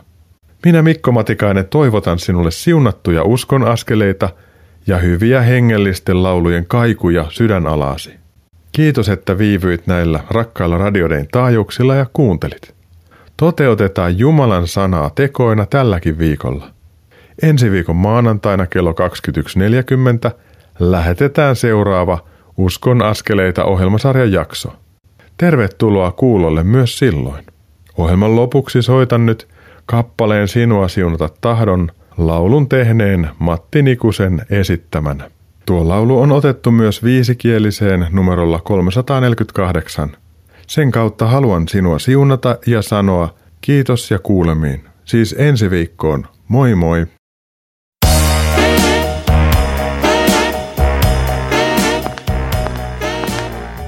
Minä 0.65 0.83
Mikko 0.83 1.13
Matikainen 1.13 1.67
toivotan 1.67 2.19
sinulle 2.19 2.51
siunattuja 2.51 3.25
uskon 3.25 3.65
askeleita 3.65 4.29
ja 4.87 4.99
hyviä 4.99 5.41
hengellisten 5.41 6.23
laulujen 6.23 6.67
kaikuja 6.67 7.27
sydänalaasi. 7.29 8.15
Kiitos, 8.73 9.09
että 9.09 9.39
viivyit 9.39 9.87
näillä 9.87 10.21
rakkailla 10.31 10.79
radioiden 10.79 11.29
taajuuksilla 11.33 11.95
ja 11.95 12.07
kuuntelit. 12.13 12.75
Toteutetaan 13.37 14.19
Jumalan 14.19 14.69
sanaa 14.69 15.11
tekoina 15.11 15.67
tälläkin 15.67 16.19
viikolla. 16.19 16.76
Ensi 17.43 17.71
viikon 17.71 17.97
maanantaina 17.97 18.67
kello 18.67 18.95
21.40 20.29 20.31
lähetetään 20.79 21.57
seuraava 21.57 22.19
Uskon 22.57 23.03
askeleita 23.03 23.65
ohjelmasarjan 23.65 24.33
jakso. 24.33 24.73
Tervetuloa 25.37 26.13
kuulolle 26.13 26.65
myös 26.65 26.99
silloin. 26.99 27.45
Ohjelman 27.99 28.37
lopuksi 28.37 28.83
soitan 28.83 29.27
nyt 29.27 29.49
kappaleen 29.87 30.49
Sinua 30.49 30.89
siunata 30.89 31.29
tahdon 31.41 31.91
laulun 32.17 32.69
tehneen 32.69 33.29
Matti 33.39 33.83
Nikusen 33.83 34.43
esittämänä. 34.51 35.31
Tuo 35.67 35.89
laulu 35.89 36.21
on 36.21 36.33
otettu 36.33 36.71
myös 36.71 37.05
viisikieliseen 37.05 38.07
numerolla 38.11 38.61
348. 38.61 40.17
Sen 40.67 40.91
kautta 40.91 41.27
haluan 41.27 41.69
sinua 41.69 41.99
siunata 41.99 42.59
ja 42.67 42.83
sanoa 42.83 43.35
kiitos 43.61 44.11
ja 44.11 44.19
kuulemiin. 44.19 44.85
Siis 45.05 45.35
ensi 45.39 45.71
viikkoon. 45.71 46.27
Moi 46.49 46.75
moi! 46.75 47.07